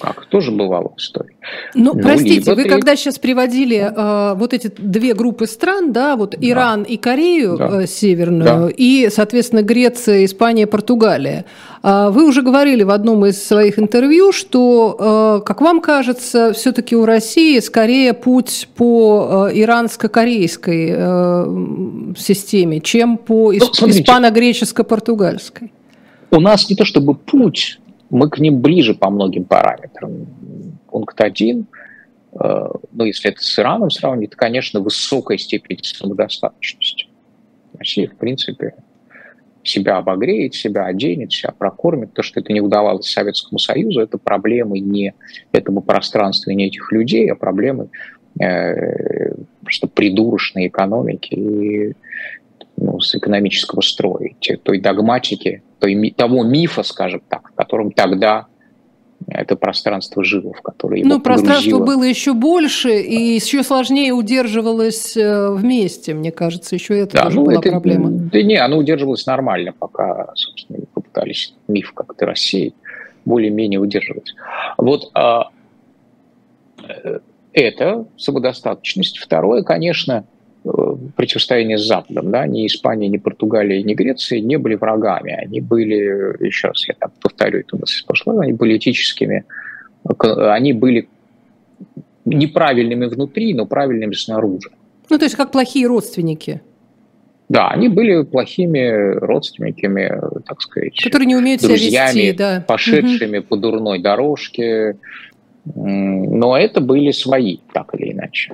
Как 0.00 0.26
тоже 0.26 0.50
бывало 0.50 0.92
в 0.94 0.98
истории. 0.98 1.36
Ну, 1.74 1.94
ну 1.94 2.00
простите, 2.00 2.54
вы 2.54 2.62
треть... 2.62 2.72
когда 2.72 2.96
сейчас 2.96 3.18
приводили 3.18 3.76
э, 3.76 4.34
вот 4.34 4.52
эти 4.52 4.72
две 4.76 5.14
группы 5.14 5.46
стран, 5.46 5.92
да, 5.92 6.16
вот 6.16 6.34
Иран 6.40 6.82
да. 6.82 6.88
и 6.88 6.96
Корею 6.96 7.56
да. 7.56 7.82
э, 7.82 7.86
Северную, 7.86 8.44
да. 8.44 8.68
и, 8.76 9.08
соответственно, 9.10 9.62
Греция, 9.62 10.24
Испания, 10.24 10.66
Португалия, 10.66 11.44
э, 11.82 12.08
вы 12.10 12.26
уже 12.26 12.42
говорили 12.42 12.82
в 12.82 12.90
одном 12.90 13.24
из 13.26 13.42
своих 13.42 13.78
интервью, 13.78 14.32
что, 14.32 15.38
э, 15.40 15.46
как 15.46 15.60
вам 15.60 15.80
кажется, 15.80 16.52
все-таки 16.52 16.96
у 16.96 17.04
России 17.04 17.60
скорее 17.60 18.14
путь 18.14 18.68
по 18.76 19.48
э, 19.50 19.60
иранско-корейской 19.60 20.94
э, 20.96 22.14
системе, 22.16 22.80
чем 22.80 23.18
по 23.18 23.52
ну, 23.52 23.58
испано-греческо-португальской. 23.58 25.70
У 26.30 26.40
нас 26.40 26.68
не 26.68 26.76
то 26.76 26.84
чтобы 26.84 27.14
путь, 27.14 27.78
мы 28.14 28.30
к 28.30 28.38
ним 28.38 28.60
ближе 28.60 28.94
по 28.94 29.10
многим 29.10 29.44
параметрам. 29.44 30.26
Пункт 30.88 31.20
один, 31.20 31.66
э, 32.32 32.68
ну, 32.92 33.04
если 33.04 33.32
это 33.32 33.42
с 33.42 33.58
Ираном 33.58 33.90
сравнить, 33.90 34.30
то, 34.30 34.36
конечно, 34.36 34.78
высокая 34.78 35.36
степень 35.36 35.80
самодостаточности. 35.82 37.08
Россия, 37.76 38.08
в 38.08 38.16
принципе, 38.16 38.76
себя 39.64 39.96
обогреет, 39.96 40.54
себя 40.54 40.84
оденет, 40.84 41.32
себя 41.32 41.52
прокормит. 41.58 42.12
То, 42.12 42.22
что 42.22 42.38
это 42.38 42.52
не 42.52 42.60
удавалось 42.60 43.10
Советскому 43.10 43.58
Союзу, 43.58 44.00
это 44.00 44.16
проблемы 44.16 44.78
не 44.78 45.12
этого 45.50 45.80
пространства 45.80 46.52
и 46.52 46.54
не 46.54 46.68
этих 46.68 46.92
людей, 46.92 47.28
а 47.32 47.34
проблемы 47.34 47.88
э, 48.40 49.34
просто 49.60 49.88
придурочной 49.88 50.68
экономики 50.68 51.34
и 51.34 51.96
ну, 52.84 53.00
с 53.00 53.14
экономического 53.14 53.80
строя, 53.80 54.34
той 54.62 54.78
догматики, 54.78 55.62
той, 55.78 56.14
того 56.16 56.44
мифа, 56.44 56.82
скажем 56.82 57.22
так, 57.28 57.50
в 57.50 57.54
котором 57.54 57.92
тогда 57.92 58.46
это 59.26 59.56
пространство 59.56 60.22
жило, 60.22 60.52
в 60.52 60.60
которое 60.60 61.00
его 61.00 61.08
Ну, 61.08 61.20
пространство 61.20 61.78
было 61.78 62.02
еще 62.02 62.34
больше 62.34 63.00
и 63.00 63.34
еще 63.34 63.62
сложнее 63.62 64.12
удерживалось 64.12 65.16
э, 65.16 65.50
вместе, 65.50 66.12
мне 66.12 66.30
кажется, 66.30 66.74
еще 66.74 66.98
это 66.98 67.16
да, 67.16 67.24
тоже 67.24 67.36
ну, 67.36 67.46
была 67.46 67.60
это, 67.60 67.70
проблема. 67.70 68.10
Да 68.10 68.42
не, 68.42 68.56
оно 68.56 68.76
удерживалось 68.76 69.24
нормально, 69.24 69.72
пока, 69.72 70.32
собственно, 70.34 70.80
попытались 70.92 71.54
миф 71.68 71.92
как-то 71.94 72.26
рассеять, 72.26 72.74
более-менее 73.24 73.80
удерживать. 73.80 74.34
Вот 74.76 75.10
а, 75.14 75.48
э, 76.86 77.20
это 77.54 78.06
самодостаточность. 78.18 79.16
Второе, 79.16 79.62
конечно, 79.62 80.26
противостояние 81.14 81.78
с 81.78 81.86
Западом. 81.86 82.30
Да? 82.30 82.46
Ни 82.46 82.66
Испания, 82.66 83.08
ни 83.08 83.16
Португалия, 83.16 83.82
ни 83.82 83.94
Греция 83.94 84.40
не 84.40 84.56
были 84.56 84.74
врагами. 84.74 85.32
Они 85.32 85.60
были, 85.60 86.44
еще 86.44 86.68
раз 86.68 86.86
я 86.88 86.94
повторю 87.20 87.60
эту 87.60 87.78
мысль 87.78 88.04
прошлого, 88.06 88.42
они 88.42 88.52
были 88.52 88.76
этическими, 88.76 89.44
они 90.18 90.72
были 90.72 91.08
неправильными 92.24 93.06
внутри, 93.06 93.54
но 93.54 93.66
правильными 93.66 94.14
снаружи. 94.14 94.70
Ну, 95.10 95.18
то 95.18 95.24
есть 95.24 95.36
как 95.36 95.50
плохие 95.50 95.86
родственники. 95.86 96.62
Да, 97.48 97.68
они 97.68 97.88
были 97.88 98.22
плохими 98.22 99.16
родственниками, 99.18 100.10
так 100.46 100.62
сказать. 100.62 100.98
Которые 101.02 101.26
не 101.26 101.36
умеют 101.36 101.60
друзьями, 101.60 102.10
себя 102.10 102.24
вести, 102.24 102.32
да. 102.32 102.64
пошедшими 102.66 103.38
угу. 103.38 103.46
по 103.48 103.56
дурной 103.56 103.98
дорожке. 104.00 104.96
Но 105.66 106.56
это 106.56 106.80
были 106.80 107.10
свои, 107.10 107.58
так 107.72 107.94
или 107.94 108.12
иначе 108.12 108.52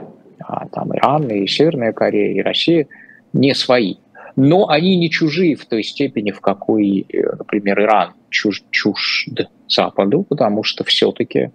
там 0.72 0.94
Иран, 0.96 1.28
и 1.30 1.46
Северная 1.46 1.92
Корея, 1.92 2.32
и 2.32 2.40
Россия 2.40 2.86
не 3.32 3.54
свои. 3.54 3.96
Но 4.36 4.68
они 4.68 4.96
не 4.96 5.10
чужие 5.10 5.56
в 5.56 5.66
той 5.66 5.82
степени, 5.82 6.30
в 6.30 6.40
какой, 6.40 7.06
э, 7.12 7.36
например, 7.38 7.80
Иран 7.80 8.12
чуж, 8.30 8.62
чужд 8.70 9.48
Западу, 9.68 10.22
потому 10.22 10.62
что 10.62 10.84
все-таки 10.84 11.50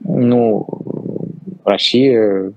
ну, 0.00 0.66
Россия 1.64 2.52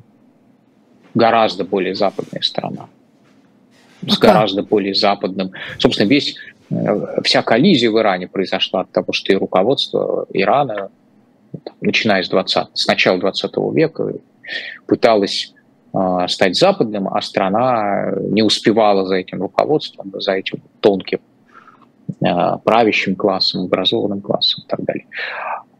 гораздо 1.13 1.63
более 1.63 1.95
западная 1.95 2.41
страна. 2.41 2.87
С 4.07 4.17
okay. 4.17 4.27
гораздо 4.27 4.63
более 4.63 4.93
западным. 4.93 5.51
Собственно, 5.77 6.07
весь, 6.07 6.35
э, 6.69 7.21
вся 7.23 7.41
коллизия 7.41 7.91
в 7.91 7.99
Иране 7.99 8.27
произошла 8.27 8.81
от 8.81 8.91
того, 8.91 9.11
что 9.11 9.33
и 9.33 9.35
руководство 9.35 10.25
Ирана, 10.31 10.89
начиная 11.81 12.23
с, 12.23 12.29
20, 12.29 12.67
с 12.73 12.87
начала 12.87 13.17
20 13.19 13.51
века, 13.73 14.13
пыталась 14.87 15.53
а, 15.91 16.27
стать 16.27 16.55
западным, 16.55 17.07
а 17.07 17.21
страна 17.21 18.13
не 18.19 18.43
успевала 18.43 19.05
за 19.07 19.15
этим 19.15 19.41
руководством, 19.41 20.11
за 20.19 20.33
этим 20.33 20.61
тонким 20.81 21.19
а, 22.23 22.57
правящим 22.57 23.15
классом, 23.15 23.65
образованным 23.65 24.21
классом 24.21 24.63
и 24.65 24.69
так 24.69 24.83
далее. 24.83 25.05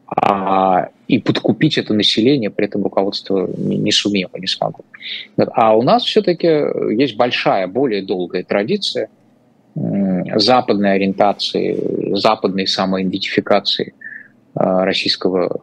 А, 0.08 0.90
и 1.08 1.20
подкупить 1.20 1.78
это 1.78 1.94
население 1.94 2.50
при 2.50 2.66
этом 2.66 2.84
руководство 2.84 3.48
не, 3.56 3.78
не 3.78 3.92
сумело, 3.92 4.32
не 4.40 4.48
смогло. 4.48 4.84
А 5.38 5.78
у 5.78 5.84
нас 5.84 6.04
все-таки 6.04 6.48
есть 6.92 7.16
большая, 7.16 7.68
более 7.68 8.02
долгая 8.02 8.44
традиция 8.44 9.10
западной 10.36 10.96
ориентации, 10.96 12.16
западной 12.16 12.68
самоидентификации 12.68 13.94
российского 14.56 15.62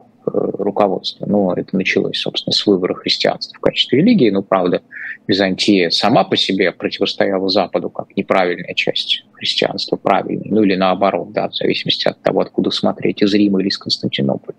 руководства. 0.76 1.26
Но 1.26 1.54
это 1.54 1.76
началось, 1.76 2.18
собственно, 2.18 2.52
с 2.52 2.66
выбора 2.66 2.94
христианства 2.94 3.56
в 3.56 3.60
качестве 3.60 4.00
религии. 4.00 4.30
Но, 4.30 4.42
правда, 4.42 4.82
Византия 5.26 5.90
сама 5.90 6.24
по 6.24 6.36
себе 6.36 6.70
противостояла 6.72 7.48
Западу 7.48 7.90
как 7.90 8.16
неправильная 8.16 8.74
часть 8.74 9.24
христианства, 9.32 9.96
правильной, 9.96 10.48
ну 10.50 10.62
или 10.62 10.76
наоборот, 10.76 11.32
да, 11.32 11.48
в 11.48 11.54
зависимости 11.54 12.08
от 12.08 12.20
того, 12.22 12.40
откуда 12.40 12.70
смотреть, 12.70 13.22
из 13.22 13.34
Рима 13.34 13.60
или 13.60 13.68
из 13.68 13.78
Константинополя. 13.78 14.56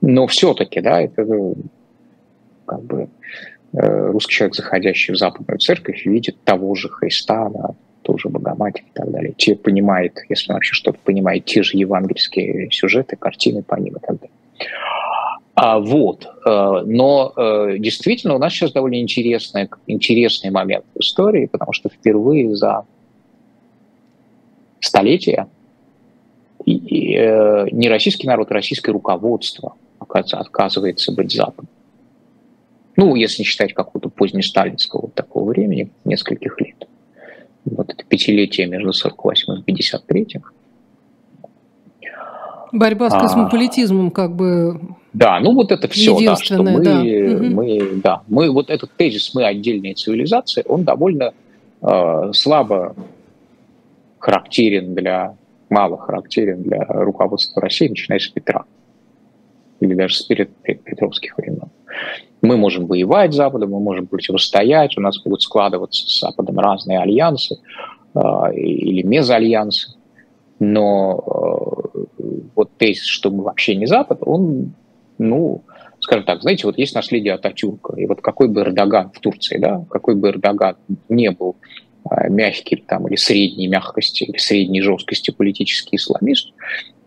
Но 0.00 0.26
все-таки, 0.26 0.80
да, 0.80 1.00
это 1.00 1.24
ну, 1.24 1.56
как 2.66 2.82
бы 2.82 3.08
э, 3.72 4.10
русский 4.10 4.34
человек, 4.34 4.56
заходящий 4.56 5.14
в 5.14 5.16
западную 5.16 5.58
церковь, 5.58 6.04
видит 6.04 6.36
того 6.44 6.74
же 6.74 6.88
Христа, 6.88 7.48
да, 7.48 7.70
тоже 8.02 8.28
Богоматерь 8.28 8.84
и 8.88 8.92
так 8.94 9.10
далее. 9.10 9.32
Те 9.36 9.54
понимает, 9.56 10.18
если 10.28 10.50
он 10.50 10.56
вообще 10.56 10.74
что-то 10.74 10.98
понимает, 11.02 11.44
те 11.44 11.62
же 11.62 11.78
евангельские 11.78 12.70
сюжеты, 12.70 13.16
картины 13.16 13.62
по 13.62 13.76
ним 13.76 13.96
и 13.96 14.00
так 14.00 14.20
далее. 14.20 14.30
А, 15.54 15.78
вот. 15.78 16.26
Э, 16.46 16.82
но 16.84 17.32
э, 17.36 17.76
действительно 17.78 18.34
у 18.34 18.38
нас 18.38 18.52
сейчас 18.52 18.72
довольно 18.72 19.00
интересный, 19.00 19.68
интересный 19.86 20.50
момент 20.50 20.84
в 20.94 21.00
истории, 21.00 21.46
потому 21.46 21.72
что 21.72 21.88
впервые 21.88 22.54
за 22.56 22.86
столетия 24.80 25.48
и, 26.64 26.72
и, 26.72 27.16
э, 27.16 27.66
не 27.70 27.88
российский 27.88 28.26
народ, 28.26 28.50
а 28.50 28.54
российское 28.54 28.92
руководство 28.92 29.74
отказывается 29.98 31.12
быть 31.12 31.32
Западом. 31.32 31.68
Ну, 32.96 33.14
если 33.14 33.42
не 33.42 33.46
считать 33.46 33.72
какого-то 33.72 34.08
позднесталинского 34.08 35.02
вот 35.02 35.14
такого 35.14 35.50
времени, 35.50 35.90
нескольких 36.04 36.60
лет. 36.60 36.86
Вот 37.64 37.90
это 37.90 38.04
пятилетие 38.04 38.66
между 38.66 38.92
48 38.92 39.60
и 39.60 39.62
53 39.62 40.40
Борьба 42.72 43.10
с 43.10 43.14
а. 43.14 43.20
космополитизмом 43.20 44.10
как 44.10 44.34
бы 44.34 44.80
да, 45.12 45.40
ну 45.40 45.52
вот 45.52 45.70
это 45.70 45.88
все, 45.88 46.18
да, 46.24 46.36
что 46.36 46.62
мы, 46.62 46.82
да. 46.82 47.02
мы, 47.02 48.00
да, 48.02 48.22
мы 48.28 48.50
вот 48.50 48.70
этот 48.70 48.92
тезис 48.92 49.34
«мы 49.34 49.44
отдельные 49.44 49.94
цивилизации», 49.94 50.64
он 50.66 50.84
довольно 50.84 51.34
э, 51.82 52.30
слабо 52.32 52.96
характерен 54.18 54.94
для, 54.94 55.36
мало 55.68 55.98
характерен 55.98 56.62
для 56.62 56.84
руководства 56.84 57.60
России, 57.60 57.88
начиная 57.88 58.20
с 58.20 58.28
Петра 58.28 58.64
или 59.80 59.94
даже 59.94 60.14
с 60.14 60.22
Петровских 60.22 61.36
времен. 61.36 61.68
Мы 62.40 62.56
можем 62.56 62.86
воевать 62.86 63.34
с 63.34 63.36
Западом, 63.36 63.70
мы 63.70 63.80
можем 63.80 64.06
противостоять, 64.06 64.96
у 64.96 65.00
нас 65.02 65.20
будут 65.22 65.42
складываться 65.42 66.06
с 66.06 66.20
Западом 66.20 66.58
разные 66.58 67.00
альянсы 67.00 67.58
э, 68.14 68.18
или 68.54 69.02
мезальянсы, 69.02 69.94
но 70.64 71.24
э, 71.98 72.22
вот 72.54 72.70
тезис, 72.78 73.04
что 73.04 73.32
мы 73.32 73.42
вообще 73.42 73.74
не 73.74 73.86
Запад, 73.86 74.18
он 74.20 74.74
ну, 75.18 75.62
скажем 75.98 76.24
так, 76.24 76.42
знаете, 76.42 76.66
вот 76.66 76.78
есть 76.78 76.94
наследие 76.94 77.34
Ататюрка, 77.34 77.94
и 77.96 78.06
вот 78.06 78.20
какой 78.20 78.48
бы 78.48 78.60
Эрдоган 78.60 79.10
в 79.10 79.20
Турции, 79.20 79.58
да, 79.58 79.84
какой 79.90 80.14
бы 80.14 80.28
Эрдоган 80.28 80.76
не 81.08 81.30
был 81.30 81.56
а, 82.04 82.28
мягкий 82.28 82.76
там, 82.76 83.08
или 83.08 83.16
средней 83.16 83.68
мягкости, 83.68 84.24
или 84.24 84.36
средней 84.36 84.82
жесткости 84.82 85.30
политический 85.30 85.96
исламист, 85.96 86.52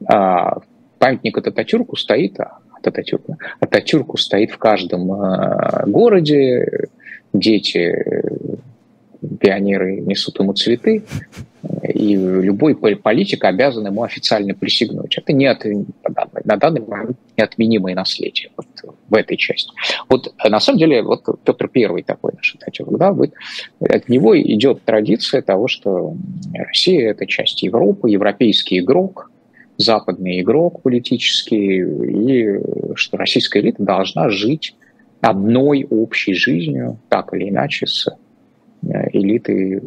а, 0.07 0.59
памятник 0.99 1.37
Ататюрку 1.37 1.95
стоит, 1.95 2.39
а, 2.39 2.59
Ататюрку, 2.83 3.37
Ататюрку 3.59 4.17
стоит 4.17 4.51
в 4.51 4.57
каждом 4.57 5.11
а, 5.11 5.83
городе, 5.87 6.89
дети 7.33 8.21
пионеры 9.39 10.01
несут 10.01 10.39
ему 10.39 10.53
цветы, 10.53 11.03
и 11.93 12.15
любой 12.15 12.75
политик 12.75 13.43
обязан 13.45 13.87
ему 13.87 14.03
официально 14.03 14.53
присягнуть. 14.53 15.17
Это 15.17 15.33
не 15.33 15.45
от, 15.45 15.65
на 16.43 16.57
данный 16.57 16.81
момент 16.81 17.17
неотменимое 17.37 17.95
наследие 17.95 18.49
вот, 18.57 18.67
в 19.09 19.13
этой 19.13 19.37
части. 19.37 19.71
Вот 20.09 20.33
на 20.43 20.59
самом 20.59 20.79
деле 20.79 21.01
вот 21.01 21.23
Петр 21.43 21.67
Первый 21.67 22.03
такой 22.03 22.33
наш 22.35 22.55
отец, 22.61 22.85
да, 22.89 23.11
вот, 23.11 23.31
от 23.79 24.09
него 24.09 24.39
идет 24.39 24.83
традиция 24.83 25.41
того, 25.41 25.67
что 25.67 26.15
Россия– 26.53 27.09
это 27.11 27.25
часть 27.25 27.63
Европы, 27.63 28.09
европейский 28.09 28.79
игрок, 28.79 29.31
западный 29.77 30.41
игрок 30.41 30.81
политический, 30.81 31.81
и 31.81 32.95
что 32.95 33.17
российская 33.17 33.59
элита 33.59 33.83
должна 33.83 34.29
жить 34.29 34.75
одной 35.21 35.85
общей 35.89 36.33
жизнью, 36.33 36.99
так 37.09 37.33
или 37.33 37.49
иначе, 37.49 37.87
с 37.87 38.07
э, 38.07 39.09
элитой, 39.11 39.81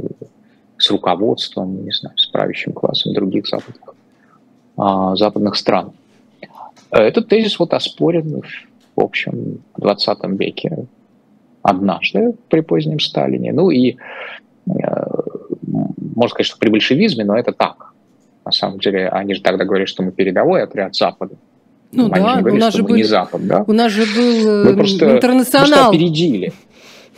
с 0.89 0.91
руководством, 0.91 1.85
не 1.85 1.93
знаю, 1.93 2.17
с 2.17 2.27
правящим 2.27 2.73
классом 2.73 3.13
других 3.13 3.47
западных, 3.47 3.95
а, 4.77 5.17
западных 5.17 5.57
стран. 5.57 5.93
Этот 6.91 7.29
тезис 7.29 7.59
вот 7.59 7.75
оспорен, 7.75 8.43
в 8.97 9.01
общем, 9.01 9.59
в 9.77 9.81
20 9.81 10.19
веке 10.39 10.87
однажды 11.63 12.33
при 12.49 12.61
позднем 12.61 13.01
Сталине. 13.01 13.53
Ну 13.53 13.71
и 13.71 13.97
э, 14.67 14.73
можно 16.15 16.31
сказать, 16.31 16.47
что 16.47 16.59
при 16.59 16.71
большевизме, 16.71 17.25
но 17.25 17.37
это 17.37 17.53
так. 17.53 17.93
На 18.47 18.53
самом 18.53 18.79
деле, 18.79 19.11
они 19.11 19.35
же 19.35 19.43
тогда 19.43 19.65
говорили, 19.65 19.87
что 19.87 20.03
мы 20.03 20.13
передовой 20.13 20.63
отряд 20.63 20.95
Запада. 20.95 21.35
Ну 21.93 22.05
они 22.11 22.25
да, 22.25 22.35
же 22.37 22.41
говорили, 22.41 22.61
у 22.61 22.65
нас 22.65 22.75
же 22.75 22.83
был, 22.83 22.97
не 22.97 23.03
Запад, 23.03 23.47
да? 23.47 23.65
У 23.67 23.73
нас 23.73 23.93
же 23.93 24.05
был 24.17 24.65
мы 24.65 24.75
просто, 24.75 25.17
интернационал. 25.17 25.69
Мы 25.69 25.75
просто 25.75 25.89
опередили. 25.89 26.53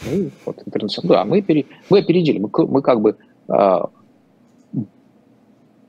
Мы, 0.02 0.30
вот, 0.44 0.62
интернационал. 0.66 1.16
Да, 1.16 1.24
мы, 1.24 1.42
пере, 1.42 1.66
мы 1.88 1.98
опередили. 1.98 2.38
Мы, 2.38 2.50
мы 2.66 2.82
как 2.82 3.00
бы 3.00 3.10
э, 3.10 3.14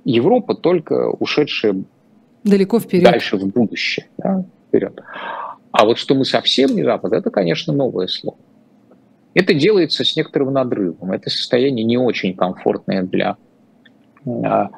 Европа 0.04 0.56
только 0.56 1.10
ушедшая 1.10 1.84
далеко 2.44 2.80
вперед. 2.80 3.04
Дальше 3.04 3.38
в 3.38 3.48
будущее, 3.48 4.08
да, 4.18 4.44
вперед. 4.68 5.00
А 5.72 5.86
вот 5.86 5.98
что 5.98 6.16
мы 6.16 6.26
совсем 6.26 6.76
не 6.76 6.84
Запад, 6.84 7.14
это, 7.14 7.30
конечно, 7.30 7.74
новое 7.74 8.08
слово. 8.08 8.38
Это 9.34 9.54
делается 9.54 10.04
с 10.04 10.16
некоторым 10.16 10.54
надрывом. 10.54 11.12
Это 11.12 11.30
состояние 11.30 11.86
не 11.86 11.98
очень 11.98 12.36
комфортное 12.36 13.04
для 13.04 13.38
а, 14.26 14.70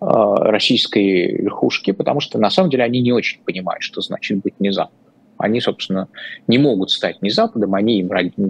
а, 0.00 0.34
российской 0.50 1.36
верхушки, 1.36 1.92
потому 1.92 2.20
что 2.20 2.38
на 2.38 2.50
самом 2.50 2.70
деле 2.70 2.84
они 2.84 3.00
не 3.00 3.12
очень 3.12 3.40
понимают, 3.42 3.82
что 3.82 4.02
значит 4.02 4.42
быть 4.42 4.60
не 4.60 4.70
Западом. 4.70 4.98
Они, 5.38 5.60
собственно, 5.60 6.08
не 6.46 6.58
могут 6.58 6.90
стать 6.90 7.22
не 7.22 7.30
Западом, 7.30 7.74
они 7.74 8.00
им 8.00 8.08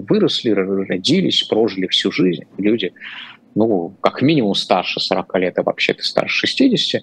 выросли, 0.09 0.51
родились, 0.51 1.43
прожили 1.45 1.87
всю 1.89 2.13
жизнь. 2.13 2.45
Люди, 2.59 2.93
ну, 3.57 3.95
как 4.03 4.23
минимум 4.23 4.55
старше 4.55 5.01
40 5.01 5.39
лет, 5.39 5.59
а 5.59 5.63
вообще-то 5.63 6.05
старше 6.05 6.47
60, 6.47 7.03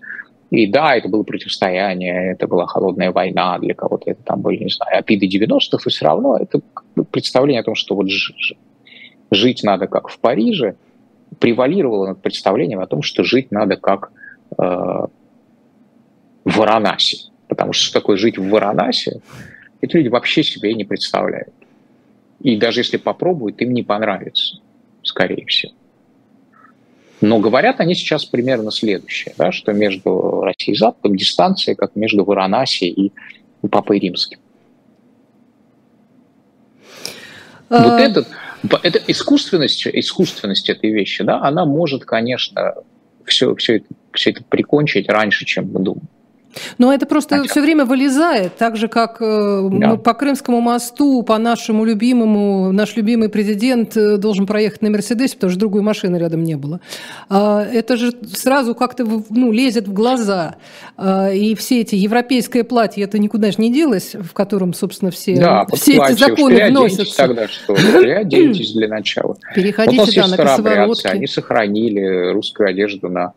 и 0.51 0.68
да, 0.68 0.95
это 0.95 1.10
было 1.10 1.24
противостояние, 1.24 2.32
это 2.32 2.47
была 2.47 2.68
холодная 2.68 3.12
война, 3.12 3.58
для 3.58 3.74
кого-то 3.74 4.12
это 4.12 4.22
там 4.24 4.41
были, 4.41 4.64
не 4.64 4.70
знаю, 4.70 4.99
обиды 4.99 5.28
90-х, 5.28 5.84
и 5.86 5.89
все 5.89 6.06
равно 6.06 6.38
это 6.38 6.62
представление 7.10 7.62
о 7.62 7.64
том, 7.64 7.74
что 7.74 7.95
вот 7.95 8.08
жить 9.32 9.64
надо 9.64 9.88
как 9.88 10.10
в 10.10 10.20
Париже, 10.20 10.76
превалировало 11.39 12.10
над 12.10 12.22
представлением 12.22 12.82
о 12.82 12.86
том, 12.86 13.01
что 13.01 13.24
жить 13.24 13.51
надо 13.51 13.76
как 13.76 14.12
э, 14.60 14.62
в 14.62 15.10
Варанаси. 16.45 17.32
Потому 17.47 17.74
что 17.74 17.86
что 17.86 17.99
такое 17.99 18.18
жить 18.18 18.38
в 18.38 18.47
Варанаси, 18.47 19.22
эти 19.82 19.95
люди 19.95 20.08
вообще 20.08 20.43
себе 20.43 20.76
не 20.76 20.84
представляют. 20.84 21.54
И 22.41 22.58
даже 22.58 22.82
если 22.82 22.97
попробуют, 22.97 23.60
им 23.62 23.74
не 23.74 23.82
понравится, 23.82 24.60
скорее 25.01 25.45
всего. 25.47 25.74
Но 27.24 27.40
говорят 27.40 27.80
они 27.80 27.96
сейчас 27.96 28.26
примерно 28.26 28.70
следующее, 28.70 29.34
да, 29.38 29.54
что 29.54 29.72
между 29.72 30.42
Россией 30.42 30.76
и 30.76 30.78
Западом 30.78 31.16
дистанция, 31.16 31.74
как 31.74 31.96
между 31.96 32.26
Варанаси 32.26 32.84
и 32.84 33.14
Папой 33.72 34.00
Римским. 34.00 34.40
А... 37.70 37.82
Вот 37.82 38.02
этот, 38.02 38.28
это 38.84 39.00
искусственность, 39.08 39.88
искусственность 39.88 40.70
этой 40.70 40.92
вещи, 40.92 41.24
да, 41.24 41.40
она 41.42 41.64
может, 41.64 42.04
конечно, 42.04 42.74
все, 43.24 43.56
все, 43.56 43.78
это, 43.78 43.86
все 44.12 44.32
это 44.32 44.44
прикончить 44.44 45.08
раньше, 45.08 45.46
чем 45.46 45.72
мы 45.72 45.80
думаем. 45.80 46.10
Но 46.78 46.93
это 46.93 47.06
просто 47.06 47.38
Хотя... 47.38 47.49
все 47.49 47.62
время 47.62 47.86
вылезает, 47.86 48.56
так 48.56 48.78
же, 48.78 48.88
как 48.88 49.18
э, 49.22 49.70
да. 49.72 49.95
по 49.95 50.14
Крымскому 50.14 50.62
мосту, 50.62 51.24
по 51.24 51.38
нашему 51.38 51.86
любимому, 51.86 52.72
наш 52.72 52.95
любимый 52.95 53.30
президент 53.30 53.95
э, 53.97 54.18
должен 54.18 54.45
проехать 54.45 54.82
на 54.82 54.89
Мерседесе, 54.89 55.36
потому 55.36 55.51
что 55.51 55.60
другой 55.60 55.82
машины 55.82 56.18
рядом 56.18 56.43
не 56.43 56.56
было. 56.56 56.80
А, 57.30 57.64
это 57.64 57.97
же 57.97 58.12
сразу 58.34 58.76
как-то 58.76 59.06
ну, 59.30 59.51
лезет 59.51 59.88
в 59.88 59.93
глаза. 59.93 60.56
А, 60.97 61.32
и 61.32 61.56
все 61.56 61.82
эти 61.82 61.95
европейское 61.95 62.64
платье, 62.64 63.04
это 63.04 63.20
никуда 63.20 63.51
же 63.51 63.58
не 63.60 63.72
делось, 63.72 64.16
в 64.16 64.34
котором, 64.34 64.74
собственно, 64.74 65.12
все, 65.12 65.36
да, 65.36 65.66
все 65.74 65.93
эти 65.93 66.14
законы 66.14 66.70
вносятся. 66.70 67.18
тогда 67.18 67.47
что? 67.47 67.76
Переоденьтесь 67.76 68.74
для 68.74 68.88
начала. 68.88 69.38
Переходите, 69.56 70.22
да, 70.22 70.28
на 70.28 70.38
косоворотки. 70.38 71.08
Они 71.08 71.28
сохранили 71.28 72.32
русскую 72.32 72.70
одежду 72.70 73.10
на 73.10 73.34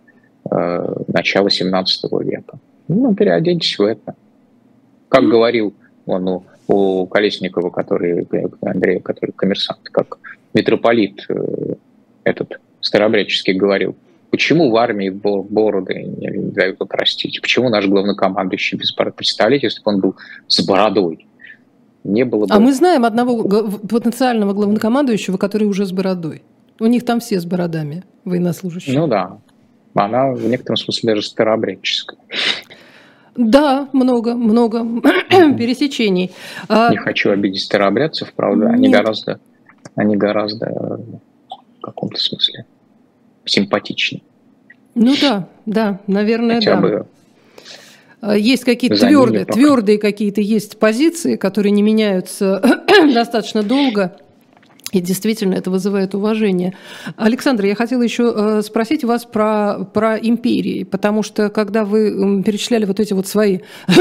э, 0.51 0.95
начало 1.09 1.51
17 1.51 2.13
века. 2.23 2.59
Ну, 2.89 3.15
переоденьтесь 3.15 3.79
в 3.79 3.83
это. 3.83 4.15
Как 5.09 5.25
говорил 5.25 5.75
он 6.07 6.29
у, 6.29 6.45
у 6.69 7.07
Колесникова, 7.07 7.71
который, 7.71 8.27
Андрея, 8.63 9.01
который 9.01 9.33
коммерсант, 9.33 9.81
как 9.91 10.19
митрополит 10.55 11.25
э, 11.29 11.75
этот 12.25 12.61
старообрядческий 12.81 13.55
говорил, 13.55 13.97
почему 14.31 14.71
в 14.71 14.77
армии 14.77 15.11
бороды 15.11 16.03
не 16.03 16.53
дают 16.53 16.81
отрастить? 16.81 17.41
Почему 17.41 17.69
наш 17.69 17.87
главнокомандующий 17.87 18.79
без 18.79 18.95
бороды? 18.95 19.17
Представляете, 19.17 19.67
если 19.67 19.83
бы 19.83 19.93
он 19.93 20.01
был 20.01 20.17
с 20.47 20.65
бородой? 20.65 21.27
Не 22.05 22.25
было 22.25 22.47
бы... 22.47 22.55
А 22.55 22.61
мы 22.61 22.73
знаем 22.73 23.05
одного 23.05 23.43
потенциального 23.43 24.53
главнокомандующего, 24.53 25.37
который 25.39 25.65
уже 25.65 25.87
с 25.87 25.93
бородой. 25.93 26.43
У 26.79 26.87
них 26.87 27.05
там 27.05 27.21
все 27.21 27.41
с 27.41 27.45
бородами, 27.45 28.05
военнослужащие. 28.25 28.99
Ну 28.99 29.07
да. 29.09 29.39
Она 29.97 30.31
в 30.31 30.45
некотором 30.47 30.77
смысле 30.77 31.15
даже 31.15 31.23
старообрядческая. 31.23 32.19
Да, 33.35 33.89
много, 33.93 34.35
много 34.35 34.85
пересечений. 35.59 36.33
А 36.69 36.91
Не 36.91 36.99
хочу 36.99 37.31
обидеть 37.31 37.63
старообрядцев, 37.63 38.33
правда, 38.35 38.69
они 38.69 38.89
Нет. 38.89 38.99
гораздо, 38.99 39.41
они 39.95 40.17
гораздо 40.17 41.01
в 41.49 41.81
каком-то 41.83 42.19
смысле 42.19 42.67
симпатичнее. 43.45 44.23
Ну 44.95 45.15
да, 45.21 45.49
да, 45.67 46.01
наверное, 46.07 46.57
Хотя 46.57 46.77
да. 46.77 46.81
Бы 46.81 47.07
а 48.21 48.37
есть 48.37 48.65
какие-то 48.65 48.99
твердые, 48.99 49.45
твердые 49.45 49.99
какие-то 49.99 50.41
есть 50.41 50.79
позиции, 50.79 51.37
которые 51.37 51.71
не 51.71 51.83
меняются 51.83 52.61
достаточно 53.15 53.63
долго. 53.63 54.17
И 54.93 55.01
действительно 55.01 55.55
это 55.55 55.69
вызывает 55.69 56.15
уважение. 56.15 56.73
Александр, 57.17 57.65
я 57.65 57.75
хотела 57.75 58.03
еще 58.03 58.33
э, 58.35 58.63
спросить 58.63 59.03
вас 59.03 59.25
про, 59.25 59.85
про 59.93 60.17
империи, 60.17 60.85
потому 60.85 61.25
что 61.25 61.51
когда 61.51 61.85
вы 61.85 62.43
перечисляли 62.45 62.85
вот 62.85 63.01
эти 63.01 63.13
вот 63.13 63.27
свои 63.27 63.59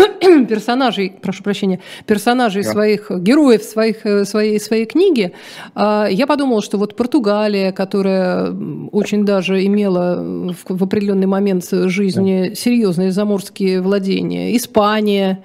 персонажей, 0.48 1.14
прошу 1.20 1.42
прощения, 1.42 1.80
персонажей 2.06 2.64
да. 2.64 2.70
своих, 2.70 3.10
героев 3.10 3.64
своих, 3.64 4.06
э, 4.06 4.26
своей, 4.26 4.60
своей 4.60 4.86
книги, 4.86 5.34
э, 5.74 6.08
я 6.12 6.28
подумала, 6.28 6.62
что 6.62 6.78
вот 6.78 6.96
Португалия, 6.96 7.72
которая 7.72 8.56
очень 8.92 9.26
даже 9.26 9.66
имела 9.66 10.22
в, 10.22 10.56
в 10.70 10.84
определенный 10.84 11.28
момент 11.28 11.68
жизни 11.68 12.50
да. 12.50 12.56
серьезные 12.56 13.12
заморские 13.12 13.82
владения, 13.82 14.56
Испания, 14.56 15.42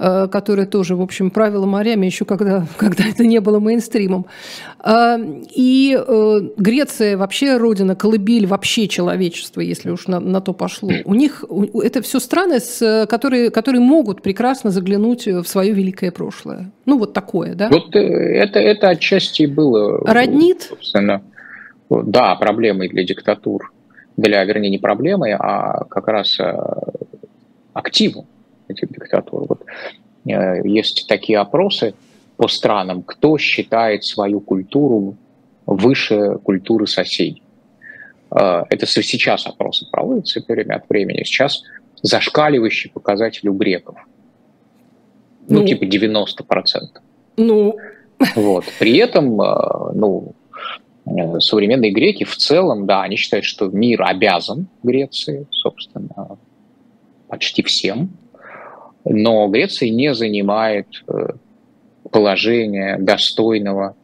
которая 0.00 0.66
тоже, 0.66 0.96
в 0.96 1.02
общем, 1.02 1.30
правила 1.30 1.66
морями 1.66 2.06
еще 2.06 2.24
когда, 2.24 2.66
когда 2.78 3.04
это 3.04 3.26
не 3.26 3.40
было 3.40 3.60
мейнстримом. 3.60 4.26
А, 4.78 5.18
и 5.54 5.98
э, 5.98 6.40
Греция 6.56 7.18
вообще 7.18 7.58
родина, 7.58 7.94
колыбель 7.94 8.46
вообще 8.46 8.88
человечества, 8.88 9.60
если 9.60 9.90
уж 9.90 10.06
на, 10.06 10.18
на 10.18 10.40
то 10.40 10.54
пошло. 10.54 10.90
У 11.04 11.14
них 11.14 11.44
это 11.74 12.00
все 12.00 12.18
страны, 12.18 12.60
с, 12.60 13.06
которые, 13.08 13.50
которые 13.50 13.82
могут 13.82 14.22
прекрасно 14.22 14.70
заглянуть 14.70 15.26
в 15.26 15.44
свое 15.44 15.72
великое 15.72 16.10
прошлое. 16.10 16.70
Ну, 16.86 16.98
вот 16.98 17.12
такое, 17.12 17.54
да? 17.54 17.68
Вот 17.68 17.94
э, 17.94 18.00
это, 18.00 18.58
это 18.58 18.88
отчасти 18.88 19.44
было... 19.44 19.98
Роднит? 20.06 20.62
Собственно, 20.62 21.22
да, 21.90 22.34
проблемой 22.36 22.88
для 22.88 23.04
диктатур. 23.04 23.72
Для, 24.16 24.42
вернее, 24.44 24.70
не 24.70 24.78
проблемой, 24.78 25.34
а 25.38 25.84
как 25.84 26.08
раз 26.08 26.38
активом 27.72 28.26
этих 28.70 28.88
диктатур. 28.90 29.46
Вот, 29.48 29.64
э, 30.26 30.66
есть 30.66 31.06
такие 31.08 31.38
опросы 31.38 31.94
по 32.36 32.48
странам, 32.48 33.02
кто 33.02 33.38
считает 33.38 34.04
свою 34.04 34.40
культуру 34.40 35.16
выше 35.66 36.38
культуры 36.42 36.86
соседей. 36.86 37.42
Э, 38.30 38.64
это 38.68 38.86
сейчас 38.86 39.46
опросы 39.46 39.86
проводятся 39.90 40.42
время 40.46 40.76
от 40.76 40.88
времени. 40.88 41.24
Сейчас 41.24 41.62
зашкаливающий 42.02 42.90
показатель 42.90 43.48
у 43.48 43.54
греков. 43.54 43.96
Ну, 45.48 45.60
ну 45.60 45.66
типа 45.66 45.84
90%. 45.84 47.00
Ну. 47.36 47.76
Вот. 48.36 48.64
При 48.78 48.96
этом, 48.98 49.40
э, 49.40 49.92
ну, 49.94 50.34
современные 51.40 51.90
греки 51.90 52.24
в 52.24 52.36
целом, 52.36 52.86
да, 52.86 53.02
они 53.02 53.16
считают, 53.16 53.44
что 53.44 53.68
мир 53.68 54.02
обязан 54.02 54.68
Греции, 54.82 55.46
собственно, 55.50 56.38
почти 57.28 57.62
всем. 57.62 58.10
Но 59.04 59.48
Греция 59.48 59.90
не 59.90 60.14
занимает 60.14 60.86
э, 61.08 61.28
положения 62.10 62.98
достойного, 62.98 63.96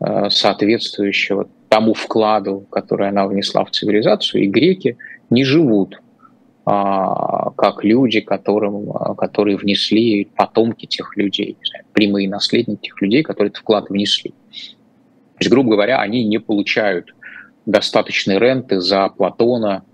э, 0.00 0.28
соответствующего 0.30 1.48
тому 1.68 1.94
вкладу, 1.94 2.66
который 2.70 3.08
она 3.08 3.26
внесла 3.26 3.64
в 3.64 3.70
цивилизацию, 3.70 4.44
и 4.44 4.46
греки 4.46 4.96
не 5.30 5.44
живут 5.44 6.00
а, 6.66 7.50
как 7.50 7.84
люди, 7.84 8.20
которым, 8.20 8.90
а, 8.90 9.14
которые 9.14 9.58
внесли 9.58 10.24
потомки 10.36 10.86
тех 10.86 11.14
людей, 11.16 11.58
прямые 11.92 12.26
наследники 12.26 12.86
тех 12.86 13.02
людей, 13.02 13.22
которые 13.22 13.50
этот 13.50 13.60
вклад 13.60 13.90
внесли. 13.90 14.30
То 14.30 15.40
есть, 15.40 15.50
грубо 15.50 15.72
говоря, 15.72 16.00
они 16.00 16.24
не 16.24 16.38
получают 16.38 17.14
достаточной 17.66 18.38
ренты 18.38 18.80
за 18.80 19.08
Платона 19.08 19.84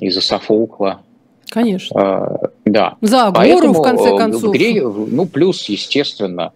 и 0.00 0.08
за 0.08 0.22
Софокла. 0.22 1.02
Конечно. 1.50 2.00
А, 2.00 2.50
да. 2.64 2.96
За 3.00 3.26
Агору, 3.28 3.34
Поэтому, 3.34 3.74
в 3.74 3.82
конце 3.82 4.16
концов. 4.16 4.52
Гре... 4.52 4.82
Ну, 4.82 5.26
плюс, 5.26 5.68
естественно, 5.68 6.52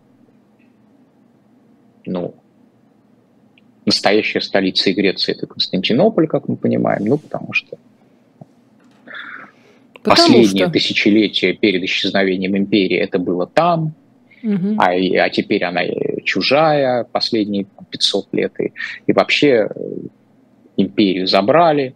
ну, 2.04 2.34
настоящая 3.86 4.40
столица 4.40 4.92
Греции– 4.92 5.32
это 5.36 5.46
Константинополь, 5.46 6.26
как 6.26 6.48
мы 6.48 6.56
понимаем, 6.56 7.04
ну, 7.04 7.18
потому 7.18 7.52
что 7.52 7.78
Потому 10.02 10.16
последнее 10.16 10.64
что... 10.64 10.72
тысячелетие 10.72 11.54
перед 11.54 11.82
исчезновением 11.84 12.56
империи 12.56 12.96
это 12.96 13.18
было 13.20 13.46
там, 13.46 13.94
угу. 14.42 14.76
а, 14.78 14.90
а 14.90 15.30
теперь 15.30 15.64
она 15.64 15.82
чужая 16.24 17.04
последние 17.04 17.66
500 17.90 18.26
лет, 18.32 18.52
и, 18.58 18.72
и 19.06 19.12
вообще 19.12 19.68
э, 19.72 19.92
империю 20.76 21.28
забрали, 21.28 21.94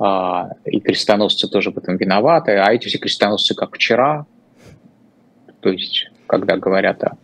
и 0.00 0.80
крестоносцы 0.80 1.46
тоже 1.48 1.70
в 1.70 1.78
этом 1.78 1.96
виноваты, 1.96 2.52
а 2.52 2.72
эти 2.72 2.88
все 2.88 2.98
крестоносцы 2.98 3.54
как 3.54 3.74
вчера, 3.74 4.24
то 5.60 5.70
есть 5.70 6.10
когда 6.26 6.56
говорят 6.56 7.04
о, 7.04 7.18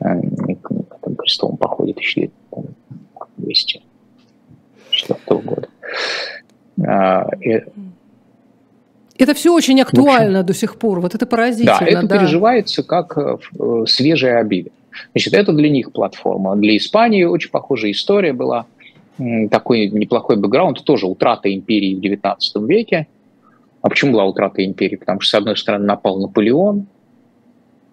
о 0.00 0.20
крестовом 1.18 1.56
походе 1.58 1.92
1200 1.92 3.82
года. 5.28 5.68
А, 6.86 7.26
это 9.16 9.34
все 9.34 9.54
очень 9.54 9.80
актуально 9.80 10.40
общем, 10.40 10.46
до 10.46 10.54
сих 10.54 10.76
пор. 10.76 11.00
Вот 11.00 11.14
это 11.14 11.26
поразительно. 11.26 11.78
Да, 11.78 11.86
это 11.86 12.06
да. 12.06 12.18
переживается 12.18 12.82
как 12.82 13.16
э, 13.16 13.36
э, 13.58 13.84
свежая 13.86 14.40
обида. 14.40 14.70
Значит, 15.12 15.34
это 15.34 15.52
для 15.52 15.70
них 15.70 15.92
платформа. 15.92 16.56
Для 16.56 16.76
Испании 16.76 17.24
очень 17.24 17.50
похожая 17.50 17.92
история 17.92 18.32
была. 18.32 18.66
Такой 19.50 19.88
неплохой 19.88 20.36
бэкграунд, 20.36 20.84
тоже 20.84 21.06
утрата 21.06 21.52
империи 21.52 21.94
в 21.94 22.00
XIX 22.00 22.36
веке. 22.66 23.06
А 23.82 23.88
почему 23.88 24.12
была 24.12 24.24
утрата 24.24 24.64
империи? 24.64 24.96
Потому 24.96 25.20
что, 25.20 25.30
с 25.30 25.34
одной 25.34 25.56
стороны, 25.56 25.84
напал 25.84 26.18
Наполеон, 26.18 26.86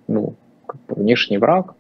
ну, 0.08 0.36
внешний 0.88 1.38
враг, 1.38 1.76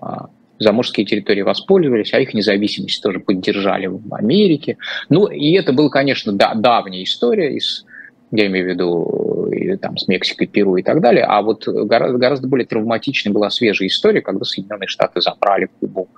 а 0.00 0.28
заморские 0.58 1.06
территории 1.06 1.42
воспользовались, 1.42 2.12
а 2.14 2.20
их 2.20 2.34
независимость 2.34 3.02
тоже 3.02 3.20
поддержали 3.20 3.86
в 3.86 4.14
Америке. 4.14 4.76
Ну, 5.08 5.26
и 5.26 5.52
это 5.52 5.72
была, 5.72 5.88
конечно, 5.88 6.32
да, 6.32 6.54
давняя 6.54 7.02
история 7.02 7.54
из 7.54 7.84
я 8.32 8.46
имею 8.46 8.66
в 8.66 8.68
виду 8.68 9.39
и, 9.50 9.76
там, 9.76 9.96
с 9.96 10.08
Мексикой, 10.08 10.46
Перу 10.46 10.76
и 10.76 10.82
так 10.82 11.00
далее, 11.00 11.24
а 11.24 11.42
вот 11.42 11.66
гораздо, 11.66 12.18
гораздо 12.18 12.48
более 12.48 12.66
травматичной 12.66 13.32
была 13.32 13.50
свежая 13.50 13.88
история, 13.88 14.20
когда 14.20 14.44
Соединенные 14.44 14.88
Штаты 14.88 15.20
забрали 15.20 15.68
Кубу 15.80 16.08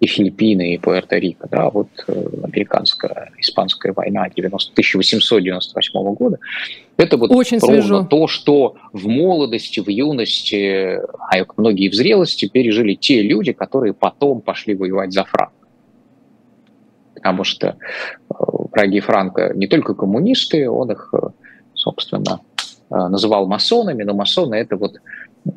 и 0.00 0.06
Филиппины, 0.06 0.74
и 0.74 0.78
Пуэрто-Рико, 0.78 1.48
да, 1.50 1.70
вот 1.70 1.88
э, 2.06 2.24
американская, 2.44 3.30
испанская 3.38 3.92
война 3.92 4.28
90, 4.28 4.72
1898 4.72 6.14
года, 6.14 6.38
это 6.96 7.16
вот 7.16 7.30
Очень 7.30 7.58
ровно 7.58 7.80
свежо. 7.80 8.04
то, 8.04 8.26
что 8.26 8.76
в 8.92 9.06
молодости, 9.06 9.80
в 9.80 9.88
юности, 9.88 11.00
а 11.30 11.44
многие 11.56 11.88
в 11.88 11.94
зрелости 11.94 12.48
пережили 12.48 12.94
те 12.94 13.22
люди, 13.22 13.52
которые 13.52 13.94
потом 13.94 14.40
пошли 14.40 14.74
воевать 14.74 15.12
за 15.12 15.24
Франк. 15.24 15.52
Потому 17.14 17.44
что 17.44 17.68
э, 17.68 18.34
враги 18.72 19.00
Франка 19.00 19.52
не 19.54 19.66
только 19.66 19.94
коммунисты, 19.94 20.68
он 20.68 20.92
их 20.92 21.10
э, 21.12 21.28
собственно, 21.78 22.40
называл 22.90 23.46
масонами, 23.46 24.02
но 24.02 24.14
масоны 24.14 24.54
это 24.54 24.76
вот 24.76 24.96
э, 25.46 25.50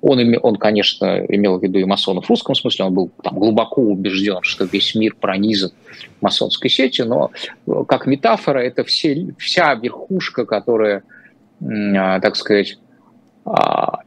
он, 0.00 0.20
он, 0.42 0.56
конечно, 0.56 1.24
имел 1.28 1.58
в 1.58 1.62
виду 1.62 1.78
и 1.78 1.84
масонов 1.84 2.26
в 2.26 2.30
русском 2.30 2.54
смысле, 2.54 2.84
он 2.84 2.94
был 2.94 3.10
там 3.22 3.38
глубоко 3.38 3.82
убежден, 3.82 4.38
что 4.42 4.64
весь 4.64 4.94
мир 4.94 5.16
пронизан 5.20 5.72
масонской 6.20 6.70
сетью, 6.70 7.06
но 7.06 7.30
э, 7.66 7.84
как 7.88 8.06
метафора 8.06 8.60
это 8.60 8.84
все, 8.84 9.34
вся 9.38 9.74
верхушка, 9.74 10.46
которая, 10.46 11.02
так 11.60 12.36
сказать, 12.36 12.78
а, 13.44 14.00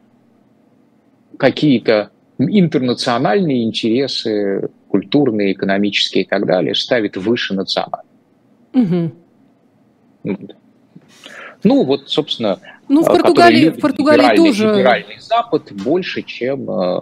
какие-то 1.38 2.12
интернациональные 2.38 3.64
интересы, 3.64 4.70
культурные, 4.90 5.54
экономические 5.54 6.24
и 6.24 6.28
так 6.28 6.46
далее, 6.46 6.76
ставит 6.76 7.18
выше 7.18 7.54
национальных. 7.54 8.06
Угу. 8.74 9.12
Ну, 11.64 11.84
вот, 11.84 12.10
собственно, 12.10 12.60
ну, 12.88 13.03
в 13.03 13.05
Португалии, 13.05 13.70
в 13.70 13.80
Португалии 13.80 14.22
либеральный, 14.22 14.45
тоже... 14.45 14.68
либеральный 14.74 15.20
Запад 15.20 15.72
больше, 15.72 16.24
чем, 16.24 16.70
э, 16.70 16.99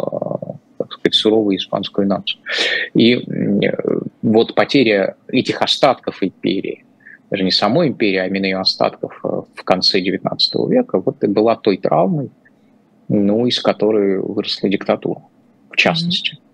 так 0.77 0.93
сказать, 0.93 1.13
суровую 1.13 1.57
испанскую 1.57 2.07
нацию. 2.07 2.41
И 2.93 3.23
вот 4.21 4.55
потеря 4.55 5.15
этих 5.27 5.61
остатков 5.61 6.21
империи, 6.21 6.85
даже 7.29 7.43
не 7.43 7.51
самой 7.51 7.89
империи, 7.89 8.17
а 8.17 8.27
именно 8.27 8.45
ее 8.45 8.59
остатков 8.59 9.19
э, 9.23 9.27
в 9.53 9.63
конце 9.63 10.01
XIX 10.01 10.37
века, 10.69 10.99
вот 10.99 11.23
и 11.23 11.27
была 11.27 11.55
той 11.55 11.77
травмой, 11.77 12.31
ну, 13.07 13.45
из 13.45 13.59
которой 13.61 14.19
выросла 14.19 14.69
диктатура, 14.69 15.21
в 15.69 15.75
частности. 15.75 16.35
Mm-hmm. 16.35 16.47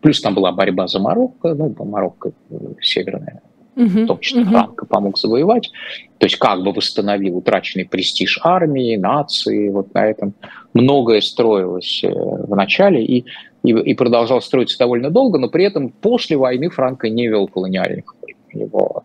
Плюс 0.00 0.20
там 0.20 0.34
была 0.34 0.52
борьба 0.52 0.88
за 0.88 0.98
Марокко, 0.98 1.54
ну, 1.54 1.74
Марокко 1.84 2.32
э, 2.50 2.54
северная 2.80 3.42
угу, 3.76 3.84
в 3.86 4.06
том 4.06 4.18
числе 4.20 4.42
угу. 4.42 4.50
Франко 4.50 4.86
помог 4.86 5.18
завоевать, 5.18 5.70
то 6.18 6.26
есть 6.26 6.36
как 6.36 6.62
бы 6.62 6.72
восстановил 6.72 7.38
утраченный 7.38 7.84
престиж 7.84 8.38
армии, 8.42 8.96
нации, 8.96 9.68
вот 9.68 9.92
на 9.94 10.06
этом 10.06 10.34
многое 10.74 11.20
строилось 11.20 12.02
э, 12.04 12.10
в 12.10 12.54
начале 12.54 13.04
и, 13.04 13.24
и, 13.62 13.70
и 13.70 13.94
продолжал 13.94 14.40
строиться 14.40 14.78
довольно 14.78 15.10
долго, 15.10 15.38
но 15.38 15.48
при 15.48 15.64
этом 15.64 15.90
после 15.90 16.36
войны 16.36 16.70
Франко 16.70 17.08
не 17.08 17.28
вел 17.28 17.48
колониальных. 17.48 18.14
Его 18.52 19.04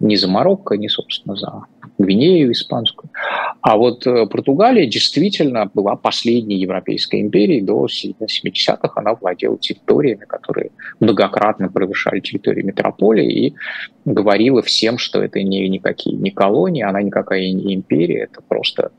ни 0.00 0.14
за 0.14 0.28
Марокко, 0.28 0.76
ни, 0.76 0.88
собственно, 0.88 1.36
за 1.36 1.64
Гвинею 2.00 2.52
испанскую. 2.52 3.10
А 3.60 3.76
вот 3.76 4.06
э, 4.06 4.26
Португалия 4.26 4.86
действительно 4.86 5.70
была 5.74 5.96
последней 5.96 6.56
европейской 6.56 7.20
империей 7.20 7.60
до 7.60 7.86
70-х. 7.86 8.92
Она 8.94 9.14
владела 9.14 9.58
территориями, 9.58 10.24
которые 10.24 10.70
многократно 10.98 11.68
превышали 11.68 12.20
территорию 12.20 12.64
метрополии 12.64 13.48
и 13.48 13.54
говорила 14.06 14.62
всем, 14.62 14.96
что 14.96 15.22
это 15.22 15.42
не 15.42 15.68
никакие 15.68 16.16
не 16.16 16.30
колонии, 16.30 16.82
она 16.82 17.02
никакая 17.02 17.52
не 17.52 17.74
империя, 17.74 18.22
это 18.22 18.40
просто 18.48 18.92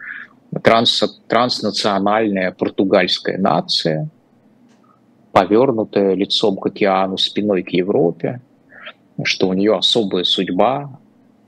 транс, 0.62 1.04
транснациональная 1.28 2.52
португальская 2.52 3.40
нация, 3.40 4.10
повернутая 5.32 6.14
лицом 6.14 6.56
к 6.58 6.68
океану, 6.68 7.18
спиной 7.18 7.64
к 7.64 7.70
Европе, 7.70 8.42
что 9.24 9.48
у 9.48 9.54
нее 9.54 9.76
особая 9.76 10.24
судьба 10.24 11.01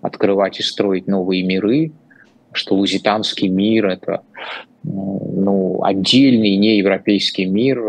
открывать 0.03 0.59
и 0.59 0.63
строить 0.63 1.07
новые 1.07 1.41
миры, 1.43 1.91
что 2.51 2.75
лузитанский 2.75 3.47
мир– 3.47 3.87
это 3.87 4.21
ну, 4.83 5.81
отдельный 5.83 6.55
неевропейский 6.57 7.45
мир, 7.45 7.81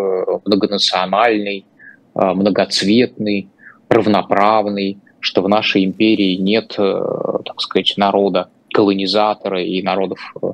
многонациональный, 0.46 1.66
а, 2.14 2.32
многоцветный, 2.32 3.50
равноправный, 3.88 4.98
что 5.20 5.42
в 5.42 5.48
нашей 5.48 5.84
империи 5.84 6.36
нет, 6.36 6.74
э, 6.78 7.38
так 7.44 7.60
сказать, 7.60 7.94
народа 7.96 8.50
колонизатора 8.72 9.62
и 9.62 9.82
народов 9.82 10.18
э, 10.42 10.46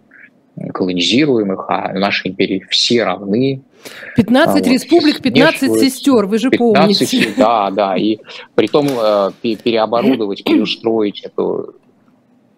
колонизируемых, 0.73 1.67
а 1.69 1.93
в 1.93 1.99
нашей 1.99 2.31
империи 2.31 2.65
все 2.71 3.05
равны, 3.05 3.63
15 4.17 4.55
вот. 4.55 4.73
республик, 4.73 5.23
15 5.23 5.63
Внешне, 5.63 5.91
сестер, 5.91 6.27
вы 6.27 6.39
же 6.39 6.51
15, 6.51 7.11
помните. 7.11 7.35
Да, 7.37 7.71
да, 7.71 7.97
и 7.97 8.19
при 8.55 8.67
том 8.67 8.87
э, 8.89 9.31
переоборудовать, 9.41 10.45
переустроить 10.45 11.21
эту... 11.21 11.75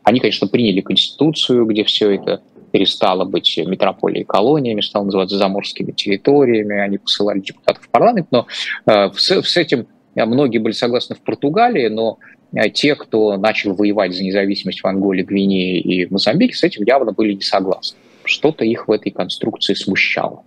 Они, 0.03 0.19
конечно, 0.19 0.49
приняли 0.49 0.81
конституцию, 0.81 1.65
где 1.67 1.85
все 1.85 2.11
это 2.11 2.43
перестало 2.73 3.25
быть 3.25 3.57
метрополией 3.65 4.25
колониями, 4.25 4.81
стало 4.81 5.05
называться 5.05 5.37
заморскими 5.37 5.93
территориями, 5.93 6.77
они 6.79 6.99
посылали 6.99 7.41
депутатов 7.41 7.85
в 7.85 7.89
парламент, 7.89 8.29
но 8.31 8.47
э, 8.87 9.11
с, 9.15 9.43
с 9.43 9.57
этим 9.57 9.87
многие 10.15 10.59
были 10.59 10.73
согласны 10.73 11.15
в 11.15 11.21
Португалии, 11.21 11.89
но 11.89 12.19
э, 12.21 12.32
те, 12.73 12.95
кто 12.95 13.37
начал 13.37 13.75
воевать 13.75 14.15
за 14.15 14.23
независимость 14.23 14.83
в 14.83 14.87
Анголе, 14.87 15.23
Гвинее 15.23 15.81
и 15.81 16.11
Мозамбике, 16.11 16.55
с 16.55 16.63
этим 16.63 16.85
явно 16.85 17.13
были 17.13 17.35
не 17.35 17.41
согласны. 17.41 17.99
Что-то 18.25 18.65
их 18.65 18.89
в 18.89 18.93
этой 18.93 19.11
конструкции 19.11 19.75
смущало. 19.75 20.45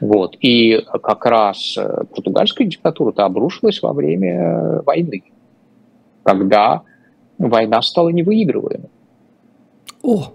Вот. 0.00 0.36
И 0.40 0.84
как 1.02 1.24
раз 1.26 1.76
э, 1.78 2.04
португальская 2.10 2.66
диктатура-то 2.66 3.24
обрушилась 3.24 3.80
во 3.82 3.92
время 3.92 4.30
э, 4.30 4.82
войны, 4.82 5.22
когда 6.24 6.82
война 7.38 7.80
стала 7.82 8.08
невыигрываемой. 8.08 8.90
О, 10.02 10.32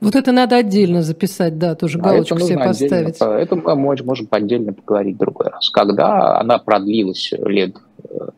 вот 0.00 0.14
это 0.14 0.32
надо 0.32 0.56
отдельно 0.56 1.02
записать, 1.02 1.58
да, 1.58 1.74
тоже 1.74 1.98
галочку 1.98 2.38
себе 2.40 2.58
поставить. 2.58 3.20
Отдельно, 3.20 3.38
это 3.38 3.56
мы 3.56 3.74
можем 3.76 4.28
отдельно 4.30 4.74
поговорить 4.74 5.16
в 5.16 5.18
другой 5.18 5.46
раз. 5.48 5.70
Когда 5.70 6.38
она 6.38 6.58
продлилась 6.58 7.32
лет, 7.32 7.76
э, 8.10 8.28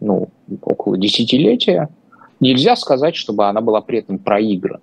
ну, 0.00 0.28
около 0.62 0.96
десятилетия, 0.96 1.88
нельзя 2.40 2.76
сказать, 2.76 3.16
чтобы 3.16 3.46
она 3.46 3.60
была 3.60 3.80
при 3.80 3.98
этом 3.98 4.18
проиграна. 4.18 4.80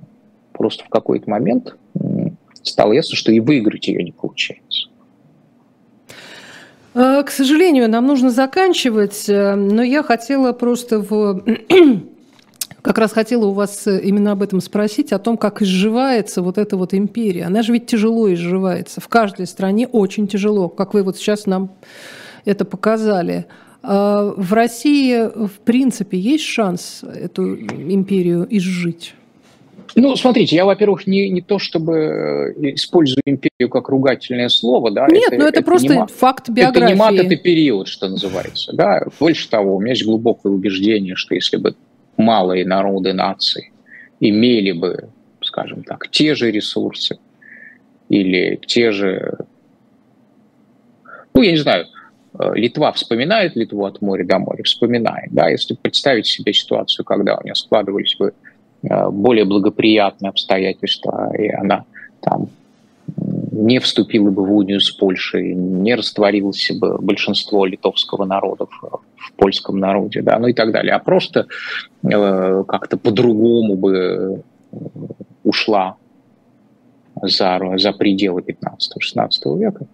Просто 0.53 0.83
в 0.83 0.89
какой-то 0.89 1.29
момент 1.29 1.75
стало 2.63 2.93
ясно, 2.93 3.15
что 3.15 3.31
и 3.31 3.39
выиграть 3.39 3.87
ее 3.87 4.03
не 4.03 4.11
получается. 4.11 4.89
Э, 6.93 7.23
к 7.23 7.29
сожалению, 7.29 7.89
нам 7.89 8.05
нужно 8.05 8.29
заканчивать, 8.29 9.29
э, 9.29 9.55
но 9.55 9.83
я 9.83 10.03
хотела 10.03 10.51
просто 10.53 10.99
в 10.99 11.43
как 12.81 12.97
раз 12.97 13.11
хотела 13.11 13.45
у 13.45 13.51
вас 13.51 13.85
э, 13.85 13.99
именно 14.01 14.31
об 14.31 14.41
этом 14.41 14.61
спросить, 14.61 15.11
о 15.11 15.19
том, 15.19 15.37
как 15.37 15.61
изживается 15.61 16.41
вот 16.41 16.57
эта 16.57 16.77
вот 16.77 16.93
империя. 16.93 17.43
Она 17.45 17.61
же 17.61 17.73
ведь 17.73 17.85
тяжело 17.85 18.33
изживается. 18.33 19.01
В 19.01 19.07
каждой 19.09 19.45
стране 19.45 19.87
очень 19.87 20.27
тяжело, 20.27 20.69
как 20.69 20.93
вы 20.93 21.03
вот 21.03 21.17
сейчас 21.17 21.45
нам 21.45 21.71
это 22.45 22.65
показали. 22.65 23.45
А 23.89 24.33
в 24.35 24.51
России, 24.51 25.29
в 25.47 25.59
принципе, 25.63 26.19
есть 26.19 26.43
шанс 26.43 27.03
эту 27.03 27.55
империю 27.55 28.45
изжить? 28.49 29.13
Ну, 29.95 30.13
смотрите, 30.17 30.57
я, 30.57 30.65
во-первых, 30.65 31.07
не, 31.07 31.29
не 31.29 31.41
то 31.41 31.57
чтобы 31.57 31.93
э, 31.93 32.73
использую 32.73 33.21
империю 33.25 33.69
как 33.69 33.87
ругательное 33.87 34.49
слово, 34.49 34.91
да. 34.91 35.07
Нет, 35.07 35.31
это, 35.31 35.37
но 35.37 35.47
это, 35.47 35.59
это 35.59 35.65
просто 35.65 35.95
не, 35.95 36.07
факт 36.07 36.49
биографии. 36.49 36.83
Это 36.83 36.93
не 36.93 36.99
мат, 36.99 37.13
это 37.13 37.37
период, 37.37 37.87
что 37.87 38.09
называется, 38.09 38.73
да. 38.73 39.03
Больше 39.21 39.49
того, 39.49 39.77
у 39.77 39.79
меня 39.79 39.91
есть 39.91 40.03
глубокое 40.03 40.51
убеждение, 40.51 41.15
что 41.15 41.33
если 41.33 41.55
бы 41.55 41.73
малые 42.17 42.65
народы 42.65 43.13
нации 43.13 43.71
имели 44.19 44.73
бы, 44.73 45.07
скажем 45.41 45.83
так, 45.83 46.11
те 46.11 46.35
же 46.35 46.51
ресурсы 46.51 47.19
или 48.09 48.59
те 48.67 48.91
же, 48.91 49.37
ну, 51.33 51.41
я 51.41 51.51
не 51.51 51.57
знаю, 51.57 51.85
Литва 52.53 52.91
вспоминает 52.91 53.55
Литву 53.55 53.85
от 53.85 54.01
моря 54.01 54.25
до 54.25 54.39
моря, 54.39 54.63
вспоминает, 54.63 55.31
да, 55.31 55.49
если 55.49 55.75
представить 55.75 56.27
себе 56.27 56.53
ситуацию, 56.53 57.05
когда 57.05 57.37
у 57.37 57.43
нее 57.43 57.55
складывались 57.55 58.15
бы 58.17 58.33
Э, 58.83 59.09
более 59.09 59.45
благоприятные 59.45 60.29
обстоятельства, 60.29 61.31
и 61.35 61.49
она 61.49 61.85
там 62.21 62.49
не 63.51 63.79
вступила 63.79 64.29
бы 64.29 64.45
в 64.45 64.53
унию 64.53 64.79
с 64.79 64.91
Польшей, 64.91 65.55
не 65.55 65.95
растворилось 65.95 66.71
бы 66.79 66.97
большинство 66.99 67.65
литовского 67.65 68.25
народа 68.25 68.65
в, 68.65 69.01
в 69.15 69.33
польском 69.33 69.79
народе, 69.79 70.21
да, 70.21 70.37
ну 70.37 70.47
и 70.47 70.53
так 70.53 70.71
далее, 70.71 70.93
а 70.93 70.99
просто 70.99 71.47
э, 72.03 72.63
как-то 72.67 72.97
по-другому 72.97 73.75
бы 73.75 73.95
э, 74.71 74.79
ушла 75.43 75.95
за, 77.21 77.59
за 77.77 77.93
пределы 77.93 78.41
15-16 78.41 79.57
века, 79.57 79.87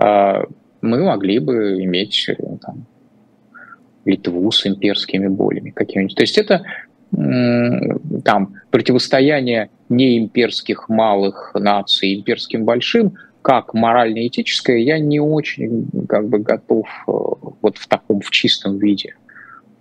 э, 0.00 0.44
мы 0.80 1.04
могли 1.04 1.38
бы 1.38 1.82
иметь 1.82 2.28
э, 2.28 2.34
там, 2.60 2.86
Литву 4.04 4.50
с 4.50 4.66
имперскими 4.66 5.28
болями 5.28 5.70
какими-нибудь. 5.70 6.16
То 6.16 6.22
есть 6.22 6.38
это 6.38 6.64
там 7.10 8.56
противостояние 8.70 9.70
неимперских 9.88 10.90
малых 10.90 11.52
наций 11.54 12.14
имперским 12.14 12.64
большим, 12.64 13.14
как 13.40 13.72
морально-этическое, 13.72 14.78
я 14.78 14.98
не 14.98 15.20
очень 15.20 15.88
как 16.06 16.28
бы 16.28 16.38
готов 16.38 16.86
э, 17.06 17.12
вот 17.62 17.78
в 17.78 17.86
таком 17.86 18.20
в 18.20 18.30
чистом 18.30 18.78
виде 18.78 19.14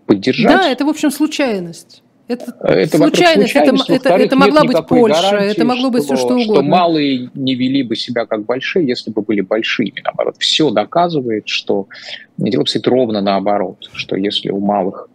поддержать. 0.05 0.47
Да, 0.47 0.69
это 0.69 0.85
в 0.85 0.89
общем 0.89 1.11
случайность. 1.11 2.01
Это, 2.27 2.55
это 2.61 2.97
случайность, 2.97 3.55
это, 3.55 3.93
это, 3.93 4.09
это 4.09 4.35
могла 4.35 4.63
быть 4.63 4.77
Польша, 4.87 5.21
гарантии, 5.21 5.51
это 5.51 5.65
могло 5.65 5.89
быть 5.89 6.03
что, 6.03 6.15
все 6.15 6.25
что 6.25 6.33
угодно. 6.35 6.55
Что 6.55 6.61
малые 6.63 7.29
не 7.33 7.55
вели 7.55 7.83
бы 7.83 7.95
себя 7.95 8.25
как 8.25 8.45
большие, 8.45 8.85
если 8.85 9.11
бы 9.11 9.21
были 9.21 9.41
большими. 9.41 10.01
Наоборот, 10.03 10.35
все 10.39 10.69
доказывает, 10.69 11.47
что 11.47 11.87
дело 12.37 12.63
обстоит 12.63 12.85
ровно 12.87 13.21
наоборот, 13.21 13.89
что 13.93 14.15
если 14.15 14.49
у 14.49 14.59
малых 14.59 15.09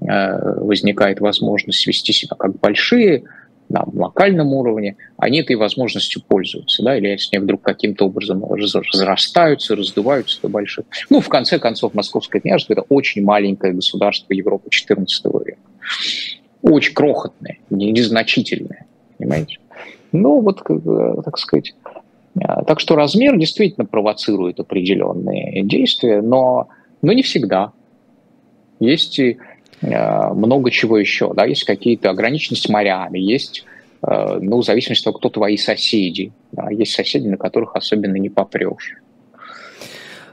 Э, 0.00 0.60
возникает 0.60 1.20
возможность 1.20 1.86
вести 1.86 2.12
себя 2.12 2.36
как 2.36 2.58
большие 2.58 3.24
на 3.68 3.84
локальном 3.94 4.52
уровне, 4.52 4.96
они 5.16 5.40
этой 5.40 5.56
возможностью 5.56 6.22
пользуются, 6.26 6.82
да, 6.82 6.98
или 6.98 7.08
если 7.08 7.36
они 7.36 7.44
вдруг 7.44 7.62
каким-то 7.62 8.06
образом 8.06 8.44
разрастаются, 8.44 9.76
раздуваются 9.76 10.42
до 10.42 10.48
больших. 10.48 10.84
Ну, 11.08 11.20
в 11.20 11.28
конце 11.28 11.58
концов, 11.58 11.94
Московское 11.94 12.42
княжество– 12.42 12.72
это 12.74 12.82
очень 12.82 13.24
маленькое 13.24 13.72
государство 13.72 14.34
Европы 14.34 14.68
XIV 14.68 15.44
века. 15.46 15.58
Очень 16.64 16.94
крохотное, 16.94 17.58
незначительное, 17.70 18.86
понимаете? 19.18 19.58
Ну, 20.12 20.40
вот, 20.40 20.62
так 21.24 21.38
сказать, 21.38 21.74
э, 22.36 22.64
так 22.66 22.80
что 22.80 22.96
размер 22.96 23.38
действительно 23.38 23.86
провоцирует 23.86 24.58
определенные 24.58 25.62
действия, 25.62 26.20
но, 26.22 26.68
но 27.02 27.12
не 27.12 27.22
всегда. 27.22 27.72
Есть 28.80 29.18
и 29.18 29.38
Э, 29.84 30.32
много 30.32 30.70
чего 30.70 30.98
еще, 30.98 31.32
да, 31.34 31.44
есть 31.44 31.64
какие-то 31.64 32.10
ограниченности 32.10 32.70
морями, 32.70 33.18
есть, 33.18 33.64
э, 34.06 34.38
ну, 34.40 34.58
в 34.58 34.64
зависимости 34.64 35.02
от 35.02 35.04
того, 35.04 35.18
кто 35.18 35.28
твои 35.28 35.56
соседи, 35.56 36.32
да, 36.52 36.70
есть 36.70 36.92
соседи, 36.92 37.28
на 37.28 37.36
которых 37.36 37.76
особенно 37.76 38.16
не 38.16 38.30
попрешь. 38.30 38.96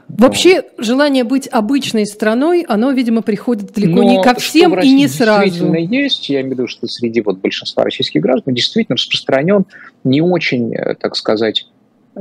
Вообще 0.08 0.64
желание 0.78 1.24
быть 1.24 1.48
обычной 1.50 2.06
страной, 2.06 2.64
оно, 2.68 2.92
видимо, 2.92 3.22
приходит 3.22 3.72
далеко 3.72 4.02
не 4.02 4.22
ко 4.22 4.34
всем 4.34 4.78
и 4.78 4.92
не 4.92 5.08
сразу. 5.08 5.44
Действительно 5.44 5.76
есть, 5.76 6.28
я 6.28 6.40
имею 6.40 6.56
в 6.56 6.58
виду, 6.58 6.68
что 6.68 6.86
среди 6.86 7.20
вот 7.20 7.38
большинства 7.38 7.84
российских 7.84 8.20
граждан 8.20 8.54
действительно 8.54 8.96
распространен 8.96 9.64
не 10.04 10.20
очень, 10.20 10.74
э, 10.74 10.94
так 10.94 11.16
сказать, 11.16 11.66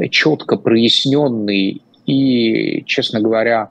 четко 0.09 0.57
проясненный 0.57 1.81
и, 2.05 2.83
честно 2.85 3.19
говоря, 3.19 3.69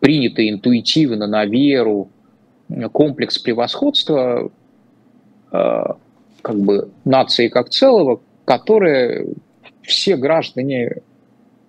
принятый 0.00 0.50
интуитивно 0.50 1.26
на 1.26 1.44
веру 1.44 2.10
комплекс 2.92 3.38
превосходства 3.38 4.50
э, 5.52 5.82
как 6.42 6.60
бы 6.60 6.90
нации 7.04 7.48
как 7.48 7.70
целого, 7.70 8.20
которые 8.44 9.28
все 9.82 10.16
граждане 10.16 10.96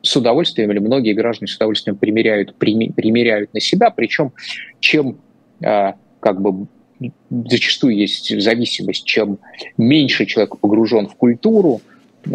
с 0.06 0.16
удовольствием, 0.16 0.72
или 0.72 0.80
многие 0.80 1.14
граждане 1.14 1.47
с 1.47 1.56
удовольствием 1.56 1.97
примеряют, 1.97 2.56
примеряют 2.56 3.53
на 3.53 3.60
себя, 3.60 3.89
причем 3.89 4.34
чем 4.80 5.18
э, 5.62 5.93
как 6.20 6.41
бы 6.41 6.68
зачастую 7.30 7.95
есть 7.95 8.41
зависимость, 8.41 9.06
чем 9.06 9.39
меньше 9.78 10.26
человек 10.26 10.60
погружен 10.60 11.08
в 11.08 11.16
культуру, 11.16 11.82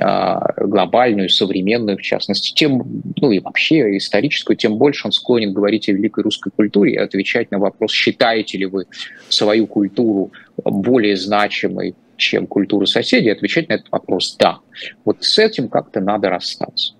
а, 0.00 0.52
глобальную, 0.56 1.28
современную, 1.28 1.98
в 1.98 2.02
частности, 2.02 2.52
тем, 2.54 3.02
ну 3.16 3.32
и 3.32 3.40
вообще 3.40 3.96
историческую, 3.96 4.56
тем 4.56 4.76
больше 4.76 5.08
он 5.08 5.12
склонен 5.12 5.52
говорить 5.52 5.88
о 5.88 5.92
великой 5.92 6.22
русской 6.22 6.50
культуре 6.50 6.92
и 6.92 6.96
отвечать 6.96 7.50
на 7.50 7.58
вопрос, 7.58 7.90
считаете 7.90 8.58
ли 8.58 8.66
вы 8.66 8.86
свою 9.28 9.66
культуру 9.66 10.30
более 10.62 11.16
значимой, 11.16 11.96
чем 12.16 12.46
культуру 12.46 12.86
соседей, 12.86 13.30
отвечать 13.30 13.68
на 13.68 13.74
этот 13.74 13.90
вопрос 13.90 14.36
«да». 14.38 14.58
Вот 15.04 15.24
с 15.24 15.38
этим 15.38 15.68
как-то 15.68 16.00
надо 16.00 16.28
расстаться. 16.28 16.94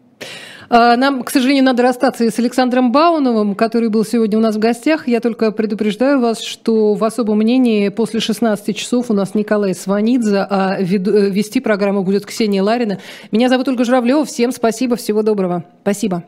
А, 0.73 0.97
нам, 0.97 1.25
к 1.25 1.31
сожалению, 1.31 1.65
надо 1.65 1.83
расстаться 1.83 2.31
с 2.31 2.39
Александром 2.39 2.93
Бауновым, 2.93 3.57
который 3.57 3.89
был 3.89 4.05
сегодня 4.05 4.39
у 4.39 4.41
нас 4.41 4.55
в 4.55 4.61
гостях. 4.61 5.09
Я 5.09 5.21
только 5.21 5.51
предупреждаю 5.51 6.21
вас, 6.21 6.41
что 6.41 6.95
в 6.95 7.03
особом 7.03 7.39
мнении 7.39 7.89
после 7.89 8.21
16 8.21 8.77
часов 8.77 9.11
у 9.11 9.13
нас 9.13 9.35
Николай 9.35 9.75
Сванидзе, 9.75 10.47
а 10.49 10.77
э, 10.79 10.85
вести 10.85 11.59
программу 11.59 12.05
будет 12.05 12.25
Ксения 12.25 12.63
Ларина. 12.63 13.01
Меня 13.33 13.49
зовут 13.49 13.67
Ольга 13.67 13.85
Журавлева. 13.85 14.25
Всем 14.25 14.53
спасибо, 14.53 14.95
всего 14.95 15.23
доброго. 15.23 15.65
Спасибо. 15.83 16.23